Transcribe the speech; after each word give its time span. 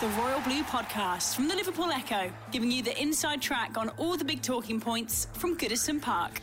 The 0.00 0.06
Royal 0.10 0.40
Blue 0.42 0.62
Podcast 0.62 1.34
from 1.34 1.48
the 1.48 1.56
Liverpool 1.56 1.90
Echo, 1.90 2.30
giving 2.52 2.70
you 2.70 2.84
the 2.84 2.96
inside 3.02 3.42
track 3.42 3.76
on 3.76 3.88
all 3.96 4.16
the 4.16 4.24
big 4.24 4.42
talking 4.42 4.80
points 4.80 5.26
from 5.32 5.56
Goodison 5.56 6.00
Park. 6.00 6.40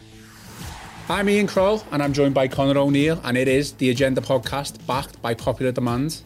I'm 1.07 1.29
Ian 1.29 1.47
Croll, 1.47 1.81
and 1.93 2.03
I'm 2.03 2.11
joined 2.11 2.33
by 2.33 2.49
Connor 2.49 2.77
O'Neill, 2.77 3.21
and 3.23 3.37
it 3.37 3.47
is 3.47 3.71
the 3.71 3.91
Agenda 3.91 4.19
podcast 4.19 4.85
backed 4.85 5.21
by 5.21 5.35
popular 5.35 5.71
demand. 5.71 6.21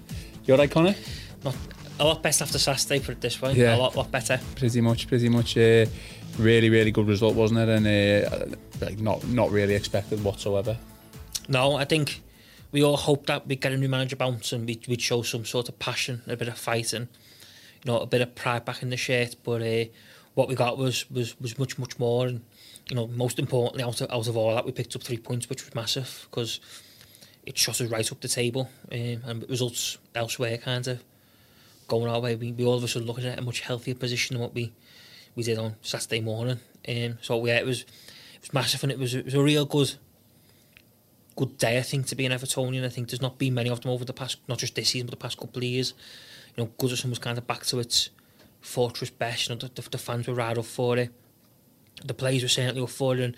You're 0.46 0.58
right, 0.58 0.72
Connor? 0.72 0.96
Not, 1.44 1.56
a 2.00 2.06
lot 2.06 2.24
better 2.24 2.44
after 2.44 2.58
Saturday, 2.58 3.00
put 3.00 3.12
it 3.12 3.22
this 3.22 3.40
way. 3.40 3.54
Yeah. 3.54 3.76
A 3.76 3.78
lot, 3.78 3.96
lot 3.96 4.10
better. 4.10 4.40
Pretty 4.56 4.82
much, 4.82 5.08
pretty 5.08 5.30
much. 5.30 5.56
Uh, 5.56 5.86
really, 6.40 6.72
really 6.72 6.90
good 6.90 7.08
result, 7.08 7.36
wasn't 7.36 7.60
it? 7.60 7.70
And 7.70 7.86
uh, 7.86 8.58
like 8.84 8.98
not, 9.00 9.28
not 9.28 9.52
really 9.52 9.76
expected 9.76 10.24
whatsoever. 10.24 10.76
No, 11.48 11.76
I 11.76 11.86
think 11.86 12.24
we 12.72 12.84
all 12.84 12.98
hoped 12.98 13.28
that 13.28 13.48
we'd 13.48 13.62
get 13.62 13.72
a 13.72 13.78
new 13.78 13.90
manager 13.90 14.16
bounce 14.16 14.52
and 14.52 14.68
we'd, 14.68 14.88
we'd 14.88 15.02
show 15.02 15.22
some 15.22 15.46
sort 15.46 15.70
of 15.70 15.80
passion, 15.80 16.22
a 16.28 16.36
bit 16.36 16.48
of 16.48 16.58
fighting, 16.58 17.08
you 17.84 17.92
know, 17.92 18.00
a 18.00 18.06
bit 18.06 18.22
of 18.22 18.36
pride 18.36 18.66
back 18.66 18.84
in 18.84 18.90
the 18.90 18.98
shirt. 18.98 19.36
But 19.44 19.62
uh, 19.62 19.86
what 20.36 20.48
we 20.48 20.56
got 20.56 20.78
was, 20.78 21.10
was 21.10 21.40
was 21.40 21.58
much, 21.58 21.80
much 21.80 21.98
more. 21.98 22.28
And, 22.28 22.42
you 22.90 22.96
know, 22.96 23.08
most 23.08 23.40
importantly, 23.40 23.84
out 23.84 24.02
of, 24.02 24.12
out 24.12 24.28
of 24.28 24.38
all 24.38 24.54
that, 24.54 24.66
we 24.66 24.72
picked 24.72 24.96
up 24.96 25.04
three 25.04 25.18
points, 25.18 25.50
which 25.50 25.66
was 25.66 25.74
massive 25.74 26.28
because 26.30 26.60
it 27.46 27.58
shot 27.58 27.82
us 27.82 27.90
right 27.90 28.12
up 28.12 28.22
the 28.22 28.28
table. 28.28 28.70
Um, 28.92 29.22
and 29.26 29.50
results 29.50 29.98
elsewhere 30.14 30.58
kind 30.58 30.88
of 30.88 31.04
going 31.88 32.08
our 32.08 32.20
way. 32.20 32.36
We, 32.36 32.52
we 32.52 32.66
all 32.66 32.76
of 32.76 32.84
a 32.84 32.88
sudden 32.88 33.08
looking 33.08 33.26
at 33.26 33.40
a 33.40 33.42
much 33.42 33.62
healthier 33.62 33.96
position 33.96 34.36
than 34.36 34.42
what 34.42 34.54
we, 34.54 34.74
we 35.36 35.44
did 35.44 35.58
on 35.58 35.76
Saturday 35.82 36.22
morning. 36.22 36.60
Um, 36.88 37.18
so, 37.22 37.44
yeah, 37.46 37.58
it 37.58 37.66
was, 37.66 37.82
it 37.82 38.42
was 38.42 38.54
massive 38.54 38.84
and 38.84 38.92
it 38.92 39.00
was, 39.00 39.16
it 39.16 39.26
was 39.26 39.34
a 39.34 39.42
real 39.42 39.66
good 39.66 39.96
good 41.40 41.58
day, 41.58 41.78
I 41.78 41.84
think, 41.84 42.06
to 42.08 42.16
be 42.16 42.26
an 42.26 42.34
Evertonian. 42.34 42.84
I 42.84 42.90
think 42.90 43.10
there's 43.10 43.22
not 43.22 43.38
been 43.38 43.54
many 43.54 43.70
of 43.70 43.80
them 43.80 43.92
over 43.92 44.04
the 44.04 44.12
past, 44.12 44.40
not 44.50 44.58
just 44.58 44.76
this 44.76 44.90
season, 44.90 45.06
but 45.08 45.12
the 45.12 45.24
past 45.24 45.38
couple 45.38 45.60
of 45.60 45.64
years. 45.64 45.94
You 46.56 46.64
know, 46.64 46.72
Goodison 46.78 47.10
was 47.10 47.20
kind 47.20 47.38
of 47.38 47.48
back 47.48 47.66
to 47.68 47.80
its 47.80 48.10
fortress 48.60 49.10
best. 49.10 49.48
You 49.48 49.56
know, 49.56 49.60
the, 49.60 49.82
the, 49.82 49.90
the 49.90 49.98
fans 49.98 50.28
were 50.28 50.34
right 50.34 50.58
up 50.58 50.66
for 50.66 50.98
it. 50.98 51.12
The 52.04 52.14
players 52.14 52.44
were 52.44 52.50
certainly 52.50 52.82
up 52.82 52.90
for 52.90 53.16
it. 53.16 53.22
And, 53.22 53.38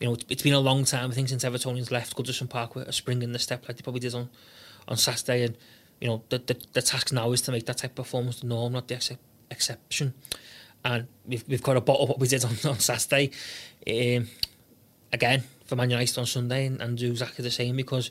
you 0.00 0.08
know, 0.08 0.16
it's, 0.30 0.42
been 0.42 0.54
a 0.54 0.60
long 0.60 0.86
time, 0.86 1.10
I 1.10 1.14
think, 1.14 1.28
since 1.28 1.44
Evertonians 1.44 1.90
left 1.90 2.16
Goodison 2.16 2.48
Park 2.48 2.74
with 2.74 2.88
a 2.88 2.94
spring 2.94 3.20
in 3.20 3.32
the 3.32 3.38
step 3.38 3.68
like 3.68 3.76
they 3.76 3.82
probably 3.82 4.00
did 4.00 4.14
on, 4.14 4.30
on 4.86 4.96
Saturday. 4.96 5.44
And, 5.44 5.56
you 6.00 6.08
know, 6.08 6.22
the, 6.30 6.38
the, 6.38 6.56
the 6.72 6.80
task 6.80 7.12
now 7.12 7.30
is 7.32 7.42
to 7.42 7.52
make 7.52 7.66
that 7.66 7.76
type 7.76 7.90
of 7.90 8.06
performance 8.06 8.40
the 8.40 8.46
norm, 8.46 8.72
not 8.72 8.88
the 8.88 8.94
ex- 8.94 9.12
exception. 9.50 10.14
And 10.82 11.08
we've, 11.26 11.44
we've 11.46 11.62
got 11.62 11.74
to 11.74 11.82
bottle 11.82 12.06
what 12.06 12.20
we 12.20 12.26
did 12.26 12.42
on, 12.46 12.56
on 12.64 12.78
Saturday. 12.78 13.32
Um, 13.86 14.28
again, 15.12 15.42
for 15.68 15.76
Man 15.76 15.90
United 15.90 16.18
on 16.18 16.26
Sunday 16.26 16.66
and, 16.66 16.80
and 16.80 16.98
do 16.98 17.10
exactly 17.10 17.42
the 17.42 17.50
same 17.50 17.76
because, 17.76 18.10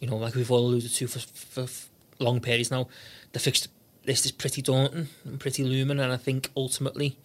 you 0.00 0.06
know, 0.06 0.16
like 0.16 0.34
we've 0.34 0.50
all 0.50 0.66
alluded 0.66 0.92
to 0.92 1.06
for, 1.08 1.18
for, 1.18 1.66
for 1.66 1.88
long 2.20 2.40
periods 2.40 2.70
now, 2.70 2.88
the 3.32 3.38
fixed 3.38 3.68
list 4.06 4.26
is 4.26 4.32
pretty 4.32 4.62
daunting 4.62 5.08
and 5.24 5.40
pretty 5.40 5.64
looming. 5.64 5.98
And 5.98 6.12
I 6.12 6.18
think 6.18 6.50
ultimately, 6.56 7.16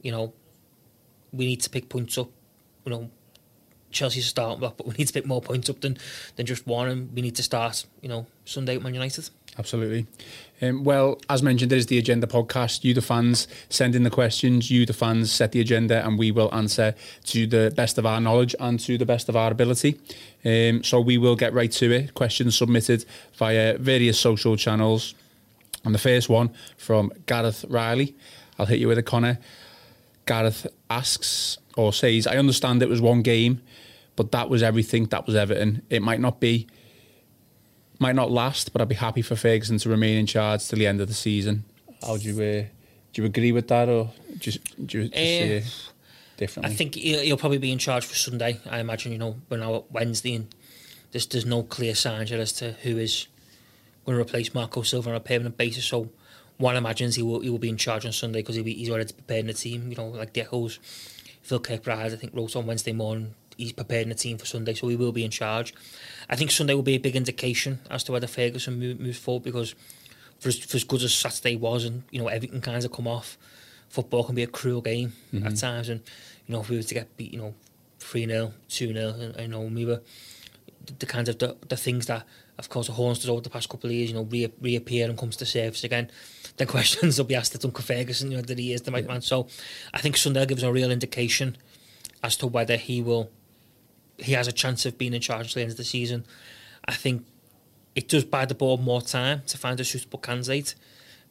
you 0.00 0.10
know, 0.10 0.32
we 1.30 1.46
need 1.46 1.60
to 1.60 1.70
pick 1.70 1.90
points 1.90 2.16
up. 2.16 2.30
You 2.86 2.92
know, 2.92 3.10
Chelsea's 3.90 4.26
starting 4.26 4.60
block, 4.60 4.78
but 4.78 4.86
we 4.86 4.94
need 4.94 5.08
to 5.08 5.12
pick 5.12 5.26
more 5.26 5.42
points 5.42 5.68
up 5.68 5.80
than, 5.82 5.98
than 6.36 6.46
just 6.46 6.66
one. 6.66 6.88
And 6.88 7.12
we 7.12 7.20
need 7.20 7.36
to 7.36 7.42
start, 7.42 7.84
you 8.00 8.08
know, 8.08 8.26
Sunday 8.46 8.76
with 8.76 8.84
Man 8.84 8.94
United. 8.94 9.28
Absolutely. 9.58 10.06
Um, 10.62 10.84
well, 10.84 11.18
as 11.28 11.42
mentioned, 11.42 11.72
it 11.72 11.76
is 11.76 11.86
the 11.86 11.98
Agenda 11.98 12.26
podcast. 12.26 12.84
You, 12.84 12.92
the 12.94 13.02
fans, 13.02 13.48
send 13.68 13.94
in 13.94 14.02
the 14.02 14.10
questions. 14.10 14.70
You, 14.70 14.84
the 14.84 14.92
fans, 14.92 15.32
set 15.32 15.52
the 15.52 15.60
agenda, 15.60 16.04
and 16.06 16.18
we 16.18 16.30
will 16.30 16.54
answer 16.54 16.94
to 17.24 17.46
the 17.46 17.72
best 17.74 17.98
of 17.98 18.04
our 18.04 18.20
knowledge 18.20 18.54
and 18.60 18.78
to 18.80 18.98
the 18.98 19.06
best 19.06 19.28
of 19.28 19.36
our 19.36 19.50
ability. 19.50 19.98
Um, 20.44 20.84
so 20.84 21.00
we 21.00 21.18
will 21.18 21.36
get 21.36 21.54
right 21.54 21.72
to 21.72 21.90
it. 21.90 22.14
Questions 22.14 22.56
submitted 22.56 23.04
via 23.34 23.78
various 23.78 24.18
social 24.18 24.56
channels. 24.56 25.14
And 25.84 25.94
the 25.94 25.98
first 25.98 26.28
one 26.28 26.50
from 26.76 27.10
Gareth 27.26 27.64
Riley. 27.68 28.14
I'll 28.58 28.66
hit 28.66 28.80
you 28.80 28.88
with 28.88 28.98
a 28.98 29.02
Connor. 29.02 29.38
Gareth 30.26 30.66
asks 30.90 31.56
or 31.76 31.92
says, 31.94 32.26
I 32.26 32.36
understand 32.36 32.82
it 32.82 32.88
was 32.88 33.00
one 33.00 33.22
game, 33.22 33.62
but 34.14 34.32
that 34.32 34.50
was 34.50 34.62
everything. 34.62 35.06
That 35.06 35.26
was 35.26 35.34
Everton. 35.34 35.82
It 35.88 36.02
might 36.02 36.20
not 36.20 36.38
be 36.38 36.66
might 38.00 38.16
not 38.16 38.30
last, 38.30 38.72
but 38.72 38.82
I'd 38.82 38.88
be 38.88 38.96
happy 38.96 39.22
for 39.22 39.36
Ferguson 39.36 39.78
to 39.78 39.88
remain 39.88 40.18
in 40.18 40.26
charge 40.26 40.66
till 40.66 40.78
the 40.78 40.86
end 40.86 41.00
of 41.00 41.06
the 41.06 41.14
season. 41.14 41.64
How 42.02 42.16
do 42.16 42.24
you 42.24 42.34
uh, 42.34 42.64
do 43.12 43.22
you 43.22 43.26
agree 43.26 43.52
with 43.52 43.68
that, 43.68 43.88
or 43.88 44.10
just 44.38 44.64
do 44.86 45.02
you 45.02 45.04
just 45.04 45.14
see 45.14 45.38
it 45.38 45.90
differently? 46.36 46.72
I 46.72 46.74
think 46.74 46.94
he'll, 46.94 47.20
he'll 47.20 47.36
probably 47.36 47.58
be 47.58 47.70
in 47.70 47.78
charge 47.78 48.04
for 48.04 48.14
Sunday. 48.14 48.58
I 48.68 48.80
imagine, 48.80 49.12
you 49.12 49.18
know, 49.18 49.36
we're 49.48 49.58
now 49.58 49.76
at 49.76 49.92
Wednesday 49.92 50.34
and 50.34 50.54
there's, 51.12 51.26
there's 51.26 51.46
no 51.46 51.62
clear 51.62 51.94
signs 51.94 52.30
yet 52.30 52.40
as 52.40 52.52
to 52.54 52.72
who 52.72 52.96
is 52.96 53.26
going 54.06 54.16
to 54.16 54.22
replace 54.22 54.54
Marco 54.54 54.82
Silva 54.82 55.10
on 55.10 55.16
a 55.16 55.20
permanent 55.20 55.56
basis. 55.56 55.84
So 55.84 56.08
one 56.56 56.76
imagines 56.76 57.16
he 57.16 57.22
will 57.22 57.40
he 57.40 57.50
will 57.50 57.58
be 57.58 57.68
in 57.68 57.76
charge 57.76 58.06
on 58.06 58.12
Sunday 58.12 58.40
because 58.40 58.56
he's 58.56 58.90
already 58.90 59.12
preparing 59.12 59.46
the 59.46 59.54
team. 59.54 59.90
You 59.90 59.96
know, 59.96 60.08
like 60.08 60.32
the 60.32 60.42
Echoes, 60.42 60.78
Phil 61.42 61.60
Kirkbride, 61.60 62.12
I 62.12 62.16
think, 62.16 62.34
wrote 62.34 62.56
on 62.56 62.66
Wednesday 62.66 62.92
morning 62.92 63.34
he's 63.60 63.72
preparing 63.72 64.08
the 64.08 64.14
team 64.14 64.38
for 64.38 64.46
Sunday, 64.46 64.74
so 64.74 64.88
he 64.88 64.96
will 64.96 65.12
be 65.12 65.24
in 65.24 65.30
charge. 65.30 65.74
I 66.28 66.36
think 66.36 66.50
Sunday 66.50 66.74
will 66.74 66.82
be 66.82 66.94
a 66.94 66.98
big 66.98 67.16
indication 67.16 67.80
as 67.90 68.04
to 68.04 68.12
whether 68.12 68.26
Ferguson 68.26 68.78
move, 68.78 69.00
moves 69.00 69.18
forward 69.18 69.44
because 69.44 69.74
for 70.38 70.48
as, 70.48 70.58
for 70.58 70.76
as 70.76 70.84
good 70.84 71.02
as 71.02 71.14
Saturday 71.14 71.56
was, 71.56 71.84
and 71.84 72.02
you 72.10 72.20
know 72.20 72.28
everything 72.28 72.60
kind 72.60 72.84
of 72.84 72.92
come 72.92 73.06
off, 73.06 73.36
football 73.88 74.24
can 74.24 74.34
be 74.34 74.42
a 74.42 74.46
cruel 74.46 74.80
game 74.80 75.12
mm-hmm. 75.32 75.46
at 75.46 75.56
times, 75.56 75.88
and 75.88 76.00
you 76.46 76.54
know 76.54 76.60
if 76.60 76.68
we 76.68 76.76
were 76.76 76.82
to 76.82 76.94
get 76.94 77.16
beat, 77.16 77.32
you 77.32 77.38
know, 77.38 77.54
three 77.98 78.26
0 78.26 78.52
two 78.68 78.92
0 78.92 79.08
and 79.36 79.40
you 79.40 79.48
know 79.48 79.60
we 79.60 79.84
were 79.84 80.00
the, 80.86 80.92
the 80.94 81.06
kind 81.06 81.28
of 81.28 81.38
the, 81.38 81.56
the 81.68 81.76
things 81.76 82.06
that 82.06 82.24
of 82.58 82.68
course 82.68 82.88
haunted 82.88 83.24
us 83.24 83.28
over 83.28 83.40
the 83.40 83.50
past 83.50 83.68
couple 83.68 83.88
of 83.88 83.94
years, 83.94 84.10
you 84.10 84.16
know, 84.16 84.22
re- 84.24 84.52
reappear 84.60 85.08
and 85.08 85.18
comes 85.18 85.36
to 85.36 85.46
surface 85.46 85.84
again. 85.84 86.10
Then 86.56 86.66
questions 86.66 87.16
will 87.16 87.24
be 87.24 87.34
asked 87.34 87.52
to 87.52 87.58
Duncan 87.58 87.82
Ferguson, 87.82 88.30
you 88.30 88.36
know, 88.36 88.42
that 88.42 88.58
he 88.58 88.74
is 88.74 88.82
the 88.82 88.90
right 88.90 89.06
man. 89.06 89.22
So 89.22 89.46
I 89.94 89.98
think 89.98 90.18
Sunday 90.18 90.44
gives 90.44 90.62
a 90.62 90.70
real 90.70 90.90
indication 90.90 91.56
as 92.22 92.36
to 92.36 92.46
whether 92.46 92.76
he 92.76 93.00
will 93.00 93.30
he 94.22 94.32
has 94.32 94.48
a 94.48 94.52
chance 94.52 94.86
of 94.86 94.98
being 94.98 95.14
in 95.14 95.20
charge 95.20 95.48
at 95.48 95.54
the 95.54 95.62
end 95.62 95.70
of 95.70 95.76
the 95.76 95.84
season. 95.84 96.24
I 96.84 96.94
think 96.94 97.26
it 97.94 98.08
does 98.08 98.24
buy 98.24 98.44
the 98.44 98.54
board 98.54 98.80
more 98.80 99.02
time 99.02 99.42
to 99.46 99.58
find 99.58 99.78
a 99.80 99.84
suitable 99.84 100.18
candidate 100.18 100.74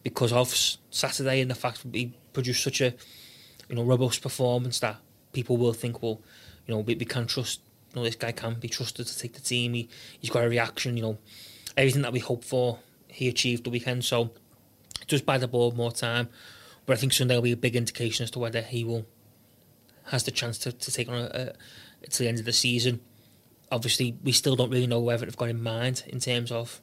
because 0.04 0.32
of 0.32 0.54
Saturday 0.90 1.42
and 1.42 1.52
the 1.52 1.56
fact 1.56 1.84
he 1.92 2.14
produced 2.34 2.64
such 2.64 2.82
a 2.82 2.94
you 3.68 3.76
know 3.76 3.84
robust 3.84 4.22
performance 4.22 4.80
that 4.80 4.98
people 5.34 5.58
will 5.58 5.74
think, 5.74 6.02
well, 6.02 6.22
you 6.66 6.74
know, 6.74 6.80
we, 6.82 6.96
we 6.96 7.06
can 7.06 7.28
trust. 7.28 7.62
You 7.94 8.02
know, 8.02 8.04
this 8.04 8.16
guy 8.16 8.32
can 8.32 8.56
be 8.60 8.68
trusted 8.68 9.08
to 9.08 9.18
take 9.18 9.34
the 9.34 9.42
team. 9.42 9.74
He 9.74 9.90
he's 10.20 10.30
got 10.30 10.44
a 10.44 10.50
reaction. 10.50 10.96
You 10.98 11.04
know, 11.04 11.18
everything 11.76 12.02
that 12.04 12.14
we 12.14 12.20
hope 12.20 12.44
for, 12.44 12.80
he 13.08 13.28
achieved 13.28 13.64
the 13.64 13.70
weekend. 13.70 14.06
So 14.06 14.32
it 15.02 15.08
does 15.08 15.22
buy 15.22 15.38
the 15.38 15.48
board 15.48 15.76
more 15.76 15.92
time. 15.92 16.30
But 16.86 16.98
I 16.98 17.00
think 17.00 17.14
Sunday 17.14 17.36
will 17.36 17.44
be 17.44 17.52
a 17.52 17.58
big 17.58 17.76
indication 17.76 18.24
as 18.24 18.32
to 18.32 18.40
whether 18.40 18.62
he 18.62 18.84
will 18.84 19.06
has 20.06 20.24
the 20.24 20.32
chance 20.32 20.58
to, 20.58 20.72
to 20.72 20.92
take 20.92 21.08
on 21.08 21.16
a, 21.16 21.26
a 21.34 21.54
to 22.10 22.20
the 22.20 22.28
end 22.28 22.40
of 22.40 22.46
the 22.46 22.54
season. 22.54 23.02
Obviously, 23.72 24.18
we 24.24 24.32
still 24.32 24.56
don't 24.56 24.72
really 24.72 24.88
know 24.88 25.00
whether 25.00 25.26
they've 25.26 25.38
got 25.38 25.50
in 25.50 25.62
mind 25.62 26.04
in 26.08 26.20
terms 26.20 26.52
of 26.52 26.82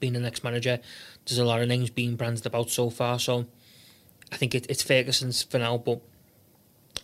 being 0.00 0.12
the 0.12 0.20
next 0.20 0.44
manager. 0.44 0.78
There's 1.24 1.38
a 1.38 1.44
lot 1.44 1.62
of 1.62 1.68
names 1.68 1.90
being 1.90 2.16
branded 2.16 2.46
about 2.46 2.70
so 2.70 2.90
far, 2.90 3.18
so 3.18 3.46
I 4.32 4.36
think 4.36 4.54
it, 4.54 4.66
it's 4.68 4.82
Ferguson's 4.82 5.42
for 5.42 5.58
now, 5.58 5.78
but 5.78 6.00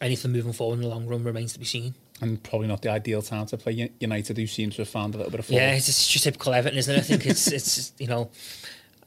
anything 0.01 0.33
moving 0.33 0.53
forward 0.53 0.77
in 0.77 0.81
the 0.83 0.89
long 0.89 1.07
run 1.07 1.25
remains 1.25 1.53
to 1.55 1.59
be 1.59 1.65
seen. 1.65 1.95
And 2.21 2.41
probably 2.43 2.69
not 2.69 2.83
the 2.83 2.91
ideal 2.91 3.23
time 3.23 3.47
to 3.47 3.57
play 3.57 3.91
United, 3.99 4.37
who 4.37 4.47
seem 4.47 4.71
to 4.71 4.79
have 4.79 4.89
found 4.89 5.15
a 5.15 5.19
little 5.19 5.31
bit 5.31 5.41
of 5.41 5.47
form. 5.47 5.57
Yeah, 5.57 5.73
it's, 5.73 5.89
it's 5.89 6.07
just 6.07 6.25
typical 6.25 6.55
Everton, 6.55 6.79
isn't 6.79 6.95
it? 6.95 6.99
I 6.99 7.03
think 7.03 7.27
it's 7.27 7.47
it's 7.53 7.93
you 7.99 8.07
know, 8.07 8.31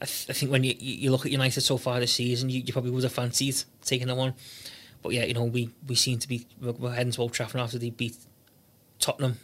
I, 0.00 0.04
th- 0.04 0.26
I 0.28 0.32
think 0.34 0.52
when 0.52 0.64
you 0.64 0.74
you 0.78 1.10
look 1.10 1.24
at 1.24 1.32
United 1.32 1.60
so 1.62 1.78
far 1.78 1.98
this 1.98 2.12
season, 2.12 2.50
you, 2.50 2.60
you 2.60 2.72
probably 2.72 2.90
would 2.90 3.04
have 3.04 3.12
fancied 3.12 3.56
taking 3.82 4.08
that 4.08 4.16
one. 4.16 4.34
But 5.02 5.12
yeah, 5.12 5.24
you 5.24 5.34
know, 5.34 5.44
we, 5.44 5.70
we 5.86 5.94
seem 5.94 6.18
to 6.18 6.28
be 6.28 6.46
we're 6.60 6.92
heading 6.92 7.12
to 7.12 7.22
Old 7.22 7.32
Trafford 7.32 7.60
after 7.60 7.78
they 7.78 7.90
beat 7.90 8.16
Tottenham 8.98 9.38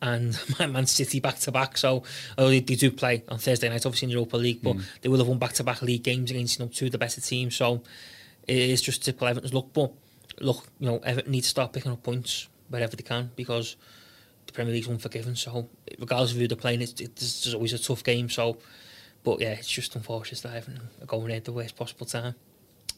and 0.00 0.38
Man 0.58 0.86
City 0.86 1.20
back 1.20 1.38
to 1.40 1.52
back. 1.52 1.76
So 1.76 2.02
oh, 2.36 2.48
they, 2.48 2.60
they, 2.60 2.74
do 2.74 2.90
play 2.90 3.24
on 3.28 3.38
Thursday 3.38 3.68
night, 3.68 3.86
obviously 3.86 4.06
in 4.06 4.10
the 4.10 4.14
Europa 4.14 4.36
League, 4.36 4.62
but 4.62 4.76
mm. 4.76 4.84
they 5.00 5.08
will 5.08 5.18
have 5.18 5.28
won 5.28 5.38
back 5.38 5.52
to 5.54 5.64
back 5.64 5.82
league 5.82 6.02
games 6.02 6.30
against 6.30 6.58
you 6.58 6.64
know 6.64 6.70
two 6.72 6.86
of 6.86 6.92
the 6.92 6.98
better 6.98 7.20
teams. 7.20 7.56
So 7.56 7.82
it 8.46 8.56
is 8.56 8.82
just 8.82 9.04
typical 9.04 9.28
Everton's 9.28 9.54
look. 9.54 9.72
But 9.72 9.92
look, 10.40 10.66
you 10.78 10.86
know, 10.86 10.98
Everton 10.98 11.32
need 11.32 11.42
to 11.42 11.48
start 11.48 11.72
picking 11.72 11.92
up 11.92 12.02
points 12.02 12.48
wherever 12.68 12.94
they 12.94 13.02
can 13.02 13.30
because 13.36 13.76
the 14.46 14.52
Premier 14.52 14.72
League's 14.72 14.88
unforgiving. 14.88 15.34
So 15.34 15.68
regardless 15.98 16.32
of 16.32 16.38
who 16.38 16.48
they're 16.48 16.56
playing, 16.56 16.82
it's, 16.82 17.00
it's, 17.00 17.46
it's 17.46 17.54
always 17.54 17.72
a 17.72 17.78
tough 17.78 18.04
game. 18.04 18.28
So 18.28 18.58
But 19.24 19.40
yeah, 19.40 19.50
it's 19.50 19.68
just 19.68 19.94
unfortunate 19.96 20.42
that 20.42 20.52
I 20.52 20.54
haven't 20.56 21.06
going 21.06 21.32
at 21.32 21.44
the 21.44 21.52
worst 21.52 21.76
possible 21.76 22.06
time. 22.06 22.34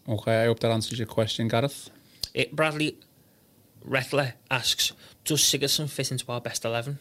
Okay, 0.08 0.42
I 0.42 0.46
hope 0.46 0.60
that 0.60 0.70
answers 0.70 0.98
your 0.98 1.06
question, 1.06 1.48
Gareth. 1.48 1.90
It, 2.34 2.54
Bradley 2.54 2.96
Rettler 3.86 4.34
asks, 4.50 4.92
does 5.24 5.40
Sigurdsson 5.40 5.88
fit 5.88 6.10
into 6.10 6.30
our 6.30 6.40
best 6.40 6.64
11? 6.64 6.98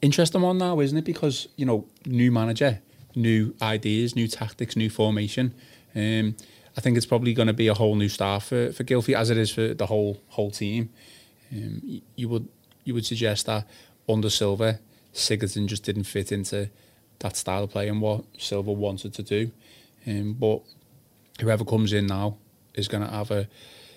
Interesting 0.00 0.42
one 0.42 0.58
now, 0.58 0.80
isn't 0.80 0.96
it? 0.96 1.04
Because, 1.04 1.48
you 1.56 1.66
know, 1.66 1.86
new 2.06 2.30
manager, 2.30 2.80
new 3.14 3.54
ideas, 3.60 4.14
new 4.14 4.28
tactics, 4.28 4.76
new 4.76 4.90
formation. 4.90 5.54
Um, 5.94 6.36
I 6.76 6.80
think 6.80 6.96
it's 6.96 7.06
probably 7.06 7.34
going 7.34 7.48
to 7.48 7.52
be 7.54 7.66
a 7.66 7.74
whole 7.74 7.96
new 7.96 8.08
start 8.08 8.44
for, 8.44 8.72
for 8.72 8.84
Gylfi, 8.84 9.14
as 9.14 9.30
it 9.30 9.36
is 9.36 9.50
for 9.50 9.74
the 9.74 9.86
whole 9.86 10.20
whole 10.28 10.50
team. 10.52 10.90
Um, 11.50 11.80
you, 11.84 12.02
you 12.14 12.28
would 12.28 12.48
you 12.84 12.94
would 12.94 13.04
suggest 13.04 13.46
that 13.46 13.66
under 14.08 14.30
Silva, 14.30 14.78
Sigurdsson 15.12 15.66
just 15.66 15.82
didn't 15.82 16.04
fit 16.04 16.30
into 16.30 16.70
that 17.18 17.36
style 17.36 17.64
of 17.64 17.70
play 17.70 17.88
and 17.88 18.00
what 18.00 18.24
Silva 18.38 18.70
wanted 18.70 19.12
to 19.14 19.22
do. 19.22 19.50
Um, 20.06 20.34
but 20.34 20.60
whoever 21.40 21.64
comes 21.64 21.92
in 21.92 22.06
now 22.06 22.36
is 22.74 22.88
going 22.88 23.04
to 23.04 23.10
have 23.10 23.30
a, 23.30 23.48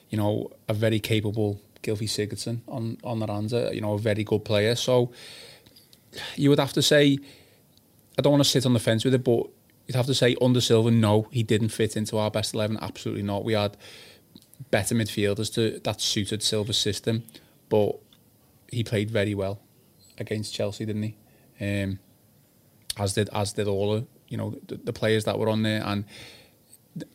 you 0.10 0.18
know, 0.18 0.52
a 0.68 0.74
very 0.74 1.00
capable 1.00 1.60
Gylfi 1.84 2.08
Sigurdsson 2.08 2.62
on 2.68 2.98
on 3.04 3.20
their 3.20 3.28
hands. 3.28 3.54
You 3.54 3.82
know, 3.82 3.94
a 3.94 4.00
very 4.00 4.24
good 4.24 4.46
player. 4.46 4.76
So 4.76 5.12
you 6.36 6.50
would 6.50 6.60
have 6.60 6.74
to 6.74 6.82
say, 6.82 7.18
I 8.18 8.22
don't 8.22 8.32
want 8.32 8.44
to 8.44 8.50
sit 8.50 8.66
on 8.66 8.74
the 8.74 8.80
fence 8.80 9.06
with 9.06 9.14
it, 9.14 9.24
but 9.24 9.48
you'd 9.88 9.96
have 9.96 10.06
to 10.08 10.14
say 10.14 10.36
under 10.42 10.62
Silva, 10.62 10.92
no, 10.92 11.28
he 11.32 11.44
didn't 11.44 11.70
fit 11.70 11.96
into 11.96 12.18
our 12.18 12.30
best 12.30 12.54
eleven. 12.54 12.78
Absolutely 12.82 13.24
not. 13.24 13.44
We 13.44 13.54
had 13.54 13.78
better 14.70 14.94
midfielders 14.96 15.52
to 15.54 15.80
that 15.84 16.02
suited 16.02 16.44
Silva's 16.44 16.78
system, 16.78 17.24
but 17.70 17.98
he 18.72 18.84
played 18.84 19.10
very 19.10 19.34
well 19.34 19.60
against 20.18 20.54
Chelsea, 20.54 20.86
didn't 20.86 21.04
he? 21.04 21.16
Um, 21.60 22.00
as 22.98 23.14
did 23.14 23.30
as 23.34 23.54
did 23.54 23.68
all 23.68 23.94
of 23.94 24.08
you 24.28 24.38
know 24.38 24.56
the, 24.68 24.76
the 24.76 24.94
players 24.94 25.24
that 25.26 25.40
were 25.40 25.50
on 25.50 25.64
there 25.64 25.82
and 25.86 26.06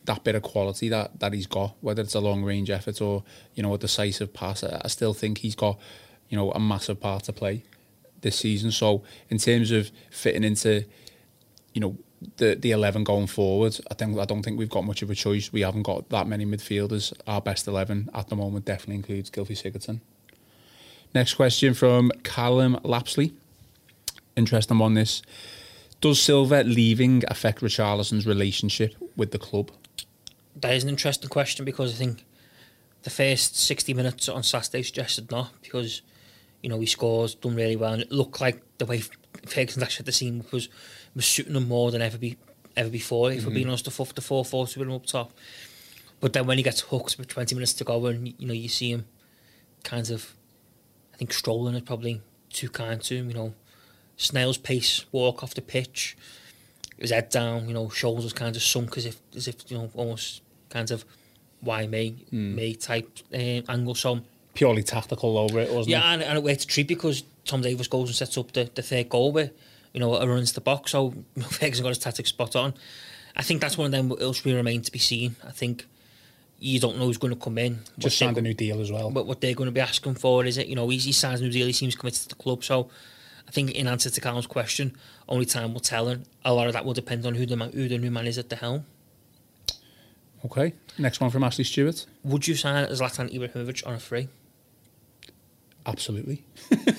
that 0.05 0.25
bit 0.25 0.35
of 0.35 0.43
quality 0.43 0.89
that 0.89 1.21
that 1.21 1.33
he's 1.33 1.47
got, 1.47 1.77
whether 1.81 2.03
it's 2.03 2.15
a 2.15 2.21
long 2.21 2.43
range 2.43 2.71
effort 2.71 3.01
or 3.01 3.25
you 3.55 3.63
know 3.63 3.75
a 3.75 3.79
decisive 3.79 4.33
pass, 4.33 4.65
I, 4.65 4.81
I 4.85 4.89
still 4.89 5.15
think 5.15 5.39
he's 5.39 5.55
got 5.55 5.79
you 6.29 6.37
know 6.37 6.51
a 6.53 6.61
massive 6.61 7.01
part 7.01 7.25
to 7.25 7.33
play 7.33 7.65
this 8.23 8.37
season. 8.37 8.73
So 8.73 9.03
in 9.29 9.39
terms 9.39 9.71
of 9.71 9.91
fitting 10.11 10.45
into 10.45 10.85
you 11.75 11.81
know 11.81 11.97
the 12.39 12.55
the 12.55 12.71
eleven 12.71 13.05
going 13.05 13.27
forward, 13.27 13.79
I 13.91 13.95
think 13.95 14.19
I 14.19 14.25
don't 14.25 14.43
think 14.43 14.59
we've 14.59 14.71
got 14.71 14.85
much 14.85 15.03
of 15.03 15.11
a 15.11 15.15
choice. 15.15 15.53
We 15.53 15.61
haven't 15.61 15.83
got 15.83 16.09
that 16.09 16.27
many 16.27 16.47
midfielders. 16.47 17.13
Our 17.27 17.41
best 17.41 17.67
eleven 17.67 18.09
at 18.15 18.29
the 18.29 18.37
moment 18.37 18.65
definitely 18.65 18.97
includes 18.97 19.31
Gylfi 19.31 19.53
Sigurdsson. 19.53 20.01
Next 21.15 21.35
question 21.35 21.75
from 21.75 22.11
Callum 22.25 22.77
Lapsley. 22.83 23.33
Interesting 24.37 24.81
on 24.81 24.95
this. 24.95 25.23
Does 26.01 26.21
Silva 26.21 26.63
leaving 26.63 27.23
affect 27.29 27.61
Richarlison's 27.61 28.27
relationship 28.27 28.95
with 29.17 29.31
the 29.31 29.39
club? 29.39 29.71
That 30.57 30.75
is 30.75 30.85
an 30.85 30.91
interesting 30.91 31.29
question 31.29 31.65
because 31.65 31.95
I 31.95 31.97
think 31.97 32.25
the 33.03 33.11
first 33.11 33.57
60 33.57 33.95
minutes 33.95 34.29
on 34.29 34.43
Saturday 34.43 34.83
suggested 34.83 35.31
not 35.31 35.51
because, 35.63 36.03
you 36.63 36.69
know, 36.69 36.81
he 36.81 36.87
scores, 36.87 37.35
done 37.35 37.55
really 37.55 37.77
well, 37.77 37.93
and 37.93 38.03
it 38.03 38.13
looked 38.13 38.41
like 38.41 38.63
the 38.79 38.87
way 38.87 39.03
Ferguson 39.47 39.83
actually 39.83 39.99
had 39.99 40.07
the 40.07 40.13
scene 40.13 40.45
was 40.53 40.69
was 41.15 41.25
shooting 41.25 41.55
him 41.55 41.69
more 41.69 41.91
than 41.91 42.03
ever 42.03 42.19
be 42.19 42.37
ever 42.77 42.91
before. 42.91 43.31
If 43.31 43.39
mm-hmm. 43.39 43.49
we're 43.49 43.55
being 43.55 43.69
honest, 43.69 43.87
the 43.87 43.91
four, 43.91 44.07
the 44.15 44.21
four 44.21 44.45
four 44.45 44.65
with 44.65 44.77
him 44.77 44.93
up 44.93 45.07
top. 45.07 45.33
But 46.21 46.33
then 46.33 46.47
when 46.47 46.59
he 46.59 46.65
gets 46.65 46.81
hooked 46.81 47.19
with 47.19 47.29
20 47.29 47.55
minutes 47.55 47.75
to 47.75 47.85
go, 47.85 48.07
and 48.07 48.35
you 48.39 48.47
know 48.47 48.55
you 48.55 48.69
see 48.69 48.91
him 48.91 49.07
kind 49.85 50.11
of, 50.11 50.35
I 51.15 51.17
think 51.17 51.33
strolling 51.33 51.75
is 51.75 51.83
probably 51.83 52.23
too 52.51 52.69
kind 52.69 53.01
to 53.03 53.17
him. 53.17 53.29
You 53.29 53.35
know, 53.35 53.55
snail's 54.17 54.59
pace 54.59 55.05
walk 55.13 55.43
off 55.43 55.55
the 55.55 55.63
pitch, 55.63 56.17
his 56.99 57.11
head 57.11 57.29
down, 57.29 57.69
you 57.69 57.75
know, 57.75 57.89
shoulders 57.89 58.33
kind 58.33 58.57
of 58.57 58.63
sunk 58.63 58.97
as 58.97 59.07
if 59.07 59.21
as 59.35 59.49
if 59.49 59.71
you 59.71 59.79
know 59.79 59.91
almost 59.95 60.43
kind 60.71 60.91
of 60.91 61.05
why 61.61 61.87
me 61.87 62.25
mm. 62.33 62.55
me 62.55 62.75
type 62.75 63.19
uh, 63.33 63.63
angle. 63.69 63.95
So 63.95 64.21
purely 64.55 64.83
tactical 64.83 65.39
over 65.39 65.61
it, 65.61 65.73
wasn't 65.73 65.89
yeah, 65.89 66.11
it? 66.11 66.15
and, 66.15 66.23
and 66.23 66.39
a 66.39 66.41
way 66.41 66.55
to 66.55 66.67
treat 66.67 66.89
because 66.89 67.25
Tom 67.45 67.61
Davies 67.61 67.89
goes 67.89 68.09
and 68.09 68.17
sets 68.17 68.39
up 68.39 68.53
the, 68.53 68.71
the 68.75 68.83
third 68.83 69.09
goal 69.09 69.33
with 69.33 69.53
you 69.93 70.01
know 70.01 70.15
a 70.15 70.27
run 70.27 70.39
into 70.39 70.55
the 70.55 70.61
box. 70.61 70.93
So 70.93 71.15
Ferguson 71.39 71.83
got 71.83 71.91
his 71.91 71.99
tactics 71.99 72.31
spot 72.31 72.57
on. 72.57 72.75
I 73.37 73.43
think 73.43 73.61
that's 73.61 73.77
one 73.77 73.87
of 73.87 73.93
them. 73.93 74.13
Else 74.21 74.45
we 74.45 74.55
remain 74.55 74.83
to 74.83 74.93
be 74.93 74.99
seen. 74.99 75.37
I 75.47 75.51
think 75.51 75.87
you 76.59 76.81
don't 76.81 76.99
know 76.99 77.05
who's 77.05 77.19
going 77.19 77.35
to 77.35 77.39
come 77.39 77.59
in. 77.59 77.81
Just 77.99 78.17
signed 78.17 78.39
a 78.39 78.43
new 78.43 78.55
deal 78.55 78.81
as 78.81 78.91
well. 78.91 79.11
But 79.11 79.27
what 79.27 79.43
they're 79.43 79.55
going 79.55 79.67
to 79.67 79.73
be 79.73 79.81
asking 79.81 80.15
for 80.15 80.45
is 80.47 80.57
it? 80.57 80.69
You 80.69 80.75
know, 80.75 80.89
he 80.89 81.13
signs 81.13 81.41
a 81.41 81.45
new 81.45 81.51
deal. 81.51 81.67
He 81.67 81.75
seems 81.75 81.95
committed 81.95 82.23
to 82.23 82.29
the 82.31 82.35
club. 82.35 82.65
So 82.65 82.89
I 83.49 83.51
think 83.51 83.73
in 83.73 83.87
answer 83.87 84.11
to 84.11 84.21
Callum's 84.21 84.47
question, 84.47 84.97
only 85.29 85.47
time 85.47 85.73
will 85.73 85.81
tell, 85.81 86.09
and 86.09 86.27
a 86.45 86.53
lot 86.53 86.67
of 86.67 86.73
that 86.73 86.85
will 86.85 86.95
depend 86.95 87.25
on 87.27 87.35
who 87.35 87.47
the 87.47 87.57
man, 87.57 87.73
who 87.73 87.89
the 87.89 87.99
new 87.99 88.11
man 88.11 88.27
is 88.27 88.39
at 88.39 88.49
the 88.49 88.57
helm. 88.57 88.87
Okay, 90.45 90.75
next 90.99 91.21
one 91.21 91.31
from 91.31 91.45
Ashley 91.45 91.65
Stewart. 91.65 92.07
Would 92.25 92.47
you 92.47 92.55
sign 92.55 92.87
Zlatan 92.89 93.33
Ibrahimovic 93.33 93.87
on 93.87 93.95
a 93.95 93.99
free? 93.99 94.29
Absolutely, 95.85 96.45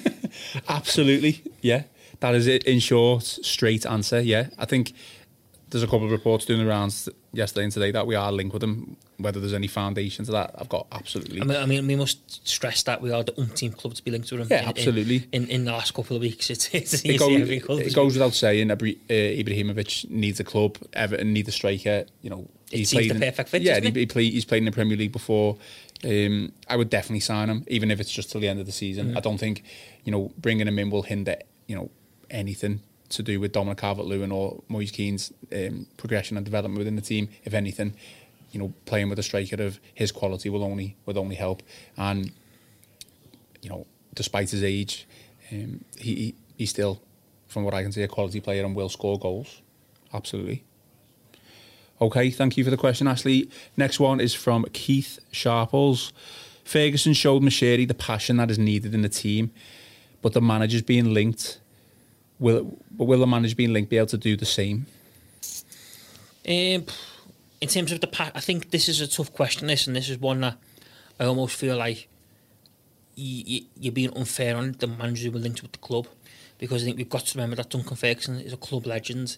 absolutely, 0.70 1.44
yeah. 1.62 1.84
That 2.20 2.34
is 2.34 2.48
it 2.48 2.64
in 2.64 2.80
short, 2.80 3.24
straight 3.24 3.86
answer. 3.86 4.20
Yeah, 4.20 4.48
I 4.58 4.66
think 4.66 4.94
there's 5.70 5.84
a 5.84 5.88
couple 5.88 6.06
of 6.06 6.12
reports 6.12 6.46
doing 6.46 6.60
the 6.60 6.66
rounds 6.66 7.10
yesterday 7.34 7.66
and 7.66 7.74
today 7.74 7.92
that 7.92 8.08
we 8.08 8.16
are 8.16 8.32
linked 8.32 8.54
with 8.54 8.62
them. 8.62 8.96
Whether 9.18 9.40
there's 9.40 9.54
any 9.54 9.68
foundation 9.68 10.26
to 10.26 10.32
that, 10.32 10.56
I've 10.58 10.70
got 10.70 10.88
absolutely. 10.92 11.42
I 11.42 11.44
mean, 11.44 11.58
I 11.58 11.66
mean 11.66 11.88
we 11.88 11.96
must 11.96 12.48
stress 12.48 12.84
that 12.84 13.02
we 13.02 13.12
are 13.12 13.24
the 13.24 13.38
umpteenth 13.40 13.78
club 13.78 13.96
to 13.96 14.04
be 14.04 14.12
linked 14.12 14.32
with 14.32 14.42
them. 14.42 14.48
Yeah, 14.50 14.64
in, 14.64 14.70
absolutely. 14.70 15.28
In, 15.32 15.44
in, 15.44 15.50
in, 15.50 15.66
the 15.66 15.72
last 15.72 15.94
couple 15.94 16.16
of 16.16 16.22
weeks, 16.22 16.50
it's, 16.50 16.74
it's 16.74 17.04
it, 17.04 17.20
goes, 17.20 17.50
it 17.80 17.96
goes 17.96 18.14
without 18.14 18.34
saying. 18.34 18.72
Uh, 18.72 18.76
Ibrahimovic 18.76 20.10
needs 20.10 20.40
a 20.40 20.44
club. 20.44 20.78
Everton 20.94 21.34
need 21.34 21.48
a 21.48 21.52
striker. 21.52 22.06
You 22.22 22.30
know, 22.30 22.48
he's 22.70 22.94
played 22.94 23.12
the 23.12 23.20
perfect 23.20 23.50
fit. 23.50 23.62
Yeah, 23.64 23.80
he, 23.80 23.92
he 23.92 24.06
play, 24.06 24.30
he's 24.30 24.46
played 24.46 24.60
in 24.60 24.66
the 24.66 24.72
Premier 24.72 24.96
League 24.96 25.12
before. 25.12 25.58
Um, 26.04 26.54
I 26.70 26.78
would 26.78 26.92
definitely 26.92 27.22
sign 27.22 27.50
him, 27.50 27.66
even 27.68 27.90
if 27.90 28.00
it's 28.00 28.12
just 28.12 28.32
till 28.32 28.40
the 28.40 28.48
end 28.48 28.60
of 28.60 28.68
the 28.68 28.72
season. 28.72 29.14
Mm. 29.14 29.18
I 29.18 29.20
don't 29.20 29.40
think, 29.40 29.64
you 30.04 30.12
know, 30.12 30.32
bringing 30.38 30.68
him 30.68 30.78
in 30.78 30.92
will 30.92 31.02
hinder, 31.02 31.38
you 31.66 31.76
know, 31.76 31.90
anything 32.30 32.82
to 33.10 33.24
do 33.24 33.40
with 33.40 33.52
Dominic 33.52 33.78
Calvert-Lewin 33.78 34.32
or 34.32 34.62
Moise 34.68 34.92
Kean's 34.92 35.32
um, 35.54 35.88
progression 35.98 36.38
and 36.38 36.46
development 36.46 36.78
within 36.78 36.96
the 36.96 37.02
team. 37.02 37.30
If 37.44 37.54
anything, 37.54 37.96
you 38.52 38.60
know, 38.60 38.74
playing 38.86 39.10
with 39.10 39.20
a 39.20 39.24
striker 39.24 39.62
of 39.62 39.80
his 39.94 40.12
quality 40.12 40.50
will 40.50 40.64
only 40.64 40.96
will 41.06 41.18
only 41.18 41.36
help. 41.36 41.64
And 41.98 42.32
you 43.62 43.70
know, 43.70 43.86
despite 44.14 44.50
his 44.50 44.64
age, 44.64 45.08
um, 45.52 45.84
he, 45.98 46.16
he 46.16 46.36
he's 46.58 46.70
still, 46.70 47.02
from 47.48 47.64
what 47.64 47.74
I 47.74 47.84
can 47.84 47.92
see, 47.92 48.04
a 48.04 48.08
quality 48.08 48.40
player 48.40 48.66
and 48.66 48.76
will 48.76 48.90
score 48.90 49.20
goals. 49.20 49.62
Absolutely. 50.14 50.64
Okay, 52.00 52.30
thank 52.30 52.58
you 52.58 52.64
for 52.64 52.70
the 52.70 52.78
question, 52.78 53.08
Ashley. 53.08 53.50
Next 53.76 54.00
one 54.00 54.20
is 54.20 54.34
from 54.34 54.66
Keith 54.72 55.18
Sharples. 55.32 56.14
Ferguson 56.64 57.14
showed 57.14 57.42
Moshiri 57.42 57.88
the 57.88 57.96
passion 57.96 58.38
that 58.38 58.52
is 58.52 58.60
needed 58.60 58.94
in 58.94 59.02
the 59.02 59.10
team, 59.10 59.52
but 60.22 60.34
the 60.34 60.42
manager's 60.42 60.84
being 60.84 61.14
linked 61.14 61.60
Will 62.40 62.78
will 62.98 63.20
the 63.20 63.28
manager 63.28 63.56
being 63.56 63.74
linked 63.74 63.90
be 63.90 63.98
able 63.98 64.08
to 64.08 64.18
do 64.18 64.36
the 64.36 64.46
same? 64.46 64.86
Um, 66.48 66.86
in 67.60 67.68
terms 67.68 67.92
of 67.92 68.02
the 68.02 68.08
pack, 68.08 68.32
I 68.36 68.40
think 68.40 68.72
this 68.72 68.88
is 68.88 69.02
a 69.02 69.08
tough 69.08 69.34
question. 69.34 69.68
This 69.68 69.88
and 69.88 69.96
this 69.96 70.10
is 70.10 70.18
one 70.18 70.42
that 70.42 70.58
I 71.20 71.26
almost 71.26 71.56
feel 71.56 71.76
like 71.76 72.08
you, 73.16 73.66
you, 73.76 73.90
are 73.90 73.94
being 73.94 74.16
unfair 74.16 74.56
on 74.56 74.76
the 74.78 74.88
manager 74.88 75.30
who 75.30 75.40
linked 75.40 75.64
with 75.64 75.72
the 75.72 75.80
club 75.80 76.08
because 76.60 76.84
I 76.84 76.86
think 76.86 76.98
we've 76.98 77.10
got 77.10 77.26
to 77.26 77.38
remember 77.38 77.56
that 77.56 77.70
Duncan 77.70 77.98
Ferguson 77.98 78.40
is 78.40 78.54
a 78.54 78.58
club 78.58 78.86
legend. 78.86 79.38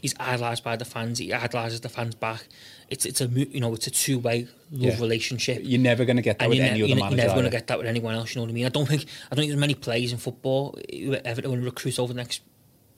He's 0.00 0.14
idolised 0.20 0.62
by 0.62 0.76
the 0.76 0.84
fans. 0.84 1.18
He 1.18 1.32
idolises 1.32 1.80
the 1.80 1.88
fans 1.88 2.14
back. 2.14 2.46
It's 2.88 3.06
it's 3.06 3.20
a 3.20 3.26
you 3.26 3.60
know 3.60 3.74
it's 3.74 3.86
a 3.86 3.90
two 3.90 4.18
way 4.18 4.46
love 4.70 4.94
yeah. 4.94 5.00
relationship. 5.00 5.60
You're 5.62 5.80
never 5.80 6.04
going 6.04 6.16
to 6.16 6.22
get 6.22 6.38
that 6.38 6.44
and 6.44 6.50
with 6.50 6.60
any 6.60 6.80
ne- 6.80 6.84
other 6.84 7.00
manager. 7.00 7.16
You're 7.16 7.26
never 7.26 7.34
going 7.34 7.44
to 7.44 7.50
get 7.50 7.66
that 7.68 7.78
with 7.78 7.86
anyone 7.86 8.14
else. 8.14 8.34
You 8.34 8.40
know 8.40 8.44
what 8.44 8.50
I 8.50 8.54
mean? 8.54 8.66
I 8.66 8.68
don't 8.68 8.86
think 8.86 9.02
I 9.02 9.34
don't 9.34 9.42
think 9.42 9.50
there's 9.50 9.60
many 9.60 9.74
players 9.74 10.12
in 10.12 10.18
football 10.18 10.78
ever 11.24 11.42
going 11.42 11.60
to 11.60 11.64
recruit 11.64 11.98
over 11.98 12.12
the 12.12 12.18
next 12.18 12.42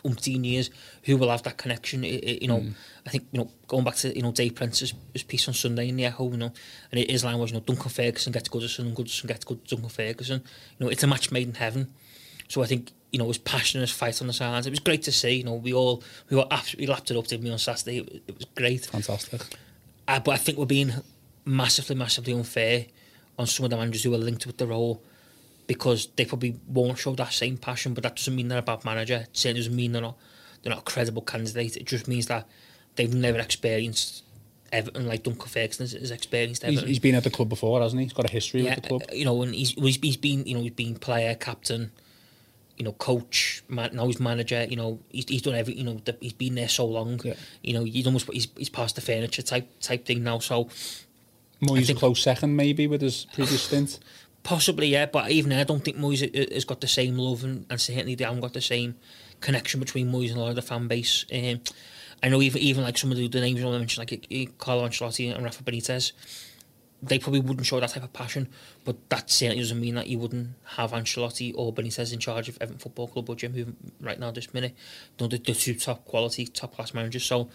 umpteen 0.05 0.45
years 0.45 0.71
who 1.05 1.17
will 1.17 1.31
have 1.31 1.43
that 1.43 1.57
connection. 1.57 2.05
It, 2.05 2.25
it, 2.25 2.43
you 2.43 2.49
know, 2.49 2.61
mm. 2.61 2.73
I 3.07 3.11
think 3.11 3.27
you 3.33 3.41
know 3.41 3.51
going 3.67 3.85
back 3.85 3.97
to 3.97 4.15
you 4.15 4.23
know 4.23 4.33
Dave 4.33 4.55
Prentice's 4.55 4.93
piece 5.27 5.49
on 5.49 5.55
Sunday 5.55 5.89
in 5.89 5.97
the 5.97 6.05
Echo, 6.07 6.31
you 6.31 6.37
know, 6.37 6.53
and 6.91 7.09
his 7.09 7.25
line 7.25 7.39
was 7.39 7.51
you 7.51 7.57
know 7.57 7.63
Duncan 7.63 7.91
Ferguson 7.91 8.33
gets 8.33 8.49
Goodison 8.49 8.81
and 8.81 8.97
Goodison 8.97 9.27
gets 9.27 9.45
good 9.45 9.65
Duncan 9.65 9.89
Ferguson. 9.89 10.43
You 10.79 10.85
know, 10.85 10.91
it's 10.91 11.03
a 11.03 11.07
match 11.07 11.31
made 11.31 11.49
in 11.49 11.55
heaven. 11.55 11.93
So 12.49 12.63
I 12.63 12.67
think 12.67 12.93
you 13.13 13.19
know, 13.19 13.25
it 13.25 13.29
was 13.29 13.39
passionate 13.39 13.89
fight 13.89 14.21
on 14.21 14.27
the 14.27 14.33
sidelines. 14.33 14.67
It 14.67 14.71
was 14.71 14.81
great 14.81 15.03
to 15.05 15.13
see. 15.13 15.37
You 15.37 15.45
know, 15.45 15.55
we 15.55 15.73
all 15.73 16.03
we 16.31 16.37
all 16.37 16.47
absolutely 16.51 16.89
lapped 16.89 17.11
it 17.11 17.17
up, 17.17 17.27
didn't 17.27 17.45
we, 17.45 17.51
on 17.51 17.59
Saturday? 17.59 17.99
It, 17.99 18.23
it 18.29 18.35
was 18.35 18.45
great. 18.55 18.87
Fantastic. 18.87 19.41
Uh, 20.07 20.21
but 20.21 20.33
I 20.33 20.37
think 20.37 20.59
we're 20.59 20.67
being 20.67 20.93
massively, 21.45 21.97
massively 21.97 22.33
unfair 22.33 22.87
on 23.39 23.47
some 23.47 23.65
of 23.65 23.71
the 23.71 23.77
managers 23.77 24.03
who 24.03 24.15
are 24.15 24.19
linked 24.19 24.47
with 24.47 24.59
the 24.59 24.67
role 24.67 25.03
because 25.67 26.09
they 26.17 26.25
probably 26.25 26.59
won't 26.67 26.99
show 26.99 27.15
that 27.15 27.33
same 27.33 27.57
passion. 27.57 27.95
But 27.95 28.03
that 28.03 28.17
doesn't 28.17 28.35
mean 28.35 28.49
they're 28.49 28.59
a 28.59 28.63
bad 28.63 28.85
manager. 28.85 29.27
It 29.29 29.37
certainly 29.37 29.61
doesn't 29.61 29.77
mean 29.77 29.93
they're 29.93 30.03
not 30.03 30.19
they're 30.63 30.71
not 30.71 30.81
a 30.81 30.91
credible 30.91 31.23
candidate. 31.23 31.77
It 31.77 31.87
just 31.87 32.09
means 32.09 32.27
that 32.27 32.47
they've 32.97 33.13
never 33.13 33.39
experienced 33.39 34.25
Everton 34.71 35.07
like 35.07 35.23
Duncan 35.23 35.49
Ferguson 35.49 35.85
has, 35.85 35.93
has 35.93 36.11
experienced 36.11 36.63
Everton. 36.63 36.81
He's, 36.81 36.89
he's 36.89 36.99
been 36.99 37.15
at 37.15 37.25
the 37.25 37.31
club 37.31 37.49
before, 37.49 37.81
hasn't 37.81 38.01
he? 38.01 38.05
He's 38.05 38.13
got 38.13 38.27
a 38.27 38.31
history 38.31 38.63
yeah, 38.63 38.75
with 38.75 38.83
the 38.83 38.89
club. 38.89 39.03
You 39.13 39.25
know, 39.25 39.41
and 39.43 39.55
he's, 39.55 39.71
he's 39.73 40.19
been 40.19 40.45
you 40.45 40.55
know 40.55 40.61
he's 40.61 40.73
been 40.73 40.97
player, 40.97 41.35
captain 41.35 41.91
you 42.79 42.85
know, 42.85 42.93
coach, 42.93 43.63
man, 43.69 43.91
now 43.93 44.07
he's 44.07 44.21
manager, 44.21 44.65
you 44.65 44.77
know, 44.77 45.01
he's, 45.11 45.25
he's 45.29 45.43
done 45.43 45.55
every, 45.55 45.75
you 45.75 45.85
know, 45.85 46.01
the, 46.05 46.17
he's 46.21 46.33
been 46.33 46.55
there 46.55 46.69
so 46.69 46.87
long, 46.87 47.21
yeah. 47.25 47.35
you 47.63 47.75
know, 47.75 47.85
he's 47.85 48.07
almost, 48.07 48.33
he's, 48.33 48.49
he's 48.57 48.69
past 48.69 48.95
the 48.95 49.01
furniture 49.01 49.43
type 49.43 49.69
type 49.81 50.07
thing 50.07 50.23
now, 50.23 50.39
so... 50.39 50.69
Moyes 51.61 51.87
think, 51.87 51.99
a 51.99 52.01
close 52.01 52.23
second, 52.23 52.55
maybe, 52.55 52.87
with 52.87 53.01
his 53.01 53.27
previous 53.33 53.63
stint? 53.63 53.99
Possibly, 54.45 54.87
yeah, 54.87 55.07
but 55.07 55.31
even 55.31 55.53
I 55.53 55.65
don't 55.65 55.85
think 55.85 55.97
Moyes 55.97 56.23
uh, 56.23 56.55
has 56.55 56.65
got 56.65 56.81
the 56.81 56.89
same 56.89 57.19
love 57.19 57.43
and, 57.43 57.67
and 57.69 57.81
certainly 57.81 58.15
they 58.15 58.25
haven't 58.25 58.41
got 58.41 58.53
the 58.53 58.61
same 58.61 58.95
connection 59.41 59.81
between 59.81 60.11
Moyes 60.11 60.31
and 60.31 60.39
a 60.39 60.41
lot 60.41 60.51
of 60.51 60.57
the 60.57 60.63
fan 60.63 60.87
base. 60.87 61.27
Um, 61.35 61.61
I 62.23 62.29
know 62.29 62.41
even, 62.41 62.63
even 62.63 62.85
like 62.85 62.97
some 62.97 63.11
of 63.11 63.19
the, 63.19 63.29
the 63.29 63.41
names 63.41 63.63
I 63.63 63.71
mentioned, 63.71 64.11
like 64.11 64.57
Carlo 64.59 64.87
Ancelotti 64.87 65.35
and 65.35 65.45
Rafa 65.45 65.63
Benitez, 65.65 66.13
they 67.03 67.19
probably 67.19 67.41
wouldn't 67.41 67.67
show 67.67 67.79
that 67.81 67.91
type 67.91 68.03
of 68.03 68.13
passion. 68.13 68.49
But 68.85 69.09
that 69.11 69.31
certainly 69.31 69.61
doesn't 69.63 69.81
mean 69.81 69.95
that 69.95 70.09
you 70.09 70.19
wouldn't 70.19 70.55
have 70.77 70.93
Ancelotti 70.93 71.53
or 71.55 71.73
Benitez 71.73 72.13
in 72.13 72.19
charge 72.19 72.49
of 72.49 72.59
Everton 72.61 72.79
Football 72.79 73.09
Club 73.09 73.29
or 73.29 73.37
Jim, 73.37 73.55
who 73.55 73.67
right 74.01 74.19
now 74.19 74.31
this 74.31 74.53
minute, 74.53 74.75
the, 75.19 75.29
the 75.29 75.39
two 75.39 75.75
top 75.75 76.05
quality, 76.05 76.47
top 76.47 76.75
class 76.75 76.95
managers. 76.95 77.25
So 77.25 77.49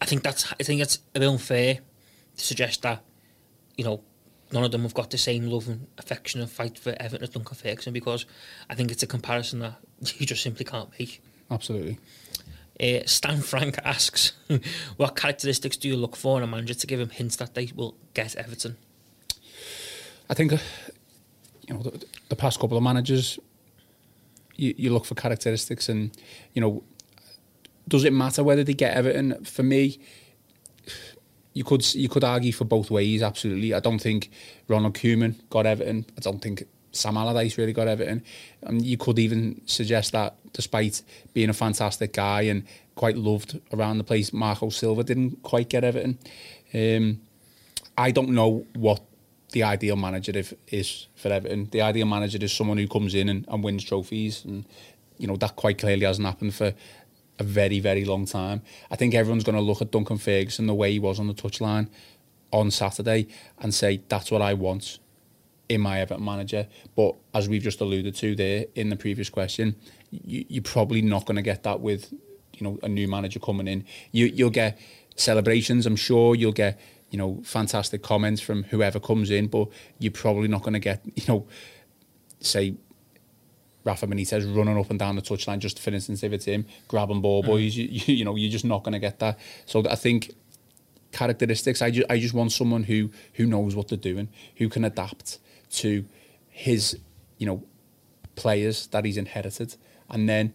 I 0.00 0.06
think 0.06 0.22
that's 0.22 0.52
I 0.52 0.62
think 0.62 0.80
it's 0.80 0.98
a 1.14 1.20
bit 1.20 1.28
unfair 1.28 1.78
to 2.36 2.44
suggest 2.44 2.82
that 2.82 3.02
you 3.76 3.84
know 3.84 4.02
none 4.52 4.64
of 4.64 4.70
them 4.72 4.82
have 4.82 4.94
got 4.94 5.10
the 5.10 5.18
same 5.18 5.46
love 5.46 5.68
and 5.68 5.86
affection 5.98 6.40
and 6.40 6.50
fight 6.50 6.78
for 6.78 6.94
Everton 6.98 7.22
as 7.22 7.30
Duncan 7.30 7.56
Ferguson 7.56 7.92
because 7.92 8.26
I 8.68 8.74
think 8.74 8.90
it's 8.90 9.02
a 9.02 9.06
comparison 9.06 9.60
that 9.60 9.74
you 10.20 10.26
just 10.26 10.42
simply 10.42 10.64
can't 10.64 10.90
make. 10.98 11.22
Absolutely. 11.50 11.98
Uh, 12.82 13.00
Stan 13.06 13.40
Frank 13.40 13.78
asks, 13.84 14.32
what 14.96 15.14
characteristics 15.14 15.76
do 15.76 15.88
you 15.88 15.96
look 15.96 16.16
for 16.16 16.36
in 16.38 16.42
a 16.42 16.46
manager 16.46 16.74
to 16.74 16.86
give 16.86 16.98
him 16.98 17.10
hints 17.10 17.36
that 17.36 17.54
they 17.54 17.70
will 17.74 17.94
get 18.12 18.34
Everton? 18.34 18.76
I 20.28 20.34
think, 20.34 20.52
uh, 20.52 20.58
you 21.68 21.74
know, 21.74 21.82
the, 21.82 22.04
the 22.28 22.36
past 22.36 22.58
couple 22.58 22.76
of 22.76 22.82
managers, 22.82 23.38
you, 24.56 24.74
you 24.76 24.92
look 24.92 25.04
for 25.04 25.14
characteristics, 25.14 25.88
and 25.88 26.10
you 26.54 26.60
know, 26.60 26.82
does 27.86 28.04
it 28.04 28.12
matter 28.12 28.42
whether 28.42 28.64
they 28.64 28.74
get 28.74 28.96
Everton? 28.96 29.44
For 29.44 29.62
me, 29.62 30.00
you 31.54 31.64
could 31.64 31.94
you 31.94 32.08
could 32.08 32.24
argue 32.24 32.52
for 32.52 32.64
both 32.64 32.90
ways. 32.90 33.22
Absolutely, 33.22 33.74
I 33.74 33.80
don't 33.80 34.00
think 34.00 34.30
Ronald 34.68 34.94
Koeman 34.94 35.36
got 35.50 35.66
Everton. 35.66 36.06
I 36.16 36.20
don't 36.20 36.40
think 36.40 36.64
Sam 36.92 37.16
Allardyce 37.16 37.58
really 37.58 37.72
got 37.72 37.88
Everton. 37.88 38.22
And 38.62 38.84
you 38.84 38.96
could 38.96 39.18
even 39.18 39.60
suggest 39.66 40.12
that, 40.12 40.36
despite 40.52 41.02
being 41.32 41.48
a 41.48 41.54
fantastic 41.54 42.12
guy 42.12 42.42
and 42.42 42.64
quite 42.94 43.16
loved 43.16 43.58
around 43.72 43.98
the 43.98 44.04
place, 44.04 44.32
Marco 44.32 44.68
Silva 44.68 45.02
didn't 45.02 45.42
quite 45.42 45.68
get 45.68 45.84
Everton. 45.84 46.18
Um, 46.74 47.20
I 47.96 48.10
don't 48.10 48.30
know 48.30 48.66
what 48.74 49.02
the 49.52 49.62
ideal 49.62 49.96
manager 49.96 50.32
is 50.68 51.08
for 51.14 51.28
Everton. 51.28 51.68
The 51.70 51.82
ideal 51.82 52.06
manager 52.06 52.38
is 52.40 52.52
someone 52.52 52.78
who 52.78 52.88
comes 52.88 53.14
in 53.14 53.28
and, 53.28 53.46
and 53.48 53.64
wins 53.64 53.84
trophies, 53.84 54.44
and 54.44 54.64
you 55.18 55.26
know 55.26 55.36
that 55.36 55.56
quite 55.56 55.78
clearly 55.78 56.06
hasn't 56.06 56.26
happened 56.26 56.54
for 56.54 56.74
a 57.38 57.42
very, 57.42 57.80
very 57.80 58.04
long 58.04 58.26
time. 58.26 58.62
I 58.90 58.96
think 58.96 59.14
everyone's 59.14 59.44
going 59.44 59.56
to 59.56 59.62
look 59.62 59.82
at 59.82 59.90
Duncan 59.90 60.18
Ferguson 60.18 60.66
the 60.66 60.74
way 60.74 60.92
he 60.92 60.98
was 60.98 61.18
on 61.18 61.26
the 61.26 61.34
touchline 61.34 61.88
on 62.50 62.70
Saturday 62.70 63.26
and 63.60 63.72
say 63.72 64.02
that's 64.08 64.30
what 64.30 64.42
I 64.42 64.54
want 64.54 64.98
in 65.72 65.80
my 65.80 66.00
Everton 66.00 66.24
manager. 66.24 66.66
But 66.94 67.14
as 67.34 67.48
we've 67.48 67.62
just 67.62 67.80
alluded 67.80 68.14
to 68.16 68.34
there 68.34 68.66
in 68.74 68.90
the 68.90 68.96
previous 68.96 69.30
question, 69.30 69.76
you, 70.10 70.44
you're 70.48 70.62
probably 70.62 71.00
not 71.00 71.24
going 71.24 71.36
to 71.36 71.42
get 71.42 71.62
that 71.62 71.80
with 71.80 72.12
you 72.52 72.60
know 72.62 72.78
a 72.82 72.88
new 72.88 73.08
manager 73.08 73.40
coming 73.40 73.66
in. 73.66 73.84
You 74.12 74.26
you'll 74.26 74.50
get 74.50 74.78
celebrations. 75.16 75.86
I'm 75.86 75.96
sure 75.96 76.34
you'll 76.34 76.52
get 76.52 76.78
you 77.10 77.18
know 77.18 77.40
fantastic 77.42 78.02
comments 78.02 78.40
from 78.40 78.64
whoever 78.64 79.00
comes 79.00 79.30
in, 79.30 79.46
but 79.48 79.68
you're 79.98 80.12
probably 80.12 80.48
not 80.48 80.62
going 80.62 80.74
to 80.74 80.80
get 80.80 81.02
you 81.14 81.24
know 81.28 81.46
say. 82.40 82.74
Rafa 83.84 84.06
Benitez 84.06 84.56
running 84.56 84.78
up 84.78 84.90
and 84.90 84.98
down 85.00 85.16
the 85.16 85.22
touchline, 85.22 85.58
just 85.58 85.80
for 85.80 85.90
instance, 85.90 86.22
if 86.22 86.32
it's 86.32 86.44
him 86.44 86.66
grabbing 86.86 87.20
ball 87.20 87.42
mm. 87.42 87.46
boys, 87.46 87.76
you, 87.76 87.88
you, 87.90 88.14
you 88.14 88.24
know, 88.24 88.36
you're 88.36 88.48
just 88.48 88.64
not 88.64 88.84
going 88.84 88.92
to 88.92 89.00
get 89.00 89.18
that. 89.18 89.36
So 89.66 89.82
I 89.90 89.96
think 89.96 90.36
characteristics. 91.10 91.82
I 91.82 91.90
just 91.90 92.06
I 92.08 92.20
just 92.20 92.32
want 92.32 92.52
someone 92.52 92.84
who 92.84 93.10
who 93.34 93.46
knows 93.46 93.74
what 93.74 93.88
they're 93.88 93.98
doing, 93.98 94.28
who 94.56 94.68
can 94.68 94.84
adapt 94.84 95.40
to 95.72 96.04
his 96.48 96.98
you 97.38 97.46
know 97.46 97.62
players 98.36 98.86
that 98.88 99.04
he's 99.04 99.16
inherited, 99.16 99.76
and 100.08 100.28
then 100.28 100.52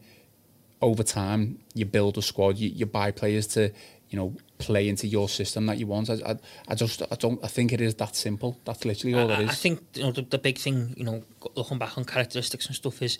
over 0.82 1.04
time 1.04 1.60
you 1.74 1.86
build 1.86 2.18
a 2.18 2.22
squad. 2.22 2.58
You, 2.58 2.70
you 2.70 2.86
buy 2.86 3.12
players 3.12 3.48
to 3.48 3.72
you 4.10 4.18
know 4.18 4.36
play 4.60 4.88
into 4.90 5.06
your 5.06 5.28
system 5.30 5.66
that 5.68 5.78
you 5.78 5.86
want. 5.88 6.10
I, 6.10 6.14
I, 6.26 6.36
I 6.70 6.76
just 6.76 7.02
I 7.02 7.16
don't 7.16 7.44
I 7.44 7.48
think 7.48 7.74
it 7.74 7.82
is 7.82 7.96
that 7.96 8.16
simple. 8.16 8.58
That's 8.66 8.86
literally 8.86 9.16
all 9.16 9.30
I, 9.32 9.36
it 9.36 9.42
is. 9.44 9.50
I 9.50 9.54
think 9.54 9.82
you 9.96 10.04
know 10.04 10.12
the, 10.12 10.22
the 10.24 10.38
big 10.38 10.58
thing, 10.58 10.94
you 10.98 11.04
know, 11.04 11.24
looking 11.56 11.78
back 11.78 11.98
on 11.98 12.06
characteristics 12.06 12.66
and 12.68 12.76
stuff 12.76 13.02
is, 13.02 13.18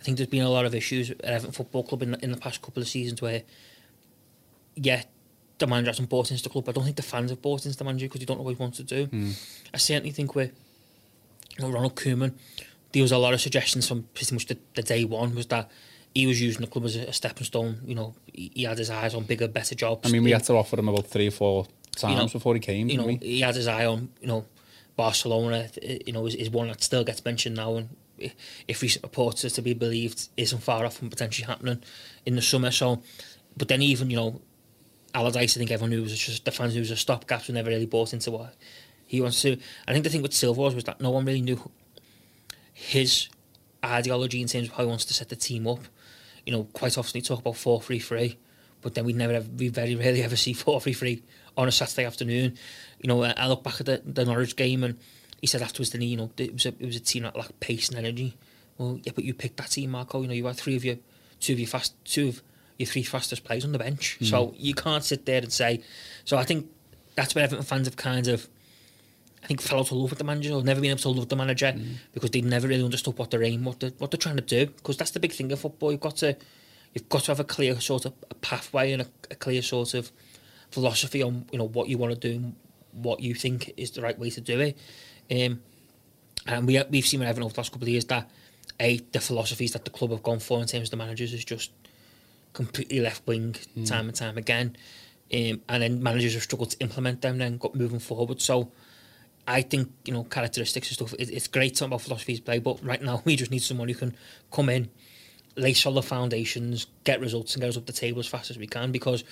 I 0.00 0.04
think 0.04 0.16
there's 0.16 0.28
been 0.30 0.42
a 0.42 0.50
lot 0.50 0.64
of 0.66 0.74
issues 0.74 1.10
at 1.10 1.20
Everton 1.24 1.52
Football 1.52 1.84
Club 1.84 2.02
in, 2.02 2.10
the- 2.12 2.24
in 2.24 2.30
the 2.32 2.38
past 2.38 2.62
couple 2.62 2.82
of 2.82 2.88
seasons 2.88 3.20
where, 3.22 3.42
yeah, 4.76 5.02
the 5.58 5.66
manager 5.66 5.90
hasn't 5.90 6.08
bought 6.08 6.30
into 6.30 6.42
the 6.42 6.48
club. 6.48 6.68
I 6.68 6.72
don't 6.72 6.84
think 6.84 6.96
the 6.96 7.02
fans 7.02 7.30
have 7.30 7.42
bought 7.42 7.66
into 7.66 7.76
the 7.76 7.84
manager 7.84 8.06
because 8.06 8.20
they 8.20 8.24
don't 8.26 8.38
know 8.38 8.44
what 8.44 8.56
he 8.56 8.60
wants 8.62 8.78
to 8.78 8.84
do. 8.84 9.06
Hmm. 9.06 9.30
I 9.74 9.76
certainly 9.78 10.10
think 10.10 10.34
you 10.34 10.42
know, 10.44 10.50
Ronald 11.58 11.96
Koeman, 11.96 12.32
there 12.92 13.02
was 13.02 13.12
a 13.12 13.18
lot 13.18 13.34
of 13.34 13.40
suggestions 13.40 13.86
from 13.88 14.04
pretty 14.14 14.34
much 14.34 14.46
the, 14.46 14.58
the 14.74 14.82
day 14.82 15.04
one 15.04 15.34
was 15.34 15.46
that 15.46 15.70
he 16.14 16.26
was 16.26 16.40
using 16.40 16.60
the 16.62 16.66
club 16.66 16.84
as 16.86 16.96
a, 16.96 17.00
a 17.02 17.12
stepping 17.12 17.44
stone. 17.44 17.80
You 17.84 17.94
know, 17.94 18.14
he, 18.32 18.50
he 18.54 18.62
had 18.64 18.78
his 18.78 18.90
eyes 18.90 19.14
on 19.14 19.24
bigger, 19.24 19.46
better 19.48 19.74
jobs. 19.74 20.08
I 20.08 20.12
mean, 20.12 20.22
we 20.22 20.30
He- 20.30 20.32
had 20.34 20.44
to 20.44 20.54
offer 20.54 20.78
him 20.78 20.88
about 20.88 21.06
three 21.06 21.28
or 21.28 21.32
four 21.32 21.66
times 21.96 22.16
know, 22.16 22.26
before 22.38 22.54
he 22.54 22.60
came. 22.60 22.88
you 22.88 22.96
know, 22.98 23.06
we? 23.06 23.16
he 23.16 23.40
had 23.40 23.54
his 23.54 23.66
eye 23.68 23.86
on, 23.86 24.08
you 24.20 24.26
know, 24.28 24.44
Barcelona, 24.96 25.68
you 26.06 26.12
know, 26.12 26.26
is, 26.26 26.34
is 26.34 26.50
one 26.50 26.68
that 26.68 26.82
still 26.82 27.04
gets 27.04 27.24
mentioned 27.24 27.56
now. 27.56 27.76
And 27.76 27.90
if 28.68 28.82
recent 28.82 29.02
reports 29.04 29.44
are 29.44 29.50
to 29.50 29.62
be 29.62 29.72
believed, 29.72 30.28
isn't 30.36 30.62
far 30.62 30.84
off 30.84 30.96
from 30.96 31.10
potentially 31.10 31.46
happening 31.46 31.82
in 32.26 32.36
the 32.36 32.42
summer. 32.42 32.70
So, 32.70 33.02
but 33.56 33.68
then 33.68 33.82
even, 33.82 34.10
you 34.10 34.16
know, 34.16 34.40
Allardyce, 35.14 35.56
I 35.56 35.58
think 35.58 35.70
everyone 35.70 35.90
knew 35.90 36.02
was 36.02 36.16
just 36.18 36.44
the 36.44 36.50
fans 36.50 36.74
knew 36.74 36.80
was 36.80 36.90
a 36.90 36.96
stopgap, 36.96 37.42
so 37.42 37.52
never 37.52 37.70
really 37.70 37.86
bought 37.86 38.12
into 38.12 38.30
what 38.30 38.54
he 39.10 39.20
wants 39.20 39.42
to. 39.42 39.56
I 39.88 39.92
think 39.92 40.04
the 40.04 40.10
thing 40.10 40.22
with 40.22 40.32
Silva 40.32 40.60
was, 40.60 40.72
was 40.72 40.84
that 40.84 41.00
no 41.00 41.10
one 41.10 41.24
really 41.24 41.42
knew 41.42 41.68
his 42.72 43.28
ideology 43.84 44.40
in 44.40 44.46
terms 44.46 44.68
of 44.68 44.74
how 44.74 44.84
he 44.84 44.88
wants 44.88 45.04
to 45.06 45.14
set 45.14 45.28
the 45.28 45.34
team 45.34 45.66
up. 45.66 45.80
You 46.46 46.52
know, 46.52 46.68
quite 46.72 46.96
often 46.96 47.18
he 47.18 47.20
talk 47.20 47.40
about 47.40 47.56
four 47.56 47.80
three 47.80 47.98
three, 47.98 48.38
but 48.82 48.94
then 48.94 49.04
we'd 49.04 49.16
never 49.16 49.32
ever, 49.32 49.48
we 49.58 49.66
very 49.66 49.96
rarely 49.96 50.22
ever 50.28 50.36
see 50.36 50.52
four 50.52 50.80
three 50.80 50.92
three 50.92 51.24
on 51.56 51.66
a 51.66 51.72
Saturday 51.72 52.04
afternoon. 52.04 52.56
You 53.00 53.08
know, 53.08 53.24
I 53.24 53.48
look 53.48 53.64
back 53.64 53.80
at 53.80 53.86
the, 53.86 54.00
the 54.04 54.24
Norwich 54.24 54.54
game 54.54 54.84
and 54.84 54.96
he 55.40 55.48
said 55.48 55.60
afterwards 55.60 55.90
that 55.90 56.00
you 56.00 56.16
know 56.16 56.30
it 56.36 56.52
was 56.52 56.66
a 56.66 56.68
it 56.68 56.86
was 56.86 56.94
a 56.94 57.00
team 57.00 57.24
that 57.24 57.36
lacked 57.36 57.58
pace 57.58 57.88
and 57.88 57.98
energy. 57.98 58.36
Well, 58.78 59.00
yeah, 59.02 59.10
but 59.12 59.24
you 59.24 59.34
picked 59.34 59.56
that 59.56 59.70
team, 59.70 59.90
Marco. 59.90 60.22
You 60.22 60.28
know, 60.28 60.34
you 60.34 60.46
had 60.46 60.54
three 60.54 60.76
of 60.76 60.84
your 60.84 60.98
two 61.40 61.54
of 61.54 61.58
your 61.58 61.66
fast 61.66 61.96
two 62.04 62.28
of 62.28 62.42
your 62.78 62.86
three 62.86 63.02
fastest 63.02 63.42
players 63.42 63.64
on 63.64 63.72
the 63.72 63.78
bench, 63.80 64.18
so 64.22 64.46
hmm. 64.46 64.54
you 64.56 64.72
can't 64.72 65.02
sit 65.02 65.26
there 65.26 65.42
and 65.42 65.52
say. 65.52 65.82
So 66.24 66.36
I 66.36 66.44
think 66.44 66.70
that's 67.16 67.34
where 67.34 67.42
Everton 67.42 67.64
fans 67.64 67.88
have 67.88 67.96
kind 67.96 68.28
of. 68.28 68.48
I 69.42 69.46
think 69.46 69.60
fell 69.60 69.80
out 69.80 69.90
of 69.90 69.96
love 69.96 70.10
with 70.10 70.18
the 70.18 70.24
manager 70.24 70.52
or 70.52 70.62
never 70.62 70.80
been 70.80 70.90
able 70.90 71.00
to 71.00 71.08
love 71.08 71.28
the 71.28 71.36
manager 71.36 71.74
because 72.12 72.30
they 72.30 72.40
never 72.42 72.68
really 72.68 72.84
understood 72.84 73.16
what 73.16 73.30
their 73.30 73.42
aim, 73.42 73.64
what 73.64 73.80
they're, 73.80 73.90
what 73.98 74.10
they're 74.10 74.18
trying 74.18 74.36
to 74.36 74.42
do. 74.42 74.66
Because 74.66 74.96
that's 74.96 75.12
the 75.12 75.20
big 75.20 75.32
thing 75.32 75.50
in 75.50 75.56
football. 75.56 75.90
You've 75.92 76.00
got 76.00 76.16
to 76.16 76.36
you've 76.94 77.08
got 77.08 77.22
to 77.24 77.30
have 77.30 77.40
a 77.40 77.44
clear 77.44 77.80
sort 77.80 78.04
of 78.04 78.14
a 78.30 78.34
pathway 78.34 78.92
and 78.92 79.02
a, 79.02 79.06
a 79.30 79.34
clear 79.34 79.62
sort 79.62 79.94
of 79.94 80.12
philosophy 80.70 81.22
on 81.22 81.46
you 81.52 81.58
know 81.58 81.68
what 81.68 81.88
you 81.88 81.98
want 81.98 82.12
to 82.12 82.28
do, 82.28 82.36
and 82.36 82.54
what 82.92 83.20
you 83.20 83.34
think 83.34 83.72
is 83.76 83.90
the 83.92 84.02
right 84.02 84.18
way 84.18 84.30
to 84.30 84.40
do 84.40 84.60
it. 84.60 84.78
Um, 85.30 85.60
and 86.46 86.66
we 86.66 86.82
we've 86.90 87.06
seen 87.06 87.20
with 87.20 87.28
Everton 87.28 87.44
over 87.44 87.54
the 87.54 87.60
last 87.60 87.72
couple 87.72 87.84
of 87.84 87.90
years 87.90 88.04
that 88.06 88.28
a 88.78 88.98
the 89.12 89.20
philosophies 89.20 89.72
that 89.72 89.84
the 89.84 89.90
club 89.90 90.10
have 90.10 90.22
gone 90.22 90.40
for 90.40 90.60
in 90.60 90.66
terms 90.66 90.88
of 90.88 90.90
the 90.90 90.96
managers 90.96 91.32
is 91.32 91.44
just 91.44 91.70
completely 92.52 93.00
left 93.00 93.26
wing 93.26 93.54
time 93.84 94.08
and 94.08 94.14
time 94.14 94.36
again. 94.36 94.76
Um, 95.32 95.62
and 95.68 95.82
then 95.82 96.02
managers 96.02 96.34
have 96.34 96.42
struggled 96.42 96.72
to 96.72 96.80
implement 96.80 97.22
them 97.22 97.38
then 97.38 97.56
got 97.58 97.74
moving 97.76 98.00
forward. 98.00 98.42
So 98.42 98.72
I 99.50 99.62
think, 99.62 99.90
you 100.04 100.12
know, 100.12 100.24
characteristics 100.24 100.88
and 100.88 100.94
stuff, 100.94 101.14
it, 101.18 101.30
it's 101.30 101.48
great 101.48 101.74
talking 101.74 101.88
about 101.88 102.02
philosophies 102.02 102.40
play, 102.40 102.58
but 102.58 102.84
right 102.84 103.02
now 103.02 103.22
we 103.24 103.36
just 103.36 103.50
need 103.50 103.62
someone 103.62 103.88
who 103.88 103.94
can 103.94 104.14
come 104.52 104.68
in, 104.68 104.90
lay 105.56 105.72
solid 105.72 106.02
foundations, 106.02 106.86
get 107.04 107.20
results 107.20 107.54
and 107.54 107.62
get 107.62 107.68
us 107.68 107.76
up 107.76 107.86
the 107.86 107.92
table 107.92 108.20
as 108.20 108.26
fast 108.26 108.50
as 108.50 108.58
we 108.58 108.66
can 108.66 108.92
because 108.92 109.24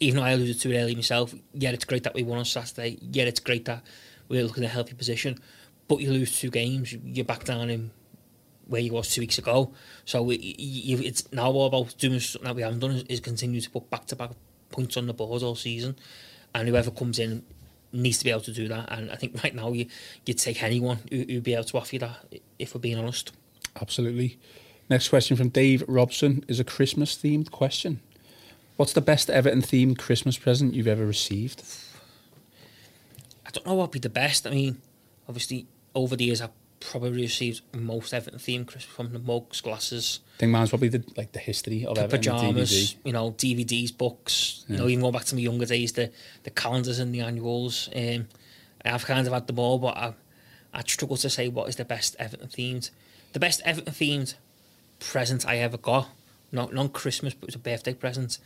even 0.00 0.18
though 0.18 0.24
I 0.24 0.30
alluded 0.30 0.60
to 0.60 0.72
it 0.72 0.78
earlier 0.78 0.94
myself, 0.94 1.34
yeah, 1.52 1.70
it's 1.70 1.84
great 1.84 2.04
that 2.04 2.14
we 2.14 2.22
won 2.22 2.38
on 2.38 2.44
Saturday. 2.44 2.98
Yeah, 3.00 3.24
it's 3.24 3.40
great 3.40 3.64
that 3.64 3.82
we're 4.28 4.44
looking 4.44 4.64
at 4.64 4.70
a 4.70 4.72
healthy 4.72 4.94
position. 4.94 5.38
But 5.88 6.00
you 6.00 6.12
lose 6.12 6.38
two 6.38 6.50
games, 6.50 6.92
you're 6.92 7.24
back 7.24 7.44
down 7.44 7.70
in 7.70 7.90
where 8.66 8.80
you 8.80 8.92
was 8.92 9.12
two 9.12 9.22
weeks 9.22 9.38
ago. 9.38 9.72
So 10.04 10.28
it's 10.30 11.32
now 11.32 11.50
all 11.50 11.66
about 11.66 11.96
doing 11.98 12.20
something 12.20 12.46
that 12.46 12.54
we 12.54 12.62
haven't 12.62 12.80
done 12.80 12.92
is, 12.92 13.02
is 13.04 13.20
continue 13.20 13.60
to 13.60 13.70
put 13.70 13.90
back 13.90 14.06
to 14.06 14.16
back 14.16 14.30
points 14.70 14.96
on 14.96 15.06
the 15.06 15.14
board 15.14 15.42
all 15.42 15.56
season. 15.56 15.96
And 16.54 16.68
whoever 16.68 16.90
comes 16.90 17.18
in 17.18 17.44
needs 17.92 18.18
to 18.18 18.24
be 18.24 18.30
able 18.30 18.42
to 18.42 18.52
do 18.52 18.68
that. 18.68 18.90
And 18.90 19.10
I 19.10 19.16
think 19.16 19.42
right 19.42 19.54
now 19.54 19.72
you, 19.72 19.86
you'd 20.26 20.38
take 20.38 20.62
anyone 20.62 20.98
who, 21.10 21.24
who'd 21.28 21.42
be 21.42 21.54
able 21.54 21.64
to 21.64 21.78
offer 21.78 21.94
you 21.94 22.00
that, 22.00 22.40
if 22.58 22.74
we're 22.74 22.80
being 22.80 22.98
honest. 22.98 23.32
Absolutely. 23.80 24.38
Next 24.90 25.08
question 25.08 25.36
from 25.36 25.50
Dave 25.50 25.84
Robson 25.86 26.44
is 26.48 26.58
a 26.58 26.64
Christmas 26.64 27.16
themed 27.16 27.50
question. 27.50 28.00
What's 28.76 28.92
the 28.92 29.00
best 29.00 29.28
Everton 29.28 29.62
themed 29.62 29.98
Christmas 29.98 30.38
present 30.38 30.74
you've 30.74 30.86
ever 30.86 31.04
received? 31.04 31.62
I 33.46 33.50
don't 33.50 33.66
know 33.66 33.74
what 33.74 33.88
would 33.88 33.92
be 33.92 33.98
the 33.98 34.08
best. 34.08 34.46
I 34.46 34.50
mean, 34.50 34.80
obviously, 35.28 35.66
over 35.94 36.16
the 36.16 36.24
years, 36.24 36.40
I've 36.40 36.50
probably 36.80 37.22
received 37.22 37.62
most 37.74 38.14
Everton 38.14 38.38
themed 38.38 38.66
Christmas 38.66 38.94
from 38.94 39.12
the 39.12 39.18
mugs, 39.18 39.60
glasses, 39.60 40.20
I 40.38 40.42
think 40.42 40.52
mine's 40.52 40.68
probably 40.68 40.88
the 40.88 41.02
like 41.16 41.32
the 41.32 41.40
history 41.40 41.84
of 41.84 41.98
Everton, 41.98 42.18
pajamas, 42.20 42.70
DVD. 42.70 42.96
you 43.04 43.12
know, 43.12 43.32
DVDs, 43.32 43.96
books. 43.96 44.64
You 44.68 44.76
know, 44.76 44.86
even 44.86 45.00
going 45.00 45.12
back 45.12 45.24
to 45.24 45.34
my 45.34 45.40
younger 45.40 45.66
days, 45.66 45.92
the 45.92 46.12
the 46.44 46.50
calendars 46.50 47.00
and 47.00 47.12
the 47.12 47.22
annuals. 47.22 47.88
Um, 47.94 48.28
I've 48.84 49.04
kind 49.04 49.26
of 49.26 49.32
had 49.32 49.48
them 49.48 49.58
all, 49.58 49.80
but 49.80 49.96
I 49.96 50.14
I 50.72 50.82
struggle 50.82 51.16
to 51.16 51.28
say 51.28 51.48
what 51.48 51.68
is 51.68 51.74
the 51.74 51.84
best 51.84 52.14
Everton 52.20 52.46
themed. 52.46 52.90
The 53.32 53.40
best 53.40 53.62
Everton 53.64 53.92
themed 53.92 54.34
present 55.00 55.44
I 55.44 55.58
ever 55.58 55.76
got, 55.76 56.08
not 56.52 56.72
not 56.72 56.92
Christmas, 56.92 57.34
but 57.34 57.44
it 57.44 57.48
was 57.48 57.54
a 57.56 57.58
birthday 57.58 57.94
present, 57.94 58.38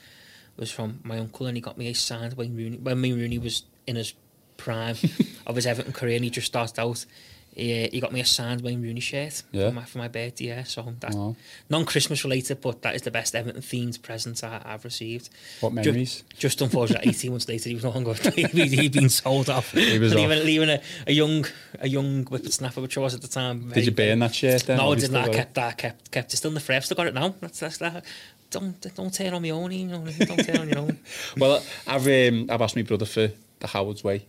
was 0.57 0.71
from 0.71 1.01
my 1.03 1.19
uncle, 1.19 1.47
and 1.47 1.59
he 1.59 1.61
got 1.61 1.77
me 1.77 1.89
a 1.89 1.93
signed 1.95 2.39
Wayne 2.39 2.57
Rooney 2.57 2.79
when 2.79 3.03
Wayne 3.03 3.19
Rooney 3.19 3.39
was 3.39 3.65
in 3.87 3.97
his 3.97 4.15
prime 4.57 4.97
of 5.47 5.57
his 5.57 5.67
Everton 5.67 5.93
career, 5.93 6.17
and 6.17 6.25
he 6.25 6.31
just 6.31 6.47
started 6.47 6.81
out. 6.81 7.05
He, 7.55 7.85
uh, 7.85 7.89
he 7.93 8.01
got 8.01 8.13
me 8.13 8.21
a 8.21 8.25
signed 8.25 8.63
Wayne 8.63 8.81
Rooney 8.81 9.01
shirt 9.01 9.43
Yeah. 9.53 9.69
for 9.69 9.75
my 9.75 9.85
for 9.85 9.99
my 9.99 10.09
birthday. 10.09 10.47
Yeah, 10.47 10.65
so 10.65 10.95
that 11.01 11.15
Wow. 11.15 11.37
non 11.69 11.85
Christmas 11.85 12.25
related, 12.25 12.61
but 12.63 12.81
that 12.83 12.95
is 12.95 13.03
the 13.03 13.11
best 13.11 13.35
Everton 13.35 13.61
themed 13.61 14.01
present 14.01 14.43
I, 14.43 14.63
I've 14.65 14.85
received. 14.85 15.29
What 15.61 15.73
memories? 15.75 16.25
Just, 16.39 16.63
unfortunately, 16.63 17.11
eighteen 17.11 17.33
months 17.33 17.49
later, 17.49 17.69
he 17.69 17.75
was 17.75 17.85
no 17.85 17.91
longer. 17.91 18.15
He, 18.35 18.67
he'd 18.69 18.93
been 18.93 19.09
sold 19.11 19.51
off. 19.51 19.73
He 19.93 19.99
was 19.99 20.15
off. 20.15 20.29
leaving 20.31 20.71
a, 20.71 20.81
a 21.07 21.13
young 21.13 21.45
a 21.79 21.89
young 21.89 22.25
whippersnapper, 22.25 22.81
which 22.81 22.97
I 22.97 23.01
was 23.01 23.15
at 23.15 23.21
the 23.21 23.29
time. 23.29 23.69
Did 23.71 23.85
you 23.87 23.93
burn 23.93 24.21
that 24.21 24.35
shirt 24.35 24.63
then? 24.63 24.79
No, 24.79 24.87
I 24.87 24.91
Have 24.91 25.01
didn't. 25.01 25.17
I 25.17 25.29
kept 25.29 25.55
that. 25.55 25.77
Kept 25.77 26.11
kept 26.11 26.33
it 26.33 26.37
still 26.39 26.49
in 26.51 26.55
the 26.55 26.61
fray. 26.61 26.77
I've 26.77 26.85
still 26.85 26.97
got 26.97 27.07
it 27.07 27.15
now. 27.15 27.35
That's 27.41 27.61
that's 27.61 27.77
that. 27.79 28.05
Don't 28.51 28.95
don't 28.95 29.13
tear 29.13 29.35
on 29.35 29.43
me 29.43 29.53
own. 29.53 29.73
You 29.73 29.87
know, 29.89 30.05
don't 30.05 30.37
tear 30.45 30.61
on 30.61 30.69
your 30.69 30.79
own. 30.79 30.99
Well, 31.37 31.63
I've 31.87 32.07
um, 32.07 32.47
I've 32.51 32.63
asked 32.63 32.77
my 32.77 32.83
brother 32.83 33.05
for 33.07 33.31
the 33.61 33.67
Howard's 33.67 34.03
Way. 34.05 34.25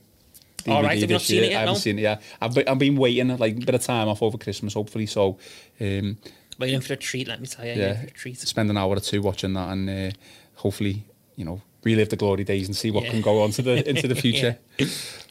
All 0.67 0.81
right, 0.83 0.91
have 0.91 0.99
you 1.01 1.07
this 1.07 1.11
not 1.15 1.21
seen 1.21 1.35
year. 1.37 1.43
it 1.45 1.49
yet, 1.51 1.57
I 1.57 1.59
haven't 1.61 1.73
no? 1.73 1.79
seen 1.79 1.99
it 1.99 2.01
yet. 2.03 2.21
I've 2.41 2.53
been, 2.53 2.67
I've 2.67 2.79
been 2.79 2.95
waiting 2.95 3.37
like 3.37 3.57
a 3.57 3.65
bit 3.65 3.75
of 3.75 3.81
time 3.81 4.07
off 4.07 4.21
over 4.21 4.37
Christmas, 4.37 4.73
hopefully. 4.73 5.05
So, 5.05 5.37
um, 5.81 6.17
Waiting 6.59 6.81
for 6.81 6.93
a 6.93 6.95
treat. 6.97 7.27
Let 7.27 7.41
me 7.41 7.47
tell 7.47 7.65
you. 7.65 7.71
yeah, 7.73 7.77
Yeah, 7.77 8.01
for 8.01 8.07
a 8.07 8.11
treat. 8.11 8.39
spend 8.39 8.69
an 8.69 8.77
hour 8.77 8.95
or 8.95 8.99
two 8.99 9.21
watching 9.21 9.53
that, 9.53 9.69
and 9.71 9.89
uh, 9.89 10.11
hopefully, 10.55 11.03
you 11.35 11.43
know, 11.45 11.61
relive 11.83 12.09
the 12.09 12.15
glory 12.15 12.43
days 12.43 12.67
and 12.67 12.75
see 12.75 12.91
what 12.91 13.03
Yeah. 13.05 13.11
can 13.11 13.21
go 13.21 13.41
on 13.41 13.51
to 13.51 13.61
the 13.61 13.87
into 13.89 14.07
the 14.07 14.15
future. 14.23 14.57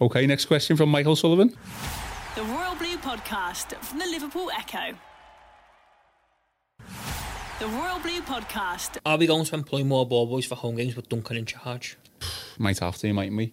Okay, 0.01 0.27
next 0.27 0.47
question 0.47 0.77
from 0.77 0.89
Michael 0.91 1.17
Sullivan. 1.17 1.57
The 2.35 2.43
Royal 2.43 2.75
Blue 2.75 2.97
Podcast 2.99 3.75
from 3.85 3.99
the 4.01 4.07
Liverpool 4.07 4.51
Echo. 4.59 4.97
The 7.59 7.69
Royal 7.69 8.01
Blue 8.01 8.21
Podcast. 8.23 8.99
Are 9.07 9.17
we 9.17 9.27
going 9.27 9.45
to 9.45 9.55
employ 9.55 9.85
more 9.85 10.05
ball 10.07 10.27
boys 10.27 10.45
for 10.47 10.57
home 10.57 10.75
games 10.77 10.97
with 10.97 11.09
Duncan 11.09 11.37
in 11.37 11.47
charge? 11.47 11.97
Might 12.59 12.81
have 12.81 12.99
to, 12.99 13.13
mightn't 13.13 13.37
we? 13.37 13.53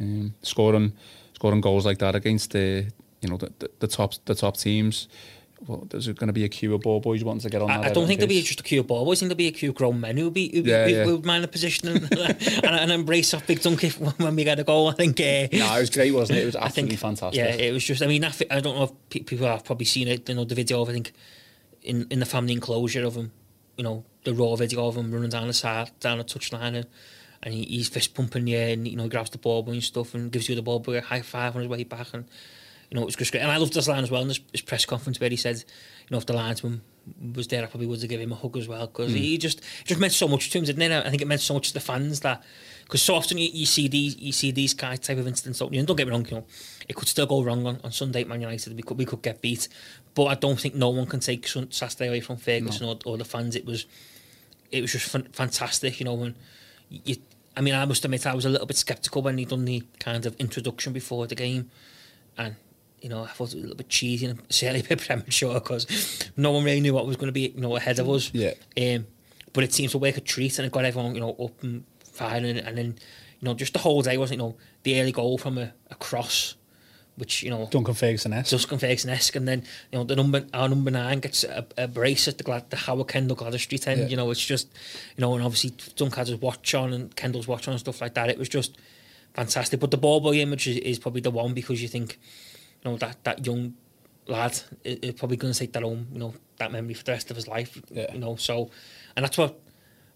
Um, 0.00 0.34
scoring 0.42 0.92
scoring 1.34 1.60
goals 1.60 1.86
like 1.86 1.98
that 1.98 2.14
against 2.14 2.50
the 2.52 2.86
you 3.20 3.28
know 3.28 3.36
the, 3.36 3.52
the, 3.58 3.70
the 3.80 3.86
top 3.86 4.14
the 4.24 4.34
top 4.34 4.56
teams. 4.56 5.08
Well, 5.66 5.86
there's 5.88 6.06
going 6.08 6.26
to 6.26 6.32
be 6.32 6.44
a 6.44 6.48
queue 6.48 6.74
of 6.74 6.82
ball 6.82 7.00
boys 7.00 7.24
wanting 7.24 7.40
to 7.40 7.48
get 7.48 7.62
on. 7.62 7.68
that 7.68 7.74
I, 7.74 7.76
I 7.76 7.82
don't 7.84 7.88
Everton 7.88 8.06
think 8.08 8.20
there'll 8.20 8.28
be 8.28 8.42
just 8.42 8.60
a 8.60 8.62
queue 8.62 8.80
of 8.80 8.86
ball 8.86 9.04
boys. 9.06 9.18
I 9.18 9.20
think 9.20 9.28
there'll 9.30 9.38
be 9.38 9.46
a 9.46 9.52
queue 9.52 9.70
of 9.70 9.76
grown 9.76 9.98
men 9.98 10.16
who'll 10.18 10.30
be 10.30 10.50
who'll, 10.52 10.66
Yeah, 10.66 10.86
yeah. 10.86 11.04
who'll 11.04 11.22
mind 11.22 11.42
the 11.42 11.48
position 11.48 11.88
and, 11.88 12.12
and, 12.12 12.64
and 12.64 12.92
embrace 12.92 13.32
off 13.32 13.46
big 13.46 13.62
dunk 13.62 13.82
if, 13.82 13.98
when 14.20 14.36
we 14.36 14.44
get 14.44 14.58
a 14.58 14.64
goal. 14.64 14.88
I 14.88 14.92
think. 14.92 15.18
Uh, 15.20 15.48
No, 15.52 15.74
it 15.76 15.80
was 15.80 15.90
great, 15.90 16.12
wasn't 16.12 16.38
it? 16.38 16.42
It 16.42 16.46
was 16.46 16.56
I 16.56 16.68
think 16.68 16.92
absolutely 16.92 16.96
fantastic. 16.96 17.38
Yeah, 17.38 17.66
it 17.66 17.72
was 17.72 17.82
just. 17.84 18.02
I 18.02 18.06
mean, 18.06 18.24
I, 18.24 18.32
I 18.50 18.60
don't 18.60 18.76
know 18.76 18.84
if 19.10 19.26
people 19.26 19.38
have 19.46 19.64
probably 19.64 19.86
seen 19.86 20.08
it. 20.08 20.28
You 20.28 20.34
know, 20.34 20.44
the 20.44 20.54
video 20.54 20.82
of 20.82 20.90
I 20.90 20.92
think 20.92 21.12
in 21.82 22.06
in 22.10 22.18
the 22.18 22.26
family 22.26 22.52
enclosure 22.52 23.04
of 23.04 23.14
him. 23.14 23.32
You 23.78 23.84
know, 23.84 24.04
the 24.24 24.34
raw 24.34 24.54
video 24.56 24.86
of 24.86 24.96
him 24.96 25.12
running 25.12 25.30
down 25.30 25.46
the 25.46 25.52
side, 25.52 25.90
down 25.98 26.18
the 26.18 26.24
touchline, 26.24 26.74
and, 26.74 26.86
and 27.44 27.54
he, 27.54 27.64
he's 27.64 27.88
fist 27.88 28.14
pumping 28.14 28.46
yeah, 28.46 28.68
and 28.68 28.88
you 28.88 28.96
know, 28.96 29.04
he 29.04 29.08
grabs 29.08 29.30
the 29.30 29.38
ball 29.38 29.62
boy 29.62 29.72
and 29.72 29.84
stuff, 29.84 30.14
and 30.14 30.32
gives 30.32 30.48
you 30.48 30.56
the 30.56 30.62
ball 30.62 30.80
boy 30.80 30.96
a 30.98 31.00
high 31.00 31.22
five 31.22 31.54
on 31.54 31.62
his 31.62 31.70
way 31.70 31.84
back, 31.84 32.08
and 32.12 32.24
you 32.90 32.96
know, 32.96 33.02
it 33.02 33.06
was 33.06 33.16
just 33.16 33.30
great. 33.30 33.42
And 33.42 33.50
I 33.50 33.58
loved 33.58 33.74
this 33.74 33.88
line 33.88 34.02
as 34.02 34.10
well 34.10 34.22
in 34.22 34.28
his, 34.28 34.40
his 34.52 34.62
press 34.62 34.84
conference 34.84 35.20
where 35.20 35.30
he 35.30 35.36
said, 35.36 35.56
you 35.56 36.10
know, 36.10 36.18
if 36.18 36.26
the 36.26 36.32
linesman 36.32 36.82
was 37.34 37.48
there, 37.48 37.62
I 37.62 37.66
probably 37.66 37.86
would 37.86 38.00
have 38.00 38.08
given 38.08 38.24
him 38.24 38.32
a 38.32 38.36
hug 38.36 38.56
as 38.56 38.66
well 38.66 38.86
because 38.86 39.10
hmm. 39.10 39.18
he 39.18 39.38
just 39.38 39.58
it 39.58 39.86
just 39.86 40.00
meant 40.00 40.12
so 40.12 40.26
much 40.26 40.50
to 40.50 40.58
him, 40.58 40.64
didn't 40.64 40.82
it? 40.82 41.06
I 41.06 41.10
think 41.10 41.22
it 41.22 41.28
meant 41.28 41.40
so 41.40 41.54
much 41.54 41.68
to 41.68 41.74
the 41.74 41.80
fans 41.80 42.20
that 42.20 42.42
because 42.84 43.02
so 43.02 43.14
often 43.14 43.38
you, 43.38 43.48
you 43.52 43.66
see 43.66 43.88
these 43.88 44.16
you 44.18 44.32
see 44.32 44.50
these 44.50 44.74
kind 44.74 45.00
type 45.00 45.18
of 45.18 45.26
incidents. 45.26 45.58
Don't 45.58 45.72
you? 45.72 45.78
And 45.78 45.86
don't 45.86 45.96
get 45.96 46.06
me 46.06 46.12
wrong, 46.12 46.26
you 46.26 46.36
know, 46.36 46.44
it 46.88 46.96
could 46.96 47.08
still 47.08 47.26
go 47.26 47.42
wrong 47.42 47.66
on, 47.66 47.80
on 47.84 47.92
Sunday 47.92 48.22
at 48.22 48.28
Man 48.28 48.40
United. 48.40 48.74
We 48.74 48.82
could 48.82 48.98
we 48.98 49.04
could 49.04 49.22
get 49.22 49.40
beat, 49.40 49.68
but 50.14 50.24
I 50.26 50.34
don't 50.34 50.58
think 50.58 50.74
no 50.74 50.90
one 50.90 51.06
can 51.06 51.20
take 51.20 51.46
Saturday 51.46 52.08
away 52.08 52.20
from 52.20 52.36
Ferguson 52.36 52.86
or, 52.86 52.98
or 53.04 53.18
the 53.18 53.24
fans. 53.24 53.56
It 53.56 53.66
was 53.66 53.86
it 54.70 54.82
was 54.82 54.92
just 54.92 55.08
fan- 55.08 55.28
fantastic, 55.32 56.00
you 56.00 56.04
know. 56.04 56.14
When 56.14 56.36
you, 56.88 57.16
I 57.56 57.60
mean, 57.60 57.74
I 57.74 57.84
must 57.84 58.04
admit 58.04 58.26
I 58.26 58.34
was 58.34 58.44
a 58.44 58.48
little 58.48 58.66
bit 58.66 58.76
sceptical 58.76 59.22
when 59.22 59.38
he 59.38 59.44
done 59.44 59.64
the 59.64 59.84
kind 60.00 60.26
of 60.26 60.36
introduction 60.36 60.92
before 60.92 61.26
the 61.26 61.34
game, 61.34 61.70
and 62.36 62.56
you 63.00 63.08
know 63.08 63.22
I 63.22 63.28
thought 63.28 63.44
it 63.44 63.46
was 63.46 63.54
a 63.54 63.58
little 63.58 63.76
bit 63.76 63.88
cheesy 63.88 64.26
and 64.26 64.40
certainly 64.50 64.80
a 64.80 64.84
bit 64.88 65.00
premature 65.00 65.54
because 65.54 66.30
no 66.36 66.52
one 66.52 66.64
really 66.64 66.80
knew 66.80 66.94
what 66.94 67.06
was 67.06 67.16
going 67.16 67.28
to 67.28 67.32
be 67.32 67.52
you 67.54 67.60
know 67.60 67.76
ahead 67.76 67.98
of 67.98 68.08
us. 68.08 68.30
Yeah. 68.34 68.54
Um, 68.76 69.06
but 69.52 69.62
it 69.62 69.72
seems 69.72 69.92
to 69.92 69.98
work 69.98 70.16
a 70.16 70.20
treat 70.20 70.58
and 70.58 70.66
it 70.66 70.72
got 70.72 70.84
everyone 70.84 71.14
you 71.14 71.20
know 71.20 71.36
up 71.38 71.62
and 71.62 71.84
firing 72.04 72.58
and 72.58 72.76
then 72.78 72.86
you 73.40 73.48
know 73.48 73.54
just 73.54 73.72
the 73.72 73.78
whole 73.78 74.02
day 74.02 74.16
wasn't 74.16 74.40
you 74.40 74.46
know 74.46 74.56
the 74.82 75.00
early 75.00 75.12
goal 75.12 75.38
from 75.38 75.58
a, 75.58 75.72
a 75.90 75.94
cross, 75.94 76.56
which 77.16 77.42
you 77.42 77.50
know 77.50 77.68
Duncan 77.70 77.94
Ferguson 77.94 78.32
esque. 78.32 78.50
Dustin 78.50 78.78
Ferguson-esque, 78.78 79.36
and 79.36 79.46
then 79.46 79.62
you 79.92 79.98
know 79.98 80.04
the 80.04 80.16
number 80.16 80.44
our 80.52 80.68
number 80.68 80.90
nine 80.90 81.20
gets 81.20 81.44
a, 81.44 81.66
a 81.78 81.86
brace 81.86 82.26
at 82.28 82.38
the 82.38 82.44
Glad, 82.44 82.70
the 82.70 82.76
Howard 82.76 83.08
Kendall 83.08 83.36
Gladys 83.36 83.62
Street 83.62 83.86
end. 83.86 84.00
Yeah. 84.02 84.06
You 84.08 84.16
know, 84.16 84.30
it's 84.30 84.44
just 84.44 84.68
you 85.16 85.22
know, 85.22 85.34
and 85.34 85.44
obviously 85.44 85.72
Dunk 85.96 86.16
had 86.16 86.28
his 86.28 86.40
watch 86.40 86.74
on 86.74 86.92
and 86.92 87.14
Kendall's 87.14 87.46
watch 87.46 87.68
on 87.68 87.72
and 87.72 87.80
stuff 87.80 88.00
like 88.00 88.14
that. 88.14 88.28
It 88.30 88.38
was 88.38 88.48
just 88.48 88.76
fantastic. 89.34 89.80
But 89.80 89.90
the 89.90 89.96
ball 89.96 90.20
boy 90.20 90.34
image 90.34 90.66
is, 90.66 90.78
is 90.78 90.98
probably 90.98 91.20
the 91.20 91.30
one 91.30 91.54
because 91.54 91.80
you 91.80 91.88
think 91.88 92.18
you 92.84 92.90
know 92.90 92.96
that 92.98 93.22
that 93.24 93.46
young 93.46 93.74
lad 94.26 94.60
is, 94.82 94.98
is 94.98 95.14
probably 95.14 95.36
going 95.36 95.52
to 95.52 95.58
take 95.58 95.72
that 95.74 95.82
home. 95.82 96.08
You 96.12 96.18
know 96.18 96.34
that 96.56 96.72
memory 96.72 96.94
for 96.94 97.04
the 97.04 97.12
rest 97.12 97.30
of 97.30 97.36
his 97.36 97.46
life. 97.46 97.80
Yeah. 97.90 98.12
You 98.12 98.18
know, 98.18 98.36
so 98.36 98.70
and 99.16 99.24
that's 99.24 99.38
what 99.38 99.60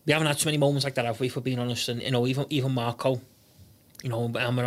we 0.04 0.12
haven't 0.12 0.26
had 0.26 0.38
too 0.38 0.46
many 0.46 0.58
moments 0.58 0.84
like 0.84 0.94
that, 0.94 1.04
have 1.04 1.20
we? 1.20 1.28
For 1.28 1.40
being 1.40 1.58
honest, 1.58 1.88
and 1.88 2.02
you 2.02 2.10
know, 2.10 2.26
even 2.26 2.46
even 2.50 2.72
Marco, 2.72 3.20
you 4.02 4.08
know, 4.10 4.32
I'm 4.34 4.58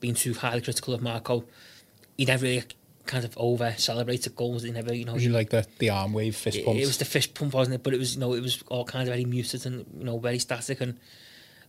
being 0.00 0.14
too 0.14 0.34
highly 0.34 0.60
critical 0.60 0.94
of 0.94 1.02
Marco. 1.02 1.44
He 2.16 2.24
never 2.24 2.44
really 2.44 2.64
kind 3.06 3.24
of 3.24 3.36
over 3.36 3.74
celebrated 3.76 4.36
goals. 4.36 4.62
He 4.62 4.70
never, 4.70 4.94
you 4.94 5.04
know, 5.04 5.16
You 5.16 5.30
like 5.30 5.50
the, 5.50 5.66
the 5.78 5.90
arm 5.90 6.12
wave 6.12 6.36
fist 6.36 6.58
it, 6.58 6.64
pump. 6.64 6.78
it 6.78 6.86
was 6.86 6.98
the 6.98 7.04
fist 7.04 7.34
pump, 7.34 7.54
wasn't 7.54 7.74
it? 7.74 7.82
But 7.82 7.94
it 7.94 7.98
was, 7.98 8.14
you 8.14 8.20
know, 8.20 8.34
it 8.34 8.40
was 8.40 8.62
all 8.68 8.84
kind 8.84 9.02
of 9.02 9.14
very 9.14 9.24
muted 9.24 9.66
and 9.66 9.86
you 9.96 10.04
know 10.04 10.18
very 10.18 10.38
static. 10.38 10.80
And 10.80 10.98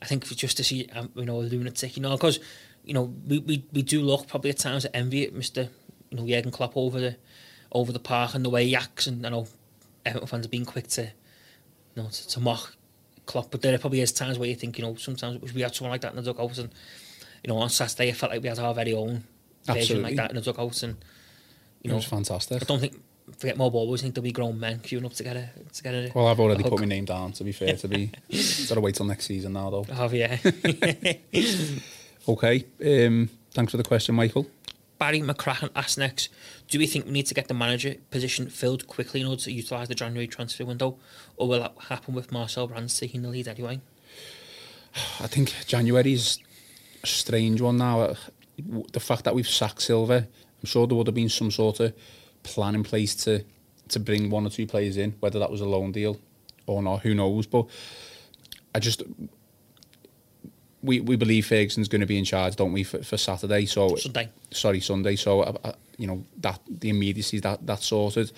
I 0.02 0.06
think 0.06 0.26
for 0.26 0.36
just 0.36 0.58
to 0.58 0.64
see, 0.64 0.88
um, 0.94 1.12
you 1.16 1.26
know, 1.26 1.40
a 1.40 1.44
lunatic, 1.44 1.96
you 1.96 2.04
know, 2.04 2.12
because 2.12 2.40
you 2.84 2.94
know 2.94 3.14
we, 3.28 3.40
we 3.40 3.66
we 3.72 3.82
do 3.82 4.02
look 4.02 4.28
probably 4.28 4.50
at 4.50 4.58
times 4.58 4.86
at 4.86 4.92
envy 4.94 5.26
at 5.26 5.34
Mister, 5.34 5.70
you 6.10 6.18
know, 6.18 6.28
Jurgen 6.28 6.52
Klopp 6.52 6.76
over 6.76 7.00
the 7.00 7.16
over 7.72 7.92
the 7.92 8.00
park 8.00 8.36
and 8.36 8.44
the 8.44 8.50
way 8.50 8.66
he 8.66 8.76
acts, 8.76 9.08
and 9.08 9.26
I 9.26 9.30
know 9.30 9.48
Everton 10.06 10.28
fans 10.28 10.46
have 10.46 10.52
been 10.52 10.66
quick 10.66 10.88
to, 10.90 11.04
you 11.04 12.04
know, 12.04 12.10
to, 12.10 12.28
to 12.30 12.40
mock 12.40 12.76
Klopp, 13.26 13.52
but 13.52 13.62
there 13.62 13.78
probably 13.78 14.02
is 14.02 14.12
times 14.12 14.38
where 14.38 14.50
you 14.50 14.56
think, 14.56 14.78
you 14.78 14.84
know, 14.84 14.96
sometimes 14.96 15.54
we 15.54 15.62
had 15.62 15.74
someone 15.74 15.92
like 15.92 16.02
that 16.02 16.12
in 16.12 16.18
the 16.18 16.34
dugout, 16.34 16.58
and 16.58 16.70
you 17.44 17.48
know, 17.48 17.58
on 17.58 17.70
Saturday 17.70 18.10
I 18.10 18.14
felt 18.14 18.32
like 18.32 18.42
we 18.42 18.50
had 18.50 18.60
our 18.60 18.74
very 18.74 18.94
own 18.94 19.24
version 19.66 20.02
like 20.02 20.16
that 20.16 20.32
in 20.32 20.36
the 20.36 20.42
dugout, 20.42 20.84
and 20.84 20.98
you 21.82 21.90
know, 21.90 21.96
it 21.96 21.98
was 21.98 22.06
fantastic. 22.06 22.62
I 22.62 22.66
don't 22.66 22.80
think 22.80 23.02
forget 23.38 23.58
more. 23.58 23.70
I 23.70 23.98
think 23.98 24.14
there'll 24.14 24.24
be 24.24 24.32
grown 24.32 24.60
men 24.60 24.80
queuing 24.80 25.06
up 25.06 25.14
to 25.14 25.24
get 25.24 25.36
a 25.36 25.50
to 25.74 25.84
get 25.84 25.94
a. 25.94 26.12
Well, 26.14 26.28
I've 26.28 26.40
already 26.40 26.64
put 26.64 26.80
my 26.80 26.86
name 26.86 27.06
down. 27.06 27.32
To 27.34 27.44
be 27.44 27.52
fair, 27.52 27.76
to 27.76 27.88
be 27.88 28.08
got 28.68 28.76
to 28.76 28.82
wait 28.82 28.96
till 28.96 29.06
next 29.06 29.26
season 29.26 29.54
now, 29.54 29.70
though. 29.70 29.84
Have 29.84 30.14
yeah. 30.14 30.38
Okay. 32.28 32.66
Um, 32.86 33.32
thanks 33.52 33.72
for 33.72 33.78
the 33.78 33.84
question, 33.84 34.14
Michael. 34.14 34.46
Barry 35.00 35.22
McCracken 35.22 35.72
asks 35.76 35.98
next: 35.98 36.30
Do 36.70 36.78
we 36.78 36.86
think 36.86 37.06
we 37.06 37.12
need 37.12 37.26
to 37.26 37.34
get 37.34 37.48
the 37.48 37.56
manager 37.56 37.96
position 38.12 38.48
filled 38.48 38.86
quickly 38.86 39.22
in 39.22 39.28
order 39.28 39.42
to 39.42 39.52
utilise 39.52 39.88
the 39.88 39.96
January 39.96 40.28
transfer 40.28 40.64
window, 40.64 40.98
or 41.36 41.48
will 41.48 41.60
that 41.60 41.74
happen 41.90 42.14
with 42.14 42.32
Marcel 42.32 42.68
Brands 42.68 43.00
taking 43.00 43.24
the 43.24 43.30
lead 43.30 43.48
anyway? 43.48 43.82
I 45.20 45.26
think 45.28 45.56
January's 45.66 46.38
a 47.04 47.08
strange 47.08 47.62
one 47.62 47.78
now. 47.78 48.16
The 48.92 49.00
fact 49.00 49.24
that 49.24 49.34
we've 49.34 49.48
sacked 49.48 49.82
Silva, 49.82 50.28
I'm 50.28 50.66
sure 50.66 50.86
there 50.88 50.98
would 50.98 51.08
have 51.08 51.16
been 51.16 51.30
some 51.30 51.52
sort 51.52 51.80
of 51.80 51.94
plan 52.44 52.76
in 52.76 52.84
place 52.84 53.16
to 53.24 53.44
to 53.90 54.00
bring 54.00 54.30
one 54.30 54.46
or 54.46 54.50
two 54.50 54.66
players 54.66 54.98
in, 54.98 55.12
whether 55.20 55.40
that 55.40 55.52
was 55.52 55.62
a 55.62 55.66
loan 55.66 55.92
deal 55.92 56.18
or 56.66 56.82
not, 56.82 57.02
who 57.02 57.14
knows. 57.14 57.46
But 57.46 57.68
I 58.74 58.80
just 58.80 59.04
we 60.82 61.00
we 61.00 61.16
believe 61.16 61.46
Ferguson's 61.46 61.88
going 61.88 62.02
to 62.02 62.08
be 62.08 62.18
in 62.18 62.26
charge, 62.26 62.56
don't 62.56 62.74
we, 62.74 62.84
for, 62.84 63.04
for 63.04 63.18
Saturday? 63.18 63.66
So 63.66 63.96
Sunday. 63.96 64.30
sorry, 64.52 64.80
Sunday. 64.80 65.16
So 65.16 65.44
I, 65.44 65.56
I, 65.66 65.74
you 65.98 66.08
know 66.08 66.24
that 66.40 66.60
the 66.68 66.90
immediacy 66.90 67.40
that 67.40 67.66
that 67.68 67.82
sorted. 67.82 68.32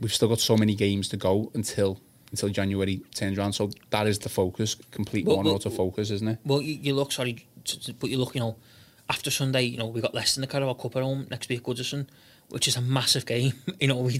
We've 0.00 0.12
still 0.12 0.28
got 0.28 0.40
so 0.40 0.56
many 0.56 0.74
games 0.74 1.08
to 1.10 1.16
go 1.16 1.52
until 1.54 2.00
until 2.32 2.48
January 2.48 3.02
turns 3.14 3.38
around. 3.38 3.52
So 3.52 3.70
that 3.90 4.06
is 4.06 4.18
the 4.18 4.28
focus, 4.28 4.74
complete 4.90 5.26
Well, 5.26 5.36
one 5.36 5.46
well, 5.46 5.54
auto 5.54 5.70
focus, 5.70 6.10
isn't 6.10 6.26
it? 6.26 6.38
Well, 6.44 6.60
you, 6.60 6.74
you 6.74 6.94
look 6.94 7.12
sorry, 7.12 7.46
t- 7.64 7.78
t- 7.78 7.96
but 7.98 8.10
you 8.10 8.18
look, 8.18 8.34
you 8.34 8.40
know, 8.40 8.56
after 9.08 9.30
Sunday, 9.30 9.62
you 9.62 9.78
know, 9.78 9.86
we 9.86 10.00
got 10.00 10.14
less 10.14 10.34
than 10.34 10.42
the 10.42 10.46
Carabao 10.46 10.74
Cup 10.74 10.96
at 10.96 11.02
home 11.02 11.26
next 11.30 11.48
week, 11.48 11.62
Goodison, 11.62 12.06
which 12.48 12.68
is 12.68 12.76
a 12.76 12.80
massive 12.80 13.26
game. 13.26 13.52
You 13.80 13.88
know, 13.88 13.96
we 13.96 14.18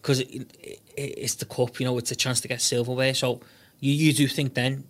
because 0.00 0.20
it, 0.20 0.56
it, 0.60 0.80
it's 0.96 1.34
the 1.34 1.46
cup. 1.46 1.80
You 1.80 1.86
know, 1.86 1.98
it's 1.98 2.12
a 2.12 2.16
chance 2.16 2.40
to 2.42 2.48
get 2.48 2.60
silverware. 2.60 3.14
So 3.14 3.40
you 3.80 3.92
you 3.92 4.12
do 4.12 4.28
think 4.28 4.54
then. 4.54 4.84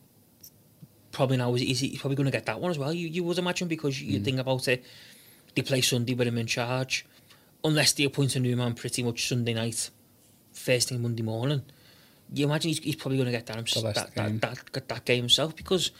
Probably 1.10 1.36
now 1.36 1.54
is 1.54 1.62
easy. 1.62 1.88
He's 1.88 2.00
probably 2.00 2.16
going 2.16 2.26
to 2.26 2.32
get 2.32 2.46
that 2.46 2.60
one 2.60 2.70
as 2.70 2.78
well. 2.78 2.92
You 2.92 3.08
you 3.08 3.22
would 3.24 3.38
imagine 3.38 3.68
because 3.68 4.02
you 4.02 4.18
mm. 4.20 4.24
think 4.24 4.38
about 4.40 4.66
it. 4.68 4.84
They 5.54 5.62
play 5.62 5.80
Sunday 5.80 6.14
with 6.14 6.26
him 6.26 6.38
in 6.38 6.46
charge. 6.46 7.06
unless 7.64 7.92
they 7.94 8.04
appoint 8.04 8.36
a 8.36 8.40
new 8.40 8.56
man 8.56 8.74
pretty 8.74 9.02
much 9.02 9.26
Sunday 9.26 9.54
night, 9.54 9.90
first 10.52 10.90
thing 10.90 11.02
Monday 11.02 11.22
morning, 11.22 11.62
you 12.32 12.46
imagine 12.46 12.68
he's, 12.68 12.78
he's 12.78 12.96
probably 12.96 13.16
going 13.16 13.26
to 13.26 13.32
get 13.32 13.46
that, 13.46 13.56
himself, 13.56 13.94
that, 13.94 14.14
that, 14.14 14.40
that, 14.40 14.72
that, 14.72 14.88
that 14.88 15.04
game 15.04 15.22
himself 15.22 15.56
because 15.56 15.90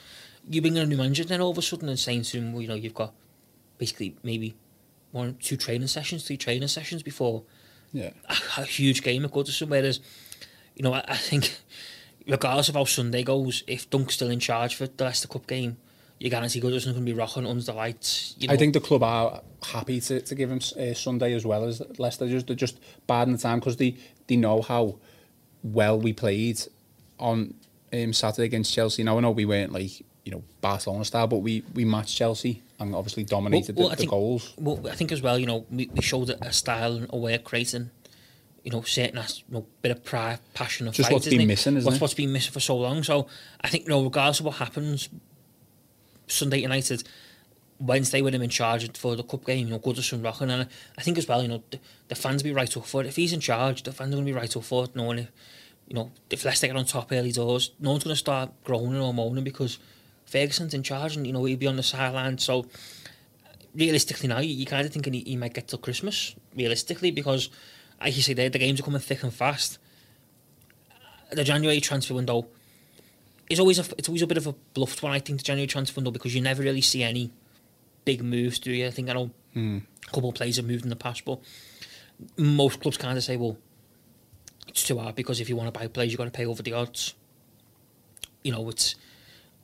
you 0.49 0.61
bring 0.61 0.75
in 0.75 0.83
a 0.83 0.85
new 0.85 0.97
manager 0.97 1.23
then 1.23 1.41
all 1.41 1.51
of 1.51 1.57
a 1.57 1.61
sudden 1.61 1.89
and 1.89 1.99
saying 1.99 2.23
to 2.23 2.37
him, 2.37 2.53
well, 2.53 2.61
you 2.61 2.67
know, 2.67 2.75
you've 2.75 2.93
got 2.93 3.13
basically 3.77 4.15
maybe 4.23 4.55
one, 5.11 5.37
two 5.41 5.57
training 5.57 5.87
sessions, 5.87 6.25
three 6.25 6.37
training 6.37 6.67
sessions 6.67 7.01
before 7.03 7.43
Yeah. 7.93 8.11
a, 8.29 8.61
a 8.61 8.65
huge 8.65 9.01
game 9.01 9.25
at 9.25 9.31
Goodison. 9.31 9.69
Whereas, 9.69 9.99
you 10.75 10.83
know, 10.83 10.93
I, 10.93 11.03
I 11.07 11.17
think 11.17 11.57
regardless 12.27 12.69
of 12.69 12.75
how 12.75 12.85
Sunday 12.85 13.23
goes, 13.23 13.63
if 13.67 13.89
Dunk's 13.89 14.15
still 14.15 14.29
in 14.29 14.39
charge 14.39 14.75
for 14.75 14.87
the 14.87 15.03
Leicester 15.03 15.27
Cup 15.27 15.47
game, 15.47 15.77
you 16.19 16.29
guarantee 16.29 16.61
Goodison's 16.61 16.93
going 16.93 17.05
to 17.05 17.11
be 17.11 17.13
rocking 17.13 17.45
under 17.45 17.63
the 17.63 17.73
lights. 17.73 18.35
You 18.39 18.47
know, 18.47 18.53
I 18.53 18.57
think 18.57 18.73
the 18.73 18.79
club 18.79 19.03
are 19.03 19.41
happy 19.63 19.99
to, 19.99 20.21
to 20.21 20.35
give 20.35 20.49
him 20.51 20.59
uh, 20.79 20.93
Sunday 20.93 21.33
as 21.33 21.45
well 21.45 21.65
as 21.65 21.81
Leicester. 21.97 22.27
Just 22.27 22.47
they're 22.47 22.55
just 22.55 22.79
bad 23.07 23.27
in 23.27 23.33
the 23.33 23.39
time 23.39 23.59
because 23.59 23.77
they, 23.77 23.97
they 24.27 24.35
know 24.37 24.61
how 24.61 24.97
well 25.63 25.99
we 25.99 26.13
played 26.13 26.61
on 27.19 27.53
um, 27.91 28.13
Saturday 28.13 28.45
against 28.45 28.73
Chelsea. 28.73 29.03
Now 29.03 29.17
I 29.17 29.21
know 29.21 29.31
we 29.31 29.45
weren't 29.45 29.73
like 29.73 30.05
you 30.25 30.31
know 30.31 30.43
Barcelona 30.59 31.05
style, 31.05 31.27
but 31.27 31.37
we, 31.37 31.63
we 31.73 31.85
matched 31.85 32.17
Chelsea 32.17 32.61
and 32.79 32.93
obviously 32.95 33.23
dominated 33.23 33.75
Well, 33.75 33.83
well, 33.85 33.89
the, 33.91 33.95
the 33.95 33.99
think- 34.01 34.11
goals. 34.11 34.53
Well, 34.57 34.87
I 34.89 34.95
think 34.95 35.11
as 35.11 35.21
well, 35.21 35.39
you 35.39 35.45
know, 35.45 35.65
we, 35.69 35.89
we 35.93 36.01
showed 36.01 36.29
a 36.29 36.51
style 36.51 36.97
and 36.97 37.07
a 37.11 37.17
way 37.17 37.35
of 37.35 37.43
creating, 37.43 37.91
you 38.63 38.71
know, 38.71 38.81
certain 38.81 39.17
you 39.17 39.43
know, 39.53 39.65
bit 39.81 39.91
of 39.91 40.03
pride, 40.03 40.39
passion, 40.53 40.87
and 40.87 40.95
Just 40.95 41.07
fight, 41.09 41.13
what's 41.13 41.29
been 41.29 41.41
it? 41.41 41.45
missing, 41.45 41.77
isn't 41.77 41.85
what's, 41.85 41.97
it? 41.97 42.01
What's 42.01 42.13
been 42.15 42.31
missing 42.33 42.51
for 42.51 42.59
so 42.59 42.75
long. 42.75 43.03
So 43.03 43.27
I 43.61 43.69
think, 43.69 43.83
you 43.83 43.89
know, 43.91 44.03
regardless 44.03 44.39
of 44.39 44.47
what 44.47 44.55
happens, 44.55 45.09
Sunday 46.27 46.59
United, 46.61 47.03
Wednesday 47.79 48.21
with 48.21 48.33
him 48.33 48.41
in 48.41 48.49
charge 48.49 48.97
for 48.97 49.15
the 49.15 49.23
cup 49.23 49.45
game, 49.45 49.67
you 49.67 49.73
know, 49.73 49.79
Goodison 49.79 50.23
rocking, 50.23 50.49
and 50.49 50.67
I 50.97 51.01
think 51.01 51.19
as 51.19 51.27
well, 51.27 51.41
you 51.43 51.49
know, 51.49 51.63
the, 51.69 51.79
the 52.07 52.15
fans 52.15 52.41
will 52.41 52.49
be 52.49 52.55
right 52.55 52.75
up 52.75 52.85
for 52.85 53.01
it. 53.01 53.07
If 53.07 53.15
he's 53.15 53.31
in 53.31 53.41
charge, 53.41 53.83
the 53.83 53.91
fans 53.91 54.13
are 54.13 54.17
going 54.17 54.25
to 54.25 54.31
be 54.31 54.37
right 54.37 54.57
up 54.57 54.63
for 54.63 54.85
it, 54.85 54.95
knowing 54.95 55.19
if, 55.19 55.31
you 55.87 55.93
know, 55.93 56.11
if 56.31 56.43
Leicester 56.43 56.65
get 56.67 56.75
on 56.75 56.85
top 56.85 57.11
early 57.11 57.31
doors, 57.31 57.71
no 57.79 57.91
one's 57.91 58.03
going 58.03 58.13
to 58.13 58.19
start 58.19 58.49
groaning 58.63 58.99
or 58.99 59.13
moaning 59.13 59.43
because 59.43 59.77
Ferguson's 60.25 60.73
in 60.73 60.83
charge 60.83 61.15
and, 61.15 61.25
you 61.25 61.33
know, 61.33 61.45
he'll 61.45 61.57
be 61.57 61.67
on 61.67 61.75
the 61.75 61.83
sideline. 61.83 62.37
So 62.37 62.65
realistically 63.75 64.27
now, 64.27 64.39
you, 64.39 64.65
kind 64.65 64.85
of 64.85 64.93
thinking 64.93 65.13
he, 65.13 65.21
he 65.21 65.35
might 65.35 65.53
get 65.53 65.67
till 65.67 65.79
Christmas, 65.79 66.35
realistically, 66.55 67.11
because, 67.11 67.49
like 68.01 68.15
you 68.15 68.21
say 68.21 68.33
there, 68.33 68.49
the 68.49 68.59
games 68.59 68.79
are 68.79 68.83
coming 68.83 68.99
thick 68.99 69.23
and 69.23 69.33
fast. 69.33 69.77
The 71.31 71.43
January 71.43 71.81
transfer 71.81 72.13
window 72.13 72.47
is 73.49 73.59
always 73.59 73.79
a, 73.79 73.85
it's 73.97 74.09
always 74.09 74.21
a 74.21 74.27
bit 74.27 74.37
of 74.37 74.47
a 74.47 74.53
bluffed 74.73 75.03
one, 75.03 75.11
I 75.11 75.19
think, 75.19 75.39
the 75.39 75.43
January 75.43 75.67
transfer 75.67 75.99
window, 75.99 76.11
because 76.11 76.33
you 76.33 76.41
never 76.41 76.63
really 76.63 76.81
see 76.81 77.03
any 77.03 77.31
big 78.05 78.23
moves, 78.23 78.59
do 78.59 78.71
you? 78.71 78.87
I 78.87 78.91
think 78.91 79.09
I 79.09 79.13
know 79.13 79.31
hmm. 79.53 79.79
a 80.07 80.11
couple 80.11 80.29
of 80.29 80.35
players 80.35 80.57
have 80.57 80.65
moved 80.65 80.83
in 80.83 80.89
the 80.89 80.95
past, 80.95 81.25
but 81.25 81.39
most 82.37 82.79
clubs 82.79 82.97
kind 82.97 83.17
of 83.17 83.23
say, 83.23 83.35
well, 83.35 83.57
it's 84.67 84.83
too 84.83 84.97
hard 84.97 85.15
because 85.15 85.39
if 85.39 85.49
you 85.49 85.55
want 85.55 85.73
to 85.73 85.79
buy 85.79 85.87
players, 85.87 86.11
you've 86.11 86.17
got 86.17 86.25
to 86.25 86.31
pay 86.31 86.45
over 86.45 86.63
the 86.63 86.73
odds. 86.73 87.13
You 88.43 88.51
know, 88.51 88.69
it's 88.69 88.95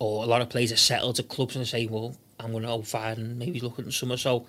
or 0.02 0.24
a 0.24 0.26
lot 0.26 0.42
of 0.42 0.50
players 0.50 0.72
are 0.72 0.78
settled 0.78 1.16
to 1.18 1.24
clubs 1.24 1.56
and 1.56 1.68
say, 1.68 1.86
well, 1.86 2.16
I'm 2.40 2.52
going 2.52 2.64
to 2.64 2.70
go 2.70 2.82
fire 2.82 3.14
and 3.14 3.38
maybe 3.38 3.60
look 3.60 3.78
at 3.78 3.86
the 3.86 3.92
summer. 3.92 4.18
So, 4.18 4.48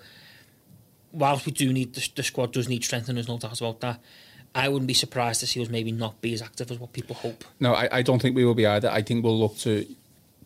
whilst 1.11 1.45
we 1.45 1.51
do 1.51 1.71
need 1.71 1.93
the, 1.93 2.09
the 2.15 2.23
squad 2.23 2.51
does 2.51 2.67
need 2.67 2.83
strengthening, 2.83 3.15
there's 3.15 3.27
no 3.27 3.37
doubt 3.37 3.61
about 3.61 3.79
that. 3.81 3.99
I 4.55 4.67
wouldn't 4.67 4.87
be 4.87 4.95
surprised 4.95 5.41
to 5.41 5.47
see 5.47 5.61
us 5.61 5.69
maybe 5.69 5.91
not 5.91 6.19
be 6.21 6.33
as 6.33 6.41
active 6.41 6.71
as 6.71 6.79
what 6.79 6.91
people 6.91 7.15
hope. 7.15 7.43
No, 7.59 7.75
I, 7.75 7.99
I 7.99 8.01
don't 8.01 8.19
think 8.19 8.35
we 8.35 8.45
will 8.45 8.55
be 8.55 8.65
either. 8.65 8.89
I 8.89 9.03
think 9.03 9.23
we'll 9.23 9.39
look 9.39 9.55
to 9.59 9.85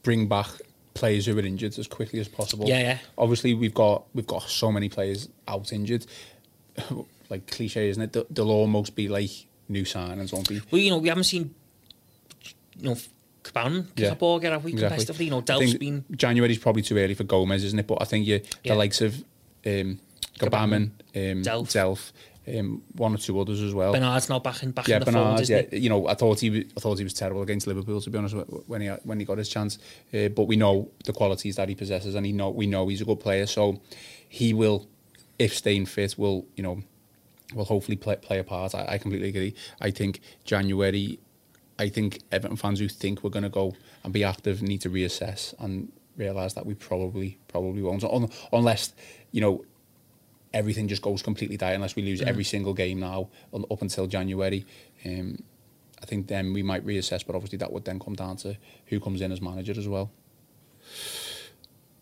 bring 0.03 0.27
back 0.27 0.49
players 0.93 1.25
who 1.25 1.39
are 1.39 1.45
injured 1.45 1.79
as 1.79 1.87
quickly 1.87 2.19
as 2.19 2.27
possible. 2.27 2.67
Yeah, 2.67 2.79
yeah. 2.79 2.97
Obviously, 3.17 3.53
we've 3.53 3.73
got 3.73 4.03
we've 4.13 4.27
got 4.27 4.43
so 4.43 4.73
many 4.73 4.89
players 4.89 5.29
out 5.47 5.71
injured. 5.71 6.05
like 7.29 7.47
cliche, 7.47 7.87
isn't 7.89 8.03
it? 8.03 8.11
They'll, 8.11 8.25
they'll 8.29 8.51
almost 8.51 8.93
be 8.93 9.07
like 9.07 9.31
new 9.69 9.83
signings, 9.83 10.33
won't 10.33 10.49
be? 10.49 10.61
Well, 10.69 10.81
you 10.81 10.89
know, 10.89 10.97
we 10.97 11.07
haven't 11.07 11.23
seen, 11.23 11.55
you 12.77 12.89
know, 12.89 12.97
Kick 13.53 13.83
Yeah, 13.97 14.11
a 14.11 14.15
ball, 14.15 14.39
get 14.39 14.53
a 14.53 14.59
week 14.59 14.73
Exactly. 14.75 15.05
competitively. 15.05 15.25
You 15.25 15.31
know, 15.31 15.41
Delph's 15.41 15.73
been 15.75 16.05
January's 16.15 16.57
probably 16.59 16.81
too 16.81 16.97
early 16.97 17.13
for 17.13 17.23
Gomes, 17.23 17.63
isn't 17.63 17.79
it? 17.79 17.87
But 17.87 18.01
I 18.01 18.05
think 18.05 18.25
you, 18.27 18.41
Yeah. 18.63 18.73
the 18.73 18.77
likes 18.77 19.01
of 19.01 19.15
um, 19.65 19.99
Gbamin, 20.39 20.91
um, 21.15 21.43
Delph. 21.43 21.67
Delph, 21.73 22.11
um, 22.59 22.81
one 22.95 23.13
or 23.13 23.17
two 23.17 23.37
others 23.39 23.61
as 23.61 23.73
well. 23.73 23.91
Bernard's 23.93 24.29
now 24.29 24.39
back 24.39 24.63
in 24.63 24.71
back 24.71 24.87
yeah, 24.87 24.95
in 24.97 24.99
the 25.01 25.11
fold, 25.11 25.15
Bernard. 25.25 25.41
isn't 25.41 25.55
Yeah, 25.71 25.77
he? 25.77 25.83
you 25.83 25.89
know, 25.89 26.07
I 26.07 26.13
thought 26.13 26.39
he 26.39 26.49
was, 26.49 26.63
I 26.77 26.79
thought 26.79 26.97
he 26.97 27.03
was 27.03 27.13
terrible 27.13 27.41
against 27.41 27.67
Liverpool 27.67 27.99
to 28.01 28.09
be 28.09 28.17
honest 28.17 28.35
when 28.67 28.81
he 28.81 28.87
when 28.87 29.19
he 29.19 29.25
got 29.25 29.37
his 29.37 29.49
chance. 29.49 29.77
Uh, 30.13 30.29
but 30.29 30.43
we 30.43 30.55
know 30.55 30.89
the 31.05 31.11
qualities 31.13 31.55
that 31.57 31.67
he 31.69 31.75
possesses, 31.75 32.15
and 32.15 32.25
he 32.25 32.31
know 32.31 32.49
we 32.49 32.67
know 32.67 32.87
he's 32.87 33.01
a 33.01 33.05
good 33.05 33.19
player. 33.19 33.45
So 33.47 33.81
he 34.29 34.53
will, 34.53 34.87
if 35.39 35.55
staying 35.55 35.87
fit, 35.87 36.17
will 36.17 36.45
you 36.55 36.63
know, 36.63 36.81
will 37.53 37.65
hopefully 37.65 37.97
play 37.97 38.15
play 38.15 38.39
a 38.39 38.43
part. 38.45 38.73
I, 38.75 38.85
I 38.93 38.97
completely 38.97 39.29
agree. 39.29 39.53
I 39.81 39.91
think 39.91 40.21
January. 40.45 41.19
I 41.79 41.89
think 41.89 42.21
Everton 42.31 42.57
fans 42.57 42.79
who 42.79 42.87
think 42.87 43.23
we're 43.23 43.29
going 43.29 43.43
to 43.43 43.49
go 43.49 43.75
and 44.03 44.13
be 44.13 44.23
active 44.23 44.61
need 44.61 44.81
to 44.81 44.89
reassess 44.89 45.53
and 45.59 45.91
realise 46.15 46.53
that 46.53 46.65
we 46.65 46.73
probably 46.73 47.37
probably 47.47 47.81
won't, 47.81 48.03
Un- 48.03 48.31
unless 48.51 48.93
you 49.31 49.41
know 49.41 49.63
everything 50.53 50.87
just 50.87 51.01
goes 51.01 51.21
completely 51.21 51.57
dire 51.57 51.75
unless 51.75 51.95
we 51.95 52.01
lose 52.01 52.21
every 52.21 52.43
single 52.43 52.73
game 52.73 52.99
now 52.99 53.29
up 53.53 53.81
until 53.81 54.07
January. 54.07 54.65
Um, 55.05 55.43
I 56.01 56.05
think 56.05 56.27
then 56.27 56.53
we 56.53 56.63
might 56.63 56.85
reassess, 56.85 57.25
but 57.25 57.35
obviously 57.35 57.57
that 57.59 57.71
would 57.71 57.85
then 57.85 57.99
come 57.99 58.15
down 58.15 58.37
to 58.37 58.57
who 58.87 58.99
comes 58.99 59.21
in 59.21 59.31
as 59.31 59.41
manager 59.41 59.73
as 59.77 59.87
well. 59.87 60.11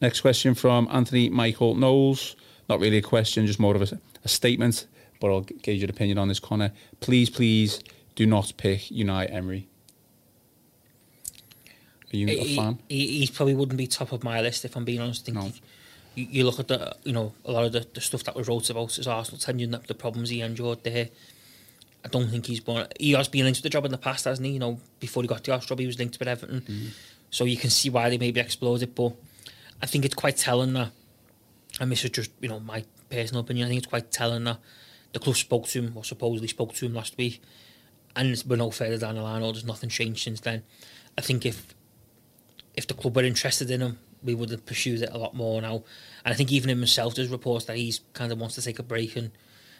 Next 0.01 0.21
question 0.21 0.53
from 0.53 0.87
Anthony 0.91 1.29
Michael 1.29 1.75
Knowles. 1.75 2.35
Not 2.69 2.79
really 2.79 2.97
a 2.97 3.01
question, 3.01 3.47
just 3.47 3.59
more 3.59 3.75
of 3.75 3.81
a, 3.81 3.99
a 4.23 4.27
statement, 4.27 4.87
but 5.19 5.31
I'll 5.31 5.41
gauge 5.41 5.81
your 5.81 5.89
opinion 5.89 6.17
on 6.17 6.27
this, 6.27 6.39
Connor. 6.39 6.71
Please, 6.99 7.29
please 7.29 7.81
do 8.15 8.25
not 8.25 8.53
pick 8.57 8.81
Unai 8.83 9.31
Emery. 9.31 9.67
Are 12.13 12.17
you 12.17 12.27
a 12.27 12.31
He, 12.43 12.55
fan? 12.55 12.79
he, 12.87 13.19
he 13.19 13.27
probably 13.27 13.55
wouldn't 13.55 13.77
be 13.77 13.87
top 13.87 14.11
of 14.11 14.23
my 14.23 14.41
list 14.41 14.63
if 14.65 14.75
I'm 14.75 14.85
being 14.85 15.01
honest. 15.01 15.23
I 15.23 15.25
think 15.25 15.37
No. 15.37 15.43
he- 15.49 15.61
you, 16.15 16.27
you 16.31 16.43
look 16.45 16.59
at 16.61 16.69
the, 16.69 16.95
you 17.03 17.11
know, 17.11 17.33
a 17.43 17.51
lot 17.51 17.65
of 17.65 17.73
the, 17.73 17.85
the 17.93 17.99
stuff 17.99 18.23
that 18.23 18.35
was 18.35 18.47
wrote 18.47 18.69
about 18.69 18.93
his 18.95 19.05
Arsenal 19.05 19.37
tenure, 19.39 19.67
the, 19.67 19.79
the 19.79 19.93
problems 19.93 20.29
he 20.29 20.39
endured 20.41 20.83
there. 20.85 21.09
I 22.05 22.07
don't 22.07 22.29
think 22.29 22.45
he's 22.45 22.61
born. 22.61 22.87
He 22.99 23.11
has 23.13 23.27
been 23.27 23.43
linked 23.43 23.57
to 23.57 23.63
the 23.63 23.69
job 23.69 23.83
in 23.83 23.91
the 23.91 23.97
past, 23.97 24.23
hasn't 24.25 24.45
he? 24.45 24.53
You 24.53 24.59
know, 24.59 24.79
before 25.01 25.23
he 25.23 25.27
got 25.27 25.43
the 25.43 25.51
Arsenal 25.51 25.69
job, 25.75 25.79
he 25.79 25.87
was 25.87 25.99
linked 25.99 26.17
with 26.17 26.27
Everton. 26.29 26.61
Mm-hmm. 26.61 26.87
So 27.31 27.43
you 27.43 27.57
can 27.57 27.69
see 27.69 27.89
why 27.89 28.09
they 28.09 28.17
maybe 28.17 28.39
exploded. 28.39 28.95
But 28.95 29.11
I 29.81 29.87
think 29.87 30.05
it's 30.05 30.13
quite 30.15 30.37
telling 30.37 30.71
that, 30.73 30.91
and 31.81 31.91
this 31.91 32.05
is 32.05 32.11
just, 32.11 32.31
you 32.39 32.47
know, 32.47 32.61
my 32.61 32.85
personal 33.09 33.41
opinion, 33.41 33.65
I 33.65 33.69
think 33.69 33.79
it's 33.79 33.87
quite 33.87 34.09
telling 34.11 34.45
that 34.45 34.59
the 35.11 35.19
club 35.19 35.35
spoke 35.35 35.67
to 35.67 35.81
him, 35.81 35.91
or 35.97 36.05
supposedly 36.05 36.47
spoke 36.47 36.73
to 36.75 36.85
him 36.85 36.93
last 36.93 37.17
week, 37.17 37.41
and 38.15 38.43
we're 38.47 38.55
no 38.55 38.71
further 38.71 38.97
down 38.97 39.15
the 39.15 39.21
line, 39.21 39.41
or 39.41 39.51
there's 39.51 39.65
nothing 39.65 39.89
changed 39.89 40.23
since 40.23 40.39
then. 40.41 40.63
I 41.17 41.21
think 41.21 41.45
if 41.45 41.73
if 42.73 42.87
the 42.87 42.93
club 42.93 43.15
were 43.15 43.23
interested 43.23 43.71
in 43.71 43.81
him, 43.81 43.99
we 44.23 44.35
would 44.35 44.49
have 44.49 44.65
pursued 44.65 45.01
it 45.01 45.09
a 45.11 45.17
lot 45.17 45.33
more 45.33 45.61
now. 45.61 45.83
And 46.23 46.33
I 46.33 46.33
think 46.33 46.51
even 46.51 46.69
him 46.69 46.79
himself, 46.79 47.15
there's 47.15 47.29
reports 47.29 47.65
that 47.65 47.77
he's 47.77 48.01
kind 48.13 48.31
of 48.31 48.39
wants 48.39 48.55
to 48.55 48.61
take 48.61 48.79
a 48.79 48.83
break 48.83 49.15
and 49.15 49.31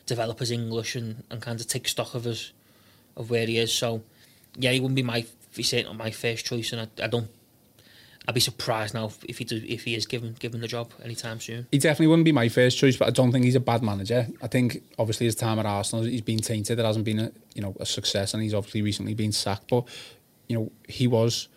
develop 0.06 0.40
his 0.40 0.52
English 0.52 0.96
and, 0.96 1.24
and 1.30 1.42
kind 1.42 1.60
of 1.60 1.68
take 1.68 1.88
stock 1.88 2.14
of 2.14 2.24
his 2.24 2.54
of 3.18 3.30
where 3.30 3.48
he 3.48 3.58
is. 3.58 3.74
So 3.74 4.04
yeah, 4.58 4.72
he 4.72 4.80
wouldn't 4.80 4.96
be 4.96 5.04
my 5.04 5.26
he's 5.56 5.70
certainly 5.70 5.92
not 5.92 6.04
my 6.04 6.12
first 6.12 6.46
choice, 6.46 6.72
and 6.72 6.82
I, 6.82 7.04
I 7.04 7.08
don't. 7.08 7.30
I'd 8.28 8.34
be 8.34 8.40
surprised 8.40 8.94
now 8.94 9.12
if- 9.28 9.38
he 9.38 9.44
do, 9.44 9.64
if 9.68 9.84
he 9.84 9.96
is 9.96 10.06
given 10.06 10.36
given 10.40 10.62
the 10.62 10.68
job 10.68 10.92
anytime 11.04 11.40
soon. 11.40 11.68
He 11.72 11.78
definitely 11.78 12.08
wouldn't 12.08 12.26
be 12.26 12.32
my 12.32 12.50
first 12.50 12.78
choice, 12.78 12.98
but 12.98 13.08
I 13.08 13.12
don't 13.12 13.32
think 13.32 13.46
he's 13.46 13.56
a 13.56 13.60
bad 13.60 13.84
manager. 13.84 14.28
I 14.42 14.48
think 14.48 14.82
obviously 14.98 15.26
his 15.26 15.36
time 15.36 15.60
at 15.60 15.66
Arsenal, 15.66 16.06
he's 16.06 16.22
been 16.22 16.40
tainted. 16.40 16.80
It 16.80 16.86
hasn't 16.86 17.06
been 17.06 17.20
a 17.20 17.32
you 17.54 17.62
know 17.62 17.76
a 17.80 17.86
success, 17.86 18.34
and 18.34 18.42
he's 18.42 18.54
obviously 18.54 18.82
recently 18.82 19.14
been 19.14 19.32
sacked. 19.32 19.70
But 19.70 19.88
you 20.48 20.58
know 20.58 20.72
he 20.88 21.08
was 21.08 21.48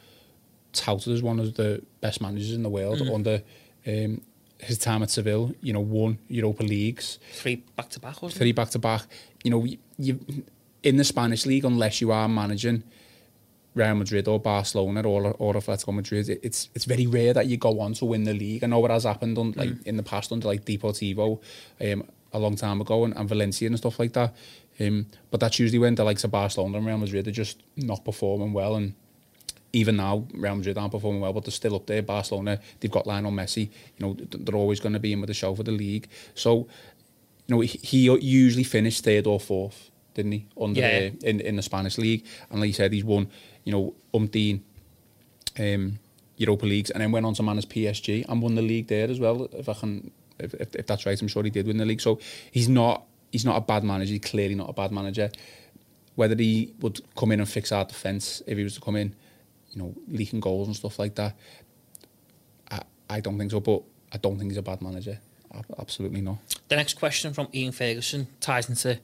touted 0.73 1.13
as 1.13 1.23
one 1.23 1.41
of 1.41 1.55
the 1.55 1.83
best 2.01 2.21
managers 2.21 2.53
in 2.53 2.63
the 2.63 2.69
world 2.69 3.01
under 3.03 3.43
um, 3.87 4.21
his 4.59 4.79
time 4.79 5.03
at 5.03 5.11
Seville. 5.11 5.55
You 5.63 5.73
know, 5.73 5.81
won 5.81 6.19
Europa 6.29 6.63
leagues, 6.63 7.19
Three 7.33 7.57
back 7.77 7.89
to 7.91 8.01
back, 8.01 8.17
three 8.31 8.53
back 8.53 8.71
to 8.71 8.79
back. 8.79 9.03
You 9.43 9.51
know, 9.51 9.65
you, 9.65 9.79
you 9.99 10.21
in 10.83 10.97
the 10.97 11.05
Spanish 11.05 11.47
league, 11.47 11.65
unless 11.65 12.01
you 12.01 12.13
are 12.13 12.29
managing 12.29 12.85
Real 13.79 13.95
Madrid 13.95 14.27
or 14.29 14.39
Barcelona 14.41 15.01
or 15.13 15.21
or 15.39 15.55
Atletico 15.55 15.93
Madrid, 15.95 16.29
it, 16.29 16.41
it's 16.43 16.69
it's 16.75 16.85
very 16.85 17.07
rare 17.07 17.33
that 17.35 17.47
you 17.47 17.57
go 17.57 17.81
on 17.81 17.95
to 17.95 18.05
win 18.05 18.25
the 18.25 18.35
league. 18.35 18.63
I 18.65 18.67
know 18.67 18.81
what 18.81 18.91
has 18.91 19.05
happened 19.05 19.39
on 19.39 19.53
like 19.57 19.75
in 19.87 19.97
the 19.97 20.03
past 20.03 20.33
under 20.33 20.49
like 20.53 20.65
Deportivo, 20.65 21.41
um, 21.87 22.03
a 22.33 22.39
long 22.39 22.57
time 22.57 22.81
ago, 22.81 23.05
and, 23.05 23.15
and 23.17 23.29
Valencia 23.29 23.67
and 23.69 23.79
stuff 23.79 23.99
like 23.99 24.13
that. 24.13 24.35
Um, 24.81 25.07
but 25.31 25.41
that's 25.41 25.59
usually 25.59 25.79
when 25.79 25.95
the 25.95 26.05
likes 26.05 26.25
of 26.25 26.31
Barcelona 26.31 26.79
and 26.79 26.87
Real 26.87 26.99
Madrid 26.99 27.27
are 27.27 27.33
just 27.45 27.63
not 27.77 28.05
performing 28.05 28.53
well, 28.53 28.75
and 28.77 28.95
even 29.73 29.97
now 29.97 30.25
Real 30.35 30.57
Madrid 30.57 30.79
aren't 30.79 30.93
performing 30.93 31.21
well, 31.21 31.33
but 31.33 31.45
they're 31.45 31.53
still 31.63 31.75
up 31.75 31.87
there. 31.87 32.03
Barcelona, 32.03 32.61
they've 32.81 32.91
got 32.91 33.07
Lionel 33.07 33.33
Messi. 33.33 33.71
You 33.99 34.01
know, 34.07 34.17
they're 34.19 34.55
always 34.55 34.81
going 34.81 34.93
to 34.95 35.01
be 35.01 35.13
in 35.13 35.21
with 35.21 35.29
the 35.29 35.35
show 35.35 35.55
for 35.55 35.63
the 35.65 35.73
league. 35.73 36.07
So, 36.35 36.69
you 37.47 37.55
know, 37.55 37.61
he, 37.61 37.79
he 37.83 37.99
usually 38.21 38.65
finished 38.65 39.05
third 39.05 39.27
or 39.27 39.41
fourth, 39.41 39.91
didn't 40.15 40.33
he? 40.33 40.47
Under 40.61 40.81
Yeah. 40.81 41.09
the, 41.11 41.29
in 41.29 41.41
in 41.41 41.57
the 41.57 41.63
Spanish 41.63 41.99
league, 41.99 42.25
and 42.51 42.61
like 42.61 42.69
you 42.69 42.73
said, 42.75 42.93
he's 42.93 43.05
won. 43.05 43.29
You 43.65 43.73
know, 43.73 43.95
umpteen 44.15 44.61
um, 45.59 45.99
Europa 46.37 46.67
leagues, 46.67 46.91
and 46.91 47.01
then 47.01 47.13
went 47.13 47.27
on 47.27 47.35
to 47.35 47.43
manage 47.43 47.69
PSG 47.69 48.25
and 48.29 48.41
won 48.43 48.55
the 48.55 48.63
league 48.63 48.87
there 48.89 49.09
as 49.09 49.21
well. 49.21 49.49
If 49.53 49.69
I 49.69 49.75
can, 49.75 50.11
if, 50.39 50.55
if, 50.55 50.75
if 50.75 50.87
that's 50.87 51.05
right, 51.07 51.21
I'm 51.21 51.29
sure 51.29 51.43
he 51.43 51.51
did 51.51 51.67
win 51.67 51.77
the 51.77 51.85
league. 51.85 52.01
So 52.01 52.19
he's 52.51 52.69
not 52.69 53.05
he's 53.31 53.45
not 53.45 53.57
a 53.57 53.61
bad 53.61 53.85
manager. 53.85 54.13
He's 54.13 54.23
clearly 54.23 54.55
not 54.55 54.71
a 54.71 54.73
bad 54.73 54.93
manager. 54.93 55.31
Whether 56.15 56.35
he 56.37 56.75
would 56.81 57.01
come 57.17 57.33
in 57.33 57.41
and 57.41 57.49
fix 57.49 57.71
our 57.71 57.85
defence 57.85 58.43
if 58.47 58.59
he 58.59 58.65
was 58.65 58.75
to 58.75 58.81
come 58.81 58.97
in, 58.97 59.15
you 59.71 59.83
know, 59.83 59.95
leaking 60.09 60.41
goals 60.41 60.67
and 60.67 60.75
stuff 60.75 60.99
like 60.99 61.15
that, 61.15 61.37
I, 62.71 62.81
I 63.09 63.21
don't 63.21 63.39
think 63.39 63.51
so. 63.51 63.61
But 63.61 63.83
I 64.13 64.19
don't 64.19 64.39
think 64.39 64.51
he's 64.51 64.59
a 64.59 64.63
bad 64.63 64.83
manager. 64.83 65.19
Absolutely 65.79 66.21
not. 66.21 66.39
The 66.69 66.77
next 66.77 66.95
question 66.95 67.33
from 67.33 67.49
Ian 67.55 67.73
Ferguson 67.73 68.29
ties 68.41 68.69
into 68.69 68.99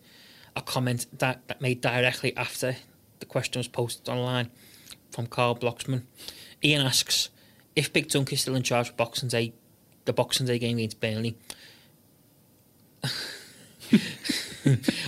a 0.56 0.62
comment 0.62 1.06
that, 1.18 1.46
that 1.48 1.60
made 1.60 1.80
directly 1.80 2.36
after 2.36 2.76
the 3.24 3.30
question 3.30 3.58
was 3.58 3.68
posted 3.68 4.06
online 4.06 4.50
from 5.10 5.26
Carl 5.26 5.56
Bloxman. 5.56 6.02
Ian 6.62 6.82
asks 6.82 7.30
if 7.74 7.90
Big 7.90 8.08
Dunk 8.08 8.30
is 8.34 8.42
still 8.42 8.54
in 8.54 8.62
charge 8.62 8.90
of 8.90 8.98
Boxing 8.98 9.30
Day, 9.30 9.54
the 10.04 10.12
Boxing 10.12 10.46
Day 10.46 10.58
game 10.58 10.76
against 10.76 11.00
Burnley. 11.00 11.34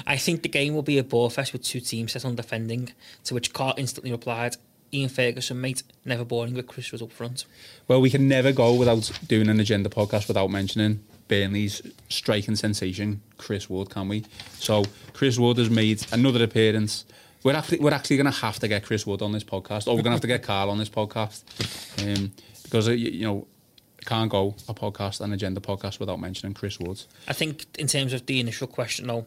I 0.07 0.17
think 0.17 0.43
the 0.43 0.49
game 0.49 0.75
will 0.75 0.83
be 0.83 0.97
a 0.97 1.05
ball 1.05 1.29
fest 1.29 1.53
with 1.53 1.63
two 1.63 1.81
teams 1.81 2.13
set 2.13 2.25
on 2.25 2.37
defending. 2.37 2.95
To 3.25 3.35
which 3.35 3.53
Carl 3.53 3.75
instantly 3.77 4.13
replied, 4.13 4.57
Ian 4.95 5.11
Ferguson, 5.11 5.61
mate, 5.61 5.83
never 6.07 6.25
boring 6.25 6.55
with 6.55 6.67
Chris 6.67 6.93
was 6.93 7.03
up 7.03 7.13
front. 7.13 7.45
Well, 7.87 8.01
we 8.01 8.09
can 8.09 8.27
never 8.29 8.51
go 8.51 8.73
without 8.75 9.11
doing 9.29 9.51
an 9.51 9.61
agenda 9.61 9.91
podcast 9.91 10.27
without 10.27 10.51
mentioning 10.51 11.05
Burnley's 11.29 11.83
striking 12.09 12.57
sensation, 12.57 13.21
Chris 13.37 13.69
Wood, 13.69 13.91
can 13.91 14.09
we? 14.09 14.25
So 14.55 14.85
Chris 15.13 15.39
Wood 15.39 15.59
has 15.59 15.69
made 15.69 16.07
another 16.13 16.43
appearance. 16.43 17.05
We're 17.47 17.55
actually 17.55 17.79
we're 17.79 17.95
actually 17.95 18.17
going 18.17 18.33
to 18.33 18.41
have 18.41 18.59
to 18.59 18.67
get 18.67 18.85
Chris 18.85 19.07
Wood 19.07 19.23
on 19.23 19.31
this 19.31 19.45
podcast, 19.45 19.87
or 19.87 19.95
we're 19.95 20.03
going 20.03 20.07
to 20.07 20.11
have 20.19 20.21
to 20.23 20.27
get 20.27 20.43
Carl 20.43 20.69
on 20.69 20.79
this 20.79 20.89
podcast, 20.89 21.45
um, 22.03 22.33
because 22.65 22.89
uh, 22.89 22.91
you, 22.91 23.11
you 23.11 23.25
know 23.25 23.47
can't 24.05 24.29
go 24.29 24.57
a 24.69 24.75
podcast 24.75 25.21
an 25.21 25.33
agenda 25.33 25.61
podcast 25.61 26.01
without 26.01 26.19
mentioning 26.19 26.55
Chris 26.55 26.81
Woods. 26.81 27.07
I 27.29 27.35
think 27.35 27.65
in 27.79 27.87
terms 27.87 28.13
of 28.13 28.27
the 28.27 28.41
initial 28.41 28.67
question 28.67 29.07
though 29.07 29.27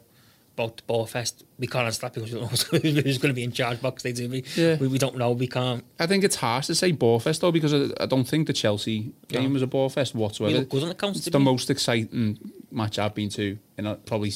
about 0.55 0.75
the 0.75 0.84
Ball 0.84 1.05
Fest, 1.05 1.45
we 1.58 1.65
can't 1.67 1.86
answer 1.86 2.01
that 2.01 2.13
because 2.13 2.29
we 2.34 2.38
don't 2.38 2.51
know 2.73 2.79
who's 3.01 3.17
going 3.19 3.29
to 3.29 3.34
be 3.34 3.45
in 3.45 3.53
charge 3.53 3.82
box 3.82 4.03
day, 4.03 4.12
do 4.12 4.27
we? 4.27 4.43
Yeah. 4.55 4.75
we? 4.75 4.89
We 4.89 4.97
don't 4.97 5.15
know, 5.15 5.32
we 5.32 5.47
can't. 5.47 5.86
I 5.97 6.05
think 6.05 6.25
it's 6.25 6.36
harsh 6.36 6.67
to 6.67 6.75
say 6.75 6.91
Ball 6.91 7.21
Fest 7.21 7.39
though 7.39 7.53
because 7.53 7.73
I, 7.73 7.88
I 8.01 8.05
don't 8.05 8.25
think 8.25 8.47
the 8.47 8.53
Chelsea 8.53 9.13
game 9.29 9.43
No. 9.45 9.49
was 9.51 9.62
a 9.62 9.67
Ball 9.67 9.88
Fest 9.88 10.13
whatsoever. 10.13 10.65
Good 10.65 10.84
on 10.84 10.89
the 10.89 10.95
counter, 10.95 11.19
It's 11.19 11.29
the 11.29 11.38
we? 11.38 11.45
most 11.45 11.69
exciting 11.69 12.38
match 12.69 12.99
I've 12.99 13.15
been 13.15 13.29
to 13.29 13.58
in 13.77 13.86
a, 13.86 13.95
probably 13.95 14.34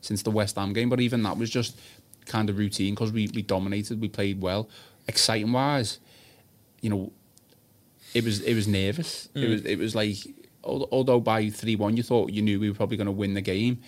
since 0.00 0.22
the 0.24 0.32
West 0.32 0.56
Ham 0.56 0.72
game, 0.72 0.88
but 0.88 1.00
even 1.00 1.22
that 1.22 1.38
was 1.38 1.48
just 1.48 1.78
kind 2.26 2.48
of 2.50 2.58
routine 2.58 2.94
because 2.94 3.12
we, 3.12 3.28
we 3.34 3.42
dominated, 3.42 4.00
we 4.00 4.08
played 4.08 4.40
well. 4.40 4.68
Exciting 5.08 5.52
wise, 5.52 5.98
you 6.80 6.90
know, 6.90 7.12
it 8.14 8.24
was 8.24 8.40
it 8.42 8.54
was 8.54 8.68
nervous. 8.68 9.28
It 9.34 9.38
Mm. 9.40 9.50
was 9.50 9.64
it 9.64 9.78
was 9.78 9.94
like 9.94 10.16
although 10.64 11.18
by 11.20 11.50
three 11.50 11.74
one 11.76 11.96
you 11.96 12.02
thought 12.02 12.30
you 12.30 12.40
knew 12.42 12.60
we 12.60 12.68
were 12.68 12.76
probably 12.76 12.96
going 12.96 13.06
to 13.06 13.12
win 13.12 13.34
the 13.34 13.40
game. 13.40 13.80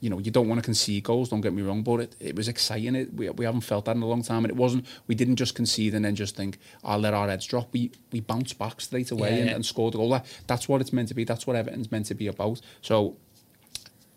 You 0.00 0.10
know, 0.10 0.18
you 0.18 0.32
don't 0.32 0.48
want 0.48 0.58
to 0.58 0.64
concede 0.64 1.04
goals. 1.04 1.28
Don't 1.28 1.42
get 1.42 1.52
me 1.52 1.62
wrong, 1.62 1.84
but 1.84 2.00
it, 2.00 2.16
it 2.18 2.34
was 2.34 2.48
exciting. 2.48 2.96
It, 2.96 3.14
we, 3.14 3.30
we 3.30 3.44
haven't 3.44 3.60
felt 3.60 3.84
that 3.84 3.94
in 3.94 4.02
a 4.02 4.06
long 4.06 4.24
time, 4.24 4.38
and 4.44 4.50
it 4.50 4.56
wasn't. 4.56 4.84
We 5.06 5.14
didn't 5.14 5.36
just 5.36 5.54
concede 5.54 5.94
and 5.94 6.04
then 6.04 6.16
just 6.16 6.34
think, 6.34 6.58
"I'll 6.82 6.98
let 6.98 7.14
our 7.14 7.28
heads 7.28 7.46
drop." 7.46 7.68
We 7.72 7.92
we 8.10 8.18
bounced 8.18 8.58
back 8.58 8.80
straight 8.80 9.12
away 9.12 9.30
Yeah, 9.30 9.36
and, 9.36 9.46
yeah. 9.50 9.54
and 9.54 9.64
scored 9.64 9.94
a 9.94 9.98
goal. 9.98 10.10
That, 10.10 10.26
that's 10.48 10.68
what 10.68 10.80
it's 10.80 10.92
meant 10.92 11.06
to 11.08 11.14
be. 11.14 11.22
That's 11.22 11.46
what 11.46 11.54
Everton's 11.54 11.92
meant 11.92 12.06
to 12.06 12.14
be 12.16 12.26
about. 12.26 12.60
So, 12.80 13.16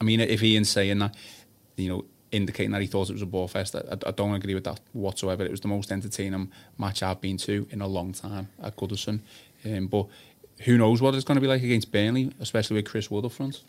I 0.02 0.06
mean, 0.06 0.20
if 0.22 0.42
Ian's 0.42 0.70
saying 0.72 0.98
that, 0.98 1.16
you 1.78 1.90
know, 1.90 2.06
indicating 2.36 2.72
that 2.72 2.82
he 2.82 2.88
thought 2.88 3.10
it 3.10 3.14
was 3.14 3.22
a 3.22 3.28
ball 3.28 3.48
fest, 3.48 3.76
I, 3.76 3.82
I 4.06 4.12
don't 4.12 4.34
agree 4.34 4.54
with 4.54 4.66
that 4.66 4.80
whatsoever. 4.94 5.44
It 5.44 5.52
was 5.52 5.62
the 5.62 5.68
most 5.68 5.92
entertaining 5.92 6.52
match 6.78 7.02
I've 7.02 7.22
been 7.22 7.38
to 7.38 7.68
in 7.72 7.82
a 7.82 7.88
long 7.88 8.14
time 8.14 8.50
at 8.62 8.76
Goodison. 8.76 9.20
Um, 9.66 9.88
but 9.88 10.08
who 10.62 10.78
knows 10.78 11.02
what 11.02 11.16
it's 11.16 11.26
going 11.26 11.36
to 11.36 11.42
be 11.42 11.48
like 11.48 11.64
against 11.64 11.92
Burnley, 11.92 12.32
especially 12.40 12.76
with 12.76 12.86
Chris 12.86 13.10
Wood 13.10 13.26
up 13.26 13.32
front. 13.32 13.62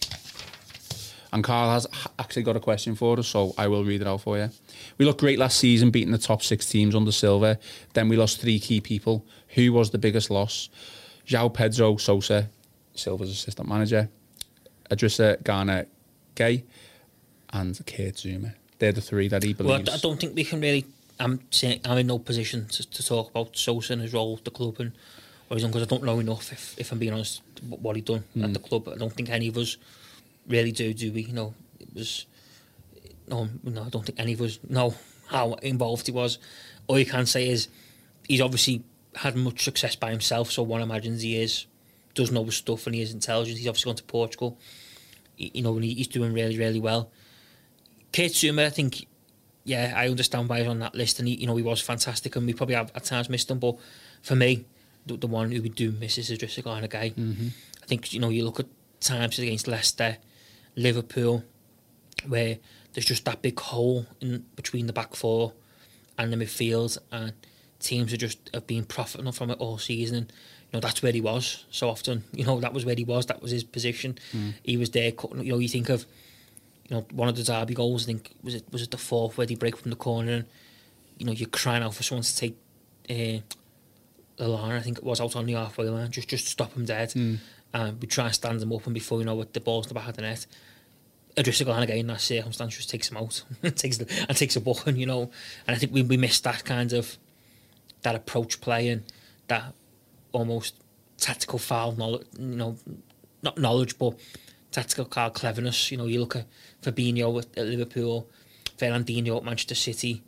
And 1.33 1.42
Carl 1.42 1.70
has 1.70 1.87
actually 2.18 2.44
got 2.44 2.57
a 2.57 2.61
question 2.61 2.94
for 2.94 3.18
us, 3.18 3.26
so 3.26 3.52
I 3.59 3.68
will 3.68 3.85
read 3.85 4.00
it 4.00 4.07
out 4.07 4.22
for 4.22 4.38
you. 4.38 4.48
We 4.96 5.05
looked 5.05 5.20
great 5.20 5.38
last 5.38 5.59
season, 5.59 5.90
beating 5.90 6.12
the 6.12 6.18
top 6.18 6.42
six 6.42 6.66
teams 6.66 6.94
under 6.94 7.12
Silva. 7.12 7.59
Then 7.92 8.09
we 8.09 8.16
lost 8.16 8.40
three 8.40 8.59
key 8.59 8.81
people. 8.81 9.26
Who 9.48 9.72
was 9.72 9.90
the 9.90 9.98
biggest 9.98 10.31
loss? 10.31 10.68
João 11.26 11.52
Pedro 11.52 11.96
Sousa, 11.96 12.48
Silva's 12.94 13.31
assistant 13.31 13.68
manager, 13.68 14.09
Idrissa 14.90 15.42
Gana 15.42 15.87
Gueye, 16.37 16.62
and 17.52 17.74
Kurt 17.87 18.16
Zouma. 18.16 18.54
They're 18.78 18.92
the 18.92 19.00
three 19.00 19.28
that 19.28 19.42
he 19.42 19.52
believes. 19.52 19.88
Well, 19.88 19.96
I, 19.96 19.98
don't 19.98 20.20
think 20.20 20.35
we 20.35 20.44
can 20.44 20.61
really. 20.61 20.85
I'm 21.18 21.40
saying 21.50 21.80
I'm 21.85 21.98
in 21.98 22.06
no 22.06 22.18
position 22.18 22.66
to, 22.68 22.88
to 22.90 23.06
talk 23.06 23.30
about 23.30 23.56
Sousa 23.56 23.94
and 23.94 24.02
his 24.02 24.12
role 24.12 24.37
at 24.37 24.44
the 24.44 24.50
club 24.50 24.76
and 24.80 24.92
what 25.48 25.56
he's 25.56 25.62
done 25.62 25.70
because 25.70 25.87
I 25.87 25.90
don't 25.90 26.04
know 26.04 26.18
enough. 26.18 26.52
If, 26.52 26.78
if 26.78 26.92
I'm 26.92 26.98
being 26.98 27.12
honest, 27.12 27.42
what 27.68 27.96
he 27.96 28.02
done 28.02 28.24
at 28.37 28.42
hmm. 28.42 28.52
the 28.52 28.59
club, 28.59 28.88
I 28.88 28.96
don't 28.96 29.12
think 29.12 29.30
any 29.30 29.48
of 29.48 29.56
us 29.56 29.76
really 30.46 30.72
do. 30.72 30.92
Do 30.92 31.12
we? 31.12 31.22
You 31.22 31.32
know, 31.32 31.54
it 31.80 31.88
was 31.94 32.26
no, 33.28 33.48
no. 33.64 33.85
I 33.85 33.88
don't 33.88 34.04
think 34.04 34.20
any 34.20 34.35
of 34.35 34.42
us 34.42 34.59
know 34.68 34.94
how 35.28 35.54
involved 35.54 36.06
he 36.06 36.12
was. 36.12 36.38
All 36.87 36.98
you 36.98 37.06
can 37.06 37.26
say 37.26 37.48
is 37.48 37.68
he's 38.28 38.40
obviously 38.40 38.82
had 39.16 39.37
much 39.37 39.64
success 39.64 39.96
by 39.96 40.11
himself. 40.11 40.50
So 40.52 40.62
one 40.62 40.82
imagines 40.82 41.22
he 41.22 41.40
is 41.40 41.66
does 42.14 42.30
know 42.30 42.44
his 42.44 42.56
stuff 42.56 42.87
and 42.87 42.94
he 42.94 43.02
is 43.02 43.12
intelligent. 43.12 43.59
He's 43.59 43.68
obviously 43.68 43.90
gone 43.90 43.96
to 43.96 44.04
Portugal. 44.04 44.59
You 45.37 45.62
know, 45.62 45.74
and 45.74 45.85
he- 45.85 45.94
he's 45.94 46.09
doing 46.09 46.32
really, 46.32 46.59
really 46.59 46.80
well. 46.80 47.11
Kurt 48.12 48.33
Zouma, 48.33 48.66
I 48.66 48.71
think, 48.71 49.07
yeah, 49.64 49.92
I 49.97 50.09
understand 50.09 50.49
why 50.49 50.59
he's 50.61 50.69
on 50.69 50.79
that 50.81 50.95
list, 50.95 51.19
and 51.19 51.29
he, 51.29 51.35
you 51.35 51.47
know, 51.47 51.57
he 51.57 51.62
was 51.62 51.81
fantastic, 51.81 52.37
and 52.37 52.47
we 52.47 52.53
probably 52.55 52.75
have 52.77 52.90
at 52.95 53.05
times 53.05 53.29
missed 53.29 53.51
him. 53.51 53.59
But 53.59 53.77
for 54.23 54.37
me, 54.37 54.64
the, 55.07 55.16
the 55.16 55.27
one 55.27 55.51
who 55.53 55.61
we 55.62 55.69
do 55.69 55.92
miss 55.92 56.19
is 56.19 56.31
Idrissa 56.31 56.64
Gana 56.64 56.88
Gueye. 56.88 57.14
Mm-hmm. 57.14 57.49
I 57.83 57.87
think 57.87 58.12
you 58.12 58.21
know 58.21 58.29
you 58.31 58.45
look 58.45 58.59
at 58.61 58.66
times 59.01 59.38
against 59.38 59.69
Leicester, 59.69 60.16
Liverpool, 60.75 61.45
where 62.27 62.59
there's 62.92 63.05
just 63.05 63.25
that 63.27 63.42
big 63.42 63.59
hole 63.61 64.07
in 64.21 64.45
between 64.57 64.87
the 64.87 64.92
back 64.92 65.14
four 65.14 65.53
and 66.19 66.33
the 66.33 66.37
midfield, 66.37 66.99
and 67.12 67.33
teams 67.81 68.12
are 68.12 68.16
just 68.16 68.38
have 68.55 68.66
been 68.66 68.85
profiting 68.85 69.31
from 69.33 69.51
it 69.51 69.59
all 69.59 69.79
season. 69.79 70.16
And, 70.16 70.33
you 70.73 70.79
know 70.79 70.81
that's 70.81 71.01
where 71.03 71.12
he 71.12 71.21
was 71.21 71.64
so 71.71 71.88
often. 71.88 72.25
You 72.33 72.45
know 72.45 72.59
that 72.61 72.73
was 72.73 72.85
where 72.85 72.97
he 72.97 73.05
was. 73.05 73.27
That 73.27 73.40
was 73.42 73.53
his 73.53 73.62
position. 73.64 74.19
He 74.64 74.77
was 74.77 74.90
there. 74.90 75.12
cutting- 75.12 75.45
You 75.45 75.53
know 75.53 75.59
you 75.59 75.69
think 75.69 75.88
of 75.88 76.07
you 76.88 76.96
know, 76.96 77.07
one 77.12 77.29
of 77.29 77.37
the 77.37 77.42
Derby 77.42 77.75
goals, 77.75 78.05
I 78.05 78.07
think 78.07 78.35
was 78.42 78.55
it 78.55 78.64
was 78.70 78.83
it 78.83 78.90
the 78.90 78.99
fourth 78.99 79.37
where 79.37 79.46
they 79.46 79.55
break 79.55 79.77
from 79.77 79.90
the 79.90 79.96
corner 79.96 80.33
and 80.33 80.44
you 81.18 81.27
know, 81.27 81.33
you're 81.33 81.49
crying 81.49 81.83
out 81.83 81.94
for 81.94 82.03
someone 82.03 82.22
to 82.22 82.37
take 82.37 82.57
uh, 83.11 83.40
the 84.37 84.49
line, 84.49 84.77
I 84.77 84.81
think 84.81 84.99
it 84.99 85.05
was 85.05 85.20
out 85.20 85.35
on 85.35 85.46
the 85.46 85.55
halfway 85.55 85.88
line, 85.88 86.11
just 86.11 86.29
just 86.29 86.46
stop 86.46 86.75
him 86.75 86.85
dead. 86.85 87.12
And 87.75 88.01
we 88.01 88.07
try 88.07 88.27
and 88.27 88.35
stand 88.35 88.62
him 88.62 88.72
up 88.72 88.87
and 88.87 88.94
before 88.94 89.18
you 89.18 89.25
know 89.25 89.40
it 89.40 89.53
the 89.53 89.61
ball's 89.61 89.87
in 89.87 89.88
the 89.88 89.94
back 89.94 90.09
of 90.09 90.16
the 90.16 90.22
net. 90.22 90.46
Idrissa 91.37 91.66
Gana 91.66 91.85
in 91.87 92.07
that 92.07 92.20
circumstance 92.22 92.77
just 92.77 92.88
takes 92.88 93.11
him 93.11 93.18
out 93.18 93.42
and 93.62 93.77
takes 93.77 93.99
the, 93.99 94.27
and 94.27 94.37
takes 94.37 94.57
a 94.57 94.61
booking, 94.61 94.96
you 94.96 95.07
know. 95.07 95.31
And 95.66 95.77
I 95.77 95.79
think 95.79 95.92
we, 95.92 96.03
we 96.03 96.16
missed 96.16 96.44
that 96.44 96.64
kind 96.64 96.92
of 96.92 97.18
that 98.03 98.14
approach 98.14 98.61
play 98.61 98.88
and 98.88 99.03
that 99.49 99.75
almost 100.33 100.75
tactical 101.18 101.59
foul 101.59 101.92
knowledge, 101.92 102.27
you 102.38 102.57
know, 102.57 102.77
not 103.42 103.59
knowledge, 103.59 103.99
but 103.99 104.18
tactical 104.76 105.04
car 105.06 105.30
cleverness. 105.30 105.90
You 105.90 105.96
know, 105.98 106.06
you 106.06 106.20
look 106.20 106.36
at 106.36 106.46
Fabinho 106.82 107.38
at, 107.40 107.58
at 107.58 107.66
Liverpool, 107.66 108.28
Fernandinho 108.78 109.36
at 109.38 109.44
Manchester 109.44 109.74
City, 109.74 110.22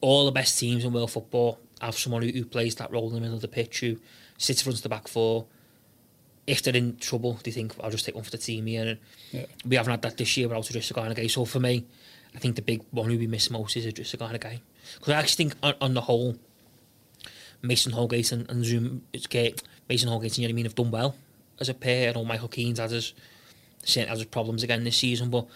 all 0.00 0.26
the 0.26 0.32
best 0.32 0.58
teams 0.58 0.84
in 0.84 0.92
world 0.92 1.10
football 1.12 1.58
have 1.80 1.96
someone 1.96 2.22
who, 2.22 2.28
who 2.30 2.44
plays 2.44 2.74
that 2.76 2.90
role 2.90 3.08
in 3.08 3.14
the 3.14 3.20
middle 3.20 3.36
of 3.36 3.42
the 3.42 3.48
pitch, 3.48 3.80
who 3.80 3.96
sits 4.38 4.62
front 4.62 4.76
of 4.76 4.82
the 4.82 4.88
back 4.88 5.08
four. 5.08 5.46
If 6.46 6.62
they're 6.62 6.76
in 6.76 6.96
trouble, 6.96 7.38
they 7.42 7.50
think, 7.50 7.74
I'll 7.82 7.90
just 7.90 8.04
take 8.04 8.14
one 8.14 8.24
for 8.24 8.30
the 8.30 8.38
team 8.38 8.66
here. 8.66 8.86
And 8.86 8.98
Yeah. 9.32 9.46
we 9.64 9.76
haven't 9.76 9.90
had 9.90 10.02
that 10.02 10.16
this 10.16 10.36
year 10.36 10.48
without 10.48 10.64
Idrissa 10.64 10.94
Gana 10.94 11.14
Gueye. 11.14 11.30
So 11.30 11.44
for 11.44 11.60
me, 11.60 11.84
I 12.34 12.38
think 12.38 12.56
the 12.56 12.62
big 12.62 12.82
one 12.90 13.10
who 13.10 13.18
we 13.18 13.26
miss 13.26 13.50
most 13.50 13.76
is 13.76 13.86
Idrissa 13.86 14.18
Gana 14.18 14.38
Gueye. 14.38 14.60
Because 14.94 15.12
I 15.12 15.18
actually 15.18 15.44
think 15.48 15.54
on, 15.62 15.74
on 15.80 15.94
the 15.94 16.02
whole, 16.02 16.36
Mason 17.62 17.92
Holgate 17.92 18.30
and, 18.32 18.48
and 18.50 18.64
Zoom, 18.64 19.02
it's 19.12 19.26
great. 19.26 19.62
Mason 19.88 20.08
Holgate 20.08 20.38
and 20.38 20.46
Yerry 20.56 20.62
have 20.62 20.74
done 20.74 20.90
well 20.90 21.16
as 21.60 21.68
a 21.68 21.74
pair. 21.74 22.10
I 22.10 22.12
know 22.12 22.24
Michael 22.24 22.48
Keane's 22.48 22.78
had 22.78 22.90
his, 22.90 23.12
has 23.94 24.18
his 24.18 24.26
problems 24.26 24.62
again 24.62 24.84
this 24.84 24.96
season, 24.96 25.30
but 25.30 25.46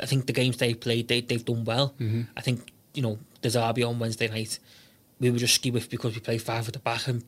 I 0.00 0.06
think 0.06 0.26
the 0.26 0.32
games 0.32 0.56
they 0.58 0.74
played, 0.74 1.08
they, 1.08 1.20
they've 1.20 1.44
done 1.44 1.64
well. 1.64 1.94
Mm-hmm. 2.00 2.22
I 2.36 2.40
think, 2.40 2.72
you 2.94 3.02
know, 3.02 3.18
the 3.40 3.50
derby 3.50 3.82
on 3.82 3.98
Wednesday 3.98 4.28
night, 4.28 4.58
we 5.20 5.30
were 5.30 5.38
just 5.38 5.54
ski 5.54 5.70
with 5.70 5.90
because 5.90 6.14
we 6.14 6.20
played 6.20 6.42
five 6.42 6.66
at 6.66 6.74
the 6.74 6.80
back 6.80 7.08
and 7.08 7.24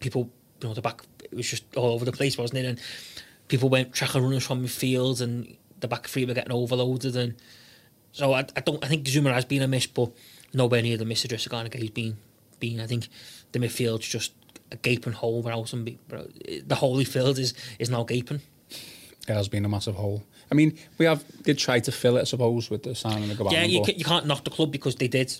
people, 0.00 0.30
you 0.60 0.68
know, 0.68 0.74
the 0.74 0.82
back, 0.82 1.02
it 1.24 1.34
was 1.34 1.48
just 1.48 1.64
all 1.76 1.92
over 1.92 2.04
the 2.04 2.12
place, 2.12 2.38
wasn't 2.38 2.60
it? 2.60 2.66
And 2.66 2.80
people 3.48 3.68
went 3.68 3.92
tracker 3.92 4.20
runners 4.20 4.46
from 4.46 4.64
midfield 4.64 5.20
and 5.20 5.56
the 5.80 5.88
back 5.88 6.06
three 6.06 6.24
were 6.24 6.34
getting 6.34 6.52
overloaded. 6.52 7.16
And 7.16 7.34
so 8.12 8.32
I, 8.32 8.46
I 8.56 8.60
don't, 8.60 8.82
I 8.84 8.88
think 8.88 9.06
Zouma 9.06 9.32
has 9.34 9.44
been 9.44 9.62
a 9.62 9.68
miss, 9.68 9.86
but 9.86 10.10
nowhere 10.54 10.82
near 10.82 10.96
the 10.96 11.04
miss 11.04 11.24
Gana 11.24 11.68
Gueye's 11.68 11.90
been, 11.90 12.16
been. 12.60 12.80
I 12.80 12.86
think 12.86 13.08
the 13.52 13.58
midfield's 13.58 14.08
just 14.08 14.32
a 14.72 14.76
gaping 14.76 15.12
hole 15.12 15.42
without 15.42 15.68
some, 15.68 15.84
the 15.84 16.74
whole 16.74 17.02
field 17.04 17.38
is, 17.38 17.54
is 17.78 17.90
now 17.90 18.04
gaping. 18.04 18.40
It 19.28 19.32
has 19.34 19.48
been 19.48 19.64
a 19.64 19.68
massive 19.68 19.94
hole. 19.96 20.22
I 20.50 20.54
mean, 20.54 20.78
we 20.98 21.06
have 21.06 21.24
did 21.42 21.58
try 21.58 21.80
to 21.80 21.90
fill 21.92 22.16
it, 22.16 22.20
I 22.20 22.24
suppose, 22.24 22.70
with 22.70 22.84
the 22.84 22.94
signing 22.94 23.30
of 23.30 23.36
Gbamin. 23.38 23.52
yeah, 23.52 23.64
you, 23.64 23.82
can, 23.82 23.96
you 23.98 24.04
can't 24.04 24.26
knock 24.26 24.44
the 24.44 24.50
club 24.50 24.70
because 24.70 24.94
they 24.96 25.08
did. 25.08 25.34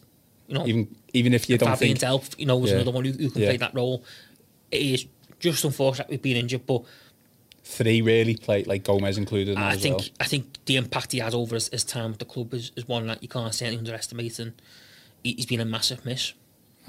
You 0.49 0.55
know, 0.55 0.67
even 0.67 0.95
even 1.13 1.35
if 1.35 1.49
you 1.51 1.59
don't 1.59 1.77
Fabian 1.77 1.97
think 1.97 2.11
Delph, 2.13 2.39
you 2.39 2.47
know, 2.47 2.57
was 2.57 2.71
Yeah. 2.71 2.77
another 2.79 2.91
one 2.93 3.05
who, 3.05 3.13
who 3.13 3.31
can 3.31 3.43
Yeah. 3.43 3.49
play 3.49 3.57
that 3.59 3.75
role. 3.75 4.05
It 4.71 4.81
is 4.83 5.07
just 5.39 5.65
unfortunate 5.65 6.09
we've 6.09 6.23
been 6.23 6.37
injured, 6.37 6.67
but 6.67 6.83
three 7.65 8.01
really, 8.01 8.37
play 8.37 8.65
like 8.65 8.85
Gomes 8.85 9.19
included. 9.19 9.53
in 9.53 9.59
I 9.59 9.77
think 9.77 9.99
well. 9.99 10.07
I 10.21 10.25
think 10.25 10.59
the 10.67 10.77
impact 10.77 11.13
he 11.13 11.19
had 11.19 11.35
over 11.35 11.55
his, 11.55 11.69
his 11.69 11.85
time 11.85 12.13
at 12.13 12.19
the 12.19 12.25
club 12.25 12.55
is, 12.55 12.73
is 12.77 12.87
one 12.89 13.07
that 13.09 13.23
you 13.23 13.29
can't 13.29 13.53
certainly 13.55 13.79
underestimate, 13.79 14.39
and 14.39 14.53
he, 15.23 15.33
he's 15.35 15.47
been 15.47 15.61
a 15.61 15.65
massive 15.65 16.05
miss. 16.05 16.33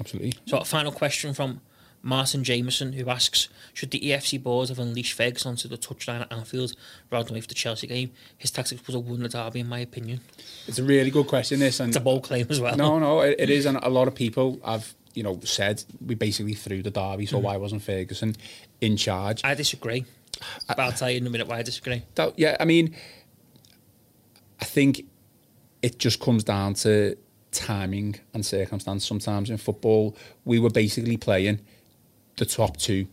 absolutely. 0.00 0.34
So, 0.46 0.58
a 0.58 0.64
final 0.64 0.92
question 0.92 1.34
from 1.34 1.60
Martin 2.02 2.44
Jameson, 2.44 2.92
who 2.92 3.08
asks 3.08 3.48
Should 3.74 3.90
the 3.90 4.00
EFC 4.00 4.42
board 4.42 4.68
have 4.68 4.78
unleashed 4.78 5.14
Ferguson 5.14 5.50
onto 5.50 5.68
the 5.68 5.78
touchline 5.78 6.20
at 6.20 6.32
Anfield 6.32 6.74
rather 7.10 7.24
than 7.24 7.34
wait 7.34 7.42
for 7.42 7.48
the 7.48 7.54
Chelsea 7.54 7.86
game? 7.86 8.12
His 8.36 8.50
tactics 8.50 8.86
would 8.86 8.94
have 8.94 9.04
won 9.04 9.22
the 9.22 9.28
derby, 9.28 9.60
in 9.60 9.68
my 9.68 9.80
opinion. 9.80 10.20
It's 10.66 10.78
a 10.78 10.84
really 10.84 11.10
good 11.10 11.26
question. 11.26 11.60
This 11.60 11.80
and 11.80 11.88
It's 11.88 11.96
a 11.96 12.00
bold 12.00 12.24
claim 12.24 12.46
as 12.50 12.60
well. 12.60 12.76
No, 12.76 12.98
no, 12.98 13.20
it, 13.20 13.36
it 13.38 13.50
is, 13.50 13.66
and 13.66 13.78
a 13.82 13.90
lot 13.90 14.08
of 14.08 14.14
people 14.14 14.60
have 14.64 14.94
you 15.14 15.22
know 15.22 15.40
said 15.42 15.82
we 16.04 16.14
basically 16.14 16.54
threw 16.54 16.82
the 16.82 16.90
derby, 16.90 17.26
so 17.26 17.36
mm-hmm. 17.36 17.46
why 17.46 17.56
wasn't 17.56 17.82
Ferguson 17.82 18.36
in 18.80 18.96
charge? 18.96 19.42
I 19.44 19.54
disagree. 19.54 20.04
But 20.68 20.78
I'll 20.78 20.92
tell 20.92 21.10
you 21.10 21.18
in 21.18 21.26
a 21.26 21.30
minute 21.30 21.48
why 21.48 21.58
I 21.58 21.62
disagree. 21.62 22.02
That, 22.14 22.38
yeah, 22.38 22.56
I 22.60 22.64
mean, 22.64 22.94
I 24.60 24.64
think 24.64 25.04
it 25.82 25.98
just 25.98 26.20
comes 26.20 26.44
down 26.44 26.74
to 26.74 27.16
timing 27.50 28.16
and 28.34 28.44
circumstance. 28.44 29.06
Sometimes 29.06 29.50
in 29.50 29.56
football, 29.56 30.16
we 30.44 30.58
were 30.58 30.70
basically 30.70 31.16
playing 31.16 31.60
the 32.38 32.46
top 32.46 32.76
two 32.76 33.06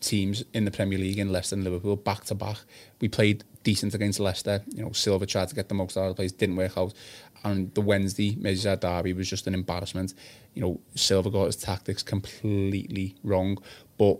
teams 0.00 0.42
in 0.52 0.64
the 0.64 0.70
Premier 0.70 0.98
League 0.98 1.18
in 1.18 1.30
Leicester 1.30 1.54
and 1.54 1.64
Liverpool 1.64 1.96
back 1.96 2.24
to 2.24 2.34
back. 2.34 2.58
We 3.00 3.08
played 3.08 3.44
decent 3.62 3.94
against 3.94 4.18
Leicester. 4.18 4.62
You 4.68 4.82
know, 4.82 4.92
Silva 4.92 5.26
tried 5.26 5.48
to 5.48 5.54
get 5.54 5.68
the 5.68 5.74
most 5.74 5.96
out 5.96 6.04
of 6.04 6.08
the 6.08 6.14
place, 6.14 6.32
didn't 6.32 6.56
work 6.56 6.76
out. 6.76 6.94
And 7.44 7.72
the 7.74 7.80
Wednesday 7.80 8.34
Merseyside 8.36 8.80
derby 8.80 9.12
was 9.12 9.28
just 9.28 9.46
an 9.46 9.54
embarrassment. 9.54 10.14
You 10.54 10.62
know, 10.62 10.80
Silva 10.94 11.30
got 11.30 11.46
his 11.46 11.56
tactics 11.56 12.02
completely 12.02 13.14
wrong. 13.22 13.58
But 13.96 14.18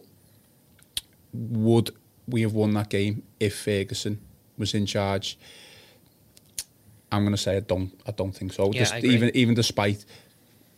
would 1.33 1.91
we 2.27 2.43
have 2.43 2.53
won 2.53 2.73
that 2.75 2.91
game 2.91 3.23
if 3.39 3.59
Ferguson 3.59 4.21
was 4.57 4.75
in 4.75 4.87
charge? 4.87 5.39
I'm 7.13 7.23
going 7.23 7.35
to 7.35 7.43
say 7.43 7.57
I 7.57 7.61
don't. 7.61 7.93
I 8.07 8.13
don't 8.13 8.33
think 8.33 8.53
so. 8.53 8.71
Yeah, 8.73 8.81
Just 8.81 9.05
even 9.05 9.31
even 9.35 9.55
despite 9.55 10.05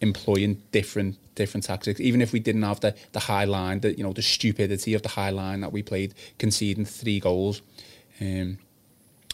employing 0.03 0.63
different 0.73 1.17
different 1.35 1.65
tactics, 1.65 1.99
even 2.01 2.21
if 2.21 2.33
we 2.33 2.41
didn't 2.41 2.63
have 2.63 2.81
the 2.81 2.95
the 3.13 3.21
high 3.21 3.45
line, 3.45 3.81
the 3.81 3.97
you 3.97 4.05
know 4.05 4.13
the 4.13 4.23
stupidity 4.23 4.93
of 4.95 5.03
the 5.03 5.09
high 5.09 5.31
line 5.31 5.61
that 5.63 5.73
we 5.73 5.83
played, 5.83 6.13
conceding 6.39 6.85
three 6.85 7.21
goals, 7.21 7.63
um, 8.21 8.59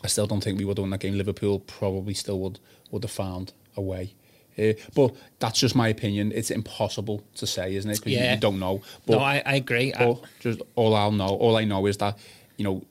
I 0.05 0.07
still 0.09 0.27
don't 0.29 0.43
think 0.45 0.59
we 0.59 0.65
would 0.65 0.79
have 0.79 0.83
won 0.85 0.91
that 0.91 1.01
game. 1.01 1.17
Liverpool 1.19 1.59
probably 1.61 2.15
still 2.15 2.39
would 2.41 2.61
would 2.93 3.03
have 3.03 3.11
found 3.11 3.53
a 3.77 3.81
way. 3.81 4.15
Uh, 4.59 4.73
but 4.95 5.15
that's 5.39 5.61
just 5.61 5.75
my 5.77 5.89
opinion. 5.89 6.33
It's 6.35 6.51
impossible 6.51 7.23
to 7.37 7.47
say, 7.47 7.77
isn't 7.77 7.91
it? 7.91 7.99
Because 7.99 8.13
you, 8.13 8.19
Yeah. 8.19 8.35
you 8.35 8.41
don't 8.41 8.59
know. 8.59 8.83
But 9.07 9.19
no, 9.19 9.21
I, 9.21 9.43
I 9.47 9.55
agree. 9.57 9.95
I- 9.95 10.17
just 10.41 10.61
all 10.75 10.95
I'll 10.97 11.13
know, 11.13 11.29
all 11.29 11.57
I 11.57 11.65
know 11.65 11.87
is 11.87 11.97
that, 11.99 12.19
you 12.57 12.65
know, 12.65 12.83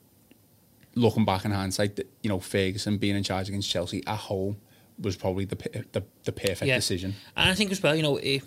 looking 0.96 1.26
back 1.26 1.44
in 1.44 1.52
hindsight, 1.52 2.00
you 2.24 2.30
know, 2.30 2.40
Ferguson 2.40 2.98
being 2.98 3.18
in 3.18 3.24
charge 3.24 3.50
against 3.50 3.70
Chelsea 3.70 4.02
at 4.08 4.16
home 4.18 4.56
was 5.00 5.16
probably 5.16 5.46
the 5.46 5.56
the, 5.92 6.04
the 6.24 6.32
perfect 6.32 6.66
decision. 6.66 7.16
And 7.36 7.50
I 7.50 7.54
think 7.54 7.72
as 7.72 7.82
well, 7.82 7.96
you 7.96 8.04
know, 8.04 8.18
if 8.18 8.44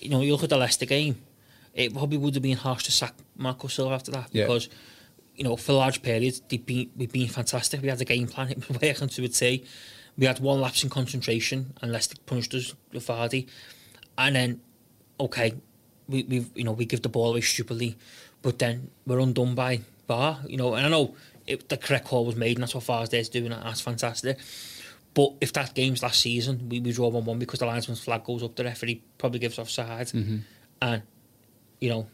you 0.00 0.08
know, 0.10 0.20
you 0.20 0.32
look 0.32 0.42
at 0.44 0.50
the 0.50 0.56
Leicester 0.58 0.86
game, 0.86 1.16
it 1.74 1.92
probably 1.92 2.18
would 2.18 2.34
have 2.34 2.42
been 2.42 2.56
harsh 2.56 2.84
to 2.84 2.92
sack 2.92 3.14
Marco 3.36 3.68
Silva 3.68 3.94
after 3.94 4.10
that 4.12 4.28
Yeah. 4.32 4.44
because, 4.44 4.68
you 5.34 5.44
know, 5.44 5.56
for 5.56 5.72
large 5.72 6.02
periods 6.02 6.40
they've 6.48 6.64
been 6.64 6.90
we've 6.96 7.12
been 7.12 7.28
fantastic. 7.28 7.82
We 7.82 7.88
had 7.88 8.00
a 8.00 8.04
game 8.04 8.26
plan, 8.26 8.50
it 8.50 8.68
was 8.68 8.80
working 8.80 9.08
to 9.08 9.24
a 9.24 9.28
T. 9.28 9.64
We 10.16 10.26
had 10.26 10.38
one 10.40 10.60
lapse 10.60 10.84
in 10.84 10.90
concentration 10.90 11.72
and 11.82 11.90
Leicester 11.92 12.16
punished 12.26 12.54
us 12.54 12.74
with 12.92 13.06
Vardy. 13.06 13.48
And 14.16 14.36
then 14.36 14.60
okay, 15.18 15.54
we 16.08 16.22
we 16.24 16.46
you 16.54 16.64
know, 16.64 16.72
we 16.72 16.84
give 16.86 17.02
the 17.02 17.08
ball 17.08 17.30
away 17.30 17.40
stupidly, 17.40 17.96
but 18.42 18.58
then 18.58 18.90
we're 19.06 19.18
undone 19.20 19.54
by 19.54 19.80
VAR, 20.06 20.40
you 20.46 20.56
know, 20.56 20.74
and 20.74 20.86
I 20.86 20.88
know 20.90 21.14
it, 21.46 21.68
the 21.68 21.76
correct 21.76 22.06
call 22.06 22.24
was 22.24 22.36
made 22.36 22.56
and 22.56 22.62
that's 22.62 22.74
what 22.74 22.84
Vardy's 22.84 23.28
doing, 23.28 23.52
and 23.52 23.62
that's 23.64 23.80
fantastic. 23.80 24.38
But 25.14 25.34
if 25.40 25.52
that 25.52 25.74
game's 25.74 26.02
last 26.02 26.20
season, 26.20 26.68
we, 26.68 26.80
we 26.80 26.92
draw 26.92 27.08
1 27.08 27.24
1 27.24 27.38
because 27.38 27.60
the 27.60 27.66
linesman's 27.66 28.00
flag 28.00 28.24
goes 28.24 28.42
up, 28.42 28.56
the 28.56 28.64
referee 28.64 29.02
probably 29.16 29.38
gives 29.38 29.58
offside. 29.58 30.08
Mm-hmm. 30.08 30.38
And, 30.82 31.02
you 31.80 31.88
know, 31.88 32.08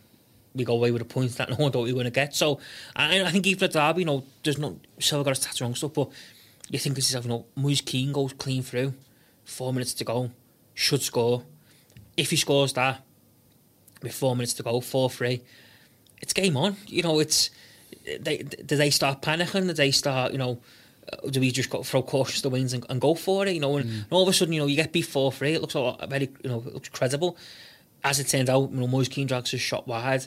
we 0.55 0.65
go 0.65 0.75
away 0.75 0.91
with 0.91 1.03
a 1.03 1.07
point 1.07 1.33
that 1.37 1.49
no 1.51 1.57
one 1.57 1.73
thought 1.73 1.85
we 1.85 1.93
were 1.93 2.03
going 2.03 2.05
to 2.05 2.11
get. 2.11 2.35
So 2.35 2.61
I, 2.95 3.23
I 3.23 3.31
think 3.31 3.47
even 3.47 3.65
at 3.65 3.73
Derby, 3.73 4.01
you 4.01 4.07
know, 4.07 4.25
there's 4.45 4.59
no, 4.59 4.79
Silva 4.99 5.25
got 5.25 5.37
his 5.37 5.47
stats 5.47 5.61
wrong 5.63 5.75
stuff, 5.75 5.95
but 5.95 6.11
you 6.69 6.79
think 6.79 6.95
to 6.95 7.01
yourself, 7.01 7.25
you 7.25 7.31
know, 7.31 7.47
Moise 7.57 7.81
Kean 7.81 8.13
goes 8.13 8.35
clean 8.35 8.63
through, 8.63 8.95
four 9.45 9.73
minutes 9.73 9.95
to 9.95 10.05
go, 10.05 10.31
should 10.75 11.03
score. 11.03 11.45
If 12.17 12.31
he 12.31 12.37
scores 12.37 12.75
that, 12.75 13.03
with 14.03 14.15
four 14.15 14.35
minutes 14.37 14.55
to 14.55 14.63
go, 14.63 14.81
4 14.81 15.11
3, 15.11 15.43
it's 16.21 16.33
game 16.33 16.57
on. 16.57 16.77
You 16.87 17.03
know, 17.03 17.19
it's. 17.19 17.51
They, 18.21 18.39
do 18.39 18.77
they 18.77 18.91
start 18.91 19.21
panicking? 19.21 19.67
Do 19.67 19.73
they 19.73 19.91
start, 19.91 20.33
you 20.33 20.39
know, 20.39 20.61
do 21.31 21.41
we 21.41 21.51
just 21.51 21.71
go 21.71 21.83
throw 21.83 22.03
caution 22.03 22.37
to 22.37 22.43
the 22.43 22.51
winds 22.51 22.73
and, 22.73 22.85
and 22.89 23.01
go 23.01 23.15
for 23.15 23.47
it? 23.47 23.55
You 23.55 23.61
know, 23.61 23.77
and, 23.77 23.89
and 23.89 24.07
all 24.11 24.23
of 24.23 24.29
a 24.29 24.33
sudden, 24.33 24.53
you 24.55 24.61
know, 24.61 24.67
you 24.67 24.77
get 24.77 24.93
beat 24.93 25.07
four 25.07 25.33
three. 25.33 25.55
It 25.55 25.61
looks 25.61 25.75
a 25.75 25.81
lot, 25.81 26.09
very, 26.09 26.31
you 26.43 26.51
know, 26.51 26.63
it 26.67 26.75
looks 26.75 26.89
credible. 26.89 27.37
As 28.03 28.19
it 28.19 28.29
turned 28.29 28.49
out, 28.49 28.71
you 28.71 28.77
know, 28.77 28.87
Moise 28.87 29.09
Kean 29.09 29.27
drags 29.27 29.51
his 29.51 29.61
shot 29.61 29.87
wide, 29.87 30.27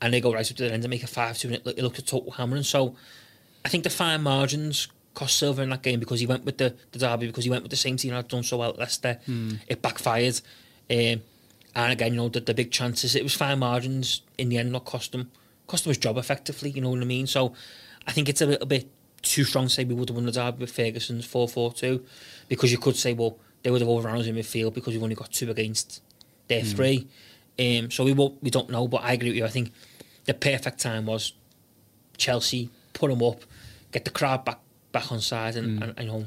and 0.00 0.14
they 0.14 0.20
go 0.20 0.32
right 0.32 0.48
up 0.50 0.56
to 0.56 0.62
the 0.62 0.72
end 0.72 0.84
and 0.84 0.90
make 0.90 1.02
a 1.02 1.06
five 1.06 1.36
two, 1.36 1.48
and 1.48 1.56
it, 1.56 1.66
it 1.66 1.82
looked 1.82 1.98
a 1.98 2.02
total 2.02 2.32
hammering. 2.32 2.62
So, 2.62 2.94
I 3.64 3.68
think 3.68 3.84
the 3.84 3.90
fine 3.90 4.22
margins 4.22 4.88
cost 5.14 5.36
Silva 5.38 5.62
in 5.62 5.70
that 5.70 5.82
game 5.82 6.00
because 6.00 6.20
he 6.20 6.26
went 6.26 6.44
with 6.44 6.56
the, 6.56 6.74
the 6.92 6.98
derby 6.98 7.26
because 7.26 7.44
he 7.44 7.50
went 7.50 7.62
with 7.62 7.70
the 7.70 7.76
same 7.76 7.96
team 7.96 8.10
that 8.10 8.16
had 8.16 8.28
done 8.28 8.42
so 8.42 8.56
well 8.56 8.70
at 8.70 8.78
Leicester. 8.78 9.18
It 9.66 9.82
backfired, 9.82 10.40
um, 10.90 11.22
and 11.74 11.92
again, 11.92 12.12
you 12.12 12.16
know, 12.16 12.28
the, 12.28 12.40
the 12.40 12.54
big 12.54 12.70
chances. 12.70 13.14
It 13.14 13.22
was 13.22 13.34
fine 13.34 13.58
margins 13.58 14.22
in 14.38 14.48
the 14.48 14.58
end, 14.58 14.72
not 14.72 14.84
cost 14.86 15.14
him, 15.14 15.30
cost 15.66 15.84
him 15.84 15.90
his 15.90 15.98
job 15.98 16.16
effectively. 16.16 16.70
You 16.70 16.80
know 16.80 16.90
what 16.90 17.00
I 17.00 17.04
mean? 17.04 17.26
So, 17.26 17.52
I 18.06 18.12
think 18.12 18.28
it's 18.28 18.40
a 18.40 18.46
little 18.46 18.66
bit 18.66 18.88
too 19.22 19.44
strong 19.44 19.66
to 19.66 19.70
say 19.70 19.84
we 19.84 19.94
would 19.94 20.08
have 20.08 20.16
won 20.16 20.26
the 20.26 20.32
derby 20.32 20.58
with 20.58 20.72
Ferguson's 20.72 21.24
four 21.24 21.48
four 21.48 21.72
two, 21.72 22.04
because 22.48 22.70
you 22.72 22.78
could 22.78 22.96
say, 22.96 23.12
well, 23.12 23.38
they 23.62 23.70
would 23.70 23.80
have 23.80 23.88
overrun 23.88 24.18
us 24.18 24.26
in 24.26 24.34
midfield 24.34 24.74
because 24.74 24.94
we've 24.94 25.02
only 25.02 25.14
got 25.14 25.32
two 25.32 25.50
against 25.50 26.02
their 26.48 26.62
three. 26.62 27.06
Um, 27.58 27.90
so 27.90 28.04
we 28.04 28.12
won't, 28.12 28.42
we 28.42 28.50
don't 28.50 28.70
know, 28.70 28.88
but 28.88 29.02
I 29.02 29.12
agree 29.12 29.28
with 29.28 29.36
you. 29.36 29.44
I 29.44 29.48
think 29.48 29.72
the 30.24 30.34
perfect 30.34 30.80
time 30.80 31.06
was 31.06 31.32
Chelsea 32.16 32.70
put 32.92 33.10
them 33.10 33.22
up, 33.22 33.42
get 33.92 34.04
the 34.04 34.10
crowd 34.10 34.44
back 34.44 34.58
back 34.90 35.10
on 35.10 35.20
side, 35.20 35.56
and, 35.56 35.82
and, 35.82 35.94
and 35.96 36.06
you 36.06 36.12
know, 36.12 36.24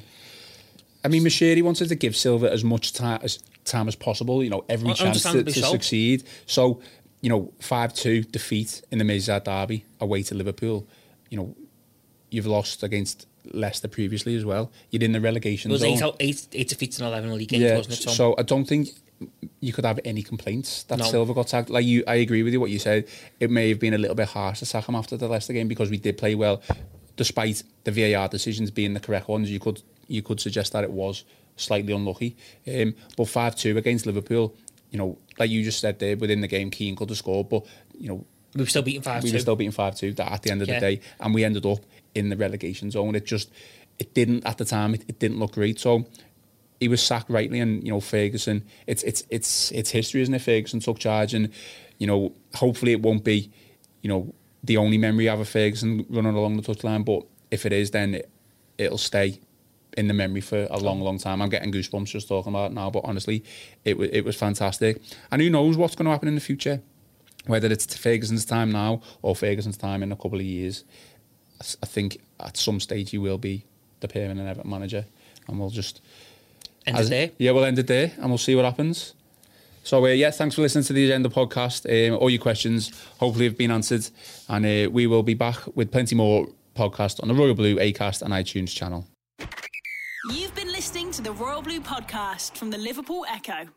I 1.03 1.07
mean, 1.07 1.23
Moshiri 1.23 1.61
wanted 1.61 1.89
to 1.89 1.95
give 1.95 2.15
Silva 2.15 2.51
as 2.51 2.63
much 2.63 2.93
time 2.93 3.19
as 3.21 3.39
time 3.63 3.87
as 3.87 3.95
possible. 3.95 4.43
You 4.43 4.49
know, 4.49 4.65
every 4.67 4.93
chance 4.93 5.21
to, 5.23 5.43
to 5.43 5.51
so. 5.51 5.71
succeed. 5.71 6.23
So, 6.47 6.81
you 7.21 7.29
know, 7.29 7.53
five 7.59 7.93
two 7.93 8.23
defeat 8.23 8.81
in 8.91 8.97
the 8.97 9.05
Merseyside 9.05 9.43
derby 9.43 9.85
away 9.99 10.23
to 10.23 10.35
Liverpool. 10.35 10.87
You 11.29 11.37
know, 11.37 11.55
you've 12.35 12.45
lost 12.47 12.83
against 12.83 13.27
Leicester 13.51 13.87
previously 13.87 14.35
as 14.35 14.45
well. 14.45 14.71
You're 14.91 15.03
in 15.03 15.11
the 15.11 15.21
relegation 15.21 15.71
it 15.71 15.73
was 15.73 15.81
zone. 15.81 15.91
eight, 15.91 16.15
eight, 16.19 16.47
eight 16.53 16.67
defeats 16.69 16.99
in 16.99 17.05
eleven 17.05 17.35
league 17.37 17.49
games, 17.49 17.63
yeah, 17.63 17.77
wasn't 17.77 17.99
it? 17.99 18.03
Tom? 18.03 18.13
so 18.13 18.35
I 18.37 18.43
don't 18.43 18.65
think 18.65 18.89
you 19.61 19.71
could 19.71 19.85
have 19.85 19.99
any 20.03 20.21
complaints 20.21 20.83
that 20.83 20.99
No. 20.99 21.05
Silva 21.05 21.33
got 21.33 21.49
sacked. 21.49 21.69
Like 21.69 21.85
you, 21.85 22.03
I 22.07 22.15
agree 22.15 22.43
with 22.43 22.53
you. 22.53 22.59
What 22.59 22.69
you 22.69 22.79
said, 22.79 23.07
it 23.39 23.49
may 23.49 23.69
have 23.69 23.79
been 23.79 23.93
a 23.93 23.97
little 23.97 24.15
bit 24.15 24.27
harsh 24.29 24.59
to 24.59 24.65
sack 24.65 24.89
him 24.89 24.95
after 24.95 25.15
the 25.15 25.27
Leicester 25.27 25.53
game 25.53 25.67
because 25.67 25.89
we 25.89 25.97
did 25.97 26.17
play 26.17 26.35
well, 26.35 26.61
despite 27.15 27.63
the 27.85 27.91
VAR 27.91 28.27
decisions 28.27 28.71
being 28.71 28.93
the 28.93 28.99
correct 28.99 29.27
ones. 29.27 29.49
You 29.49 29.59
could 29.59 29.81
you 30.07 30.21
could 30.21 30.39
suggest 30.39 30.73
that 30.73 30.83
it 30.83 30.91
was 30.91 31.23
slightly 31.55 31.93
unlucky. 31.93 32.35
Um, 32.67 32.93
but 33.15 33.25
five 33.25 33.55
two 33.55 33.77
against 33.77 34.05
Liverpool, 34.05 34.55
you 34.91 34.97
know, 34.97 35.17
like 35.39 35.49
you 35.49 35.63
just 35.63 35.79
said 35.79 35.99
there, 35.99 36.17
within 36.17 36.41
the 36.41 36.47
game, 36.47 36.69
Kean 36.69 36.95
could 36.95 37.09
have 37.09 37.17
scored, 37.17 37.49
but 37.49 37.65
you 37.97 38.09
know. 38.09 38.25
we 38.53 38.61
were 38.63 38.67
still 38.67 38.81
beating 38.81 39.01
five 39.01 39.23
We 39.23 39.31
were 39.31 39.39
still 39.39 39.55
beating 39.55 39.71
five 39.71 39.95
two 39.95 40.13
at 40.17 40.41
the 40.41 40.51
end 40.51 40.61
of 40.61 40.67
Yeah. 40.67 40.79
the 40.79 40.95
day, 40.97 41.01
and 41.21 41.33
we 41.33 41.43
ended 41.45 41.65
up 41.65 41.79
in 42.15 42.29
the 42.29 42.37
relegation 42.37 42.89
zone. 42.89 43.13
It 43.15 43.25
just, 43.25 43.51
it 43.99 44.13
didn't 44.13 44.45
at 44.45 44.57
the 44.57 44.65
time. 44.65 44.95
It, 44.95 45.05
it 45.07 45.19
didn't 45.19 45.39
look 45.39 45.53
great. 45.53 45.79
So 45.79 46.05
he 46.79 46.87
was 46.87 47.01
sacked 47.01 47.29
rightly, 47.29 47.59
and 47.59 47.83
you 47.83 47.91
know 47.91 47.99
Ferguson. 47.99 48.63
It's 48.87 49.03
it's 49.03 49.23
it's 49.29 49.71
it's 49.71 49.91
history, 49.91 50.21
isn't 50.21 50.33
it? 50.33 50.41
Ferguson 50.41 50.79
took 50.79 50.99
charge, 50.99 51.33
and 51.33 51.49
you 51.97 52.07
know 52.07 52.33
hopefully 52.55 52.91
it 52.91 53.01
won't 53.01 53.23
be, 53.23 53.51
you 54.01 54.09
know, 54.09 54.33
the 54.63 54.77
only 54.77 54.97
memory 54.97 55.27
I 55.27 55.31
have 55.31 55.39
of 55.39 55.49
Ferguson 55.49 56.05
running 56.09 56.35
along 56.35 56.57
the 56.57 56.63
touchline. 56.63 57.05
But 57.05 57.23
if 57.51 57.65
it 57.65 57.73
is, 57.73 57.91
then 57.91 58.15
it, 58.15 58.29
it'll 58.77 58.97
stay 58.97 59.39
in 59.97 60.07
the 60.07 60.13
memory 60.13 60.41
for 60.41 60.67
a 60.69 60.77
long, 60.77 60.99
long 60.99 61.17
time. 61.17 61.41
I'm 61.41 61.49
getting 61.49 61.71
goosebumps 61.71 62.07
just 62.07 62.27
talking 62.27 62.51
about 62.51 62.71
it 62.71 62.73
now. 62.73 62.89
But 62.89 63.05
honestly, 63.05 63.43
it 63.85 63.97
wa- 63.97 64.07
it 64.11 64.25
was 64.25 64.35
fantastic, 64.35 65.01
and 65.31 65.41
who 65.41 65.49
knows 65.49 65.77
what's 65.77 65.95
going 65.95 66.05
to 66.05 66.11
happen 66.11 66.27
in 66.27 66.35
the 66.35 66.41
future. 66.41 66.81
Whether 67.47 67.71
it's 67.71 67.95
Ferguson's 67.95 68.43
time 68.43 68.71
now 68.71 69.01
or 69.21 69.35
Ferguson's 69.35 69.77
time 69.77 70.01
in 70.01 70.11
a 70.11 70.15
couple 70.15 70.39
of 70.39 70.45
years, 70.45 70.83
I 71.61 71.63
s- 71.63 71.77
I 71.81 71.85
think 71.85 72.19
at 72.39 72.57
some 72.57 72.79
stage 72.79 73.11
he 73.11 73.17
will 73.17 73.37
be 73.37 73.63
the 74.01 74.07
permanent 74.07 74.47
Everton 74.47 74.69
manager, 74.69 75.05
and 75.47 75.59
we'll 75.59 75.69
just 75.69 76.01
End 76.85 76.97
as- 76.97 77.05
of 77.07 77.11
day. 77.11 77.31
Yeah, 77.37 77.51
we'll 77.51 77.65
end 77.65 77.79
it 77.79 77.87
there, 77.87 78.11
and 78.17 78.29
we'll 78.29 78.37
see 78.37 78.55
what 78.55 78.65
happens. 78.65 79.13
So 79.83 80.03
uh, 80.05 80.09
yeah, 80.09 80.31
thanks 80.31 80.55
for 80.55 80.61
listening 80.63 80.83
to 80.85 80.93
the 80.93 81.05
Agenda 81.05 81.29
podcast. 81.29 81.85
Um, 81.85 82.17
all 82.17 82.29
your 82.29 82.41
questions 82.41 82.91
hopefully 83.19 83.45
have 83.45 83.57
been 83.57 83.71
answered, 83.71 84.07
and 84.49 84.65
uh, 84.65 84.89
we 84.91 85.05
will 85.07 85.23
be 85.23 85.35
back 85.35 85.57
with 85.75 85.91
plenty 85.91 86.15
more 86.15 86.47
podcasts 86.75 87.21
on 87.21 87.27
the 87.29 87.35
Royal 87.35 87.53
Blue 87.53 87.75
Acast 87.77 88.21
and 88.21 88.33
iTunes 88.33 88.69
channel. 88.75 89.07
You've 90.31 90.55
been 90.55 90.71
listening 90.71 91.11
to 91.11 91.21
the 91.21 91.31
Royal 91.31 91.61
Blue 91.61 91.79
podcast 91.79 92.57
from 92.57 92.71
the 92.71 92.77
Liverpool 92.79 93.25
Echo. 93.29 93.67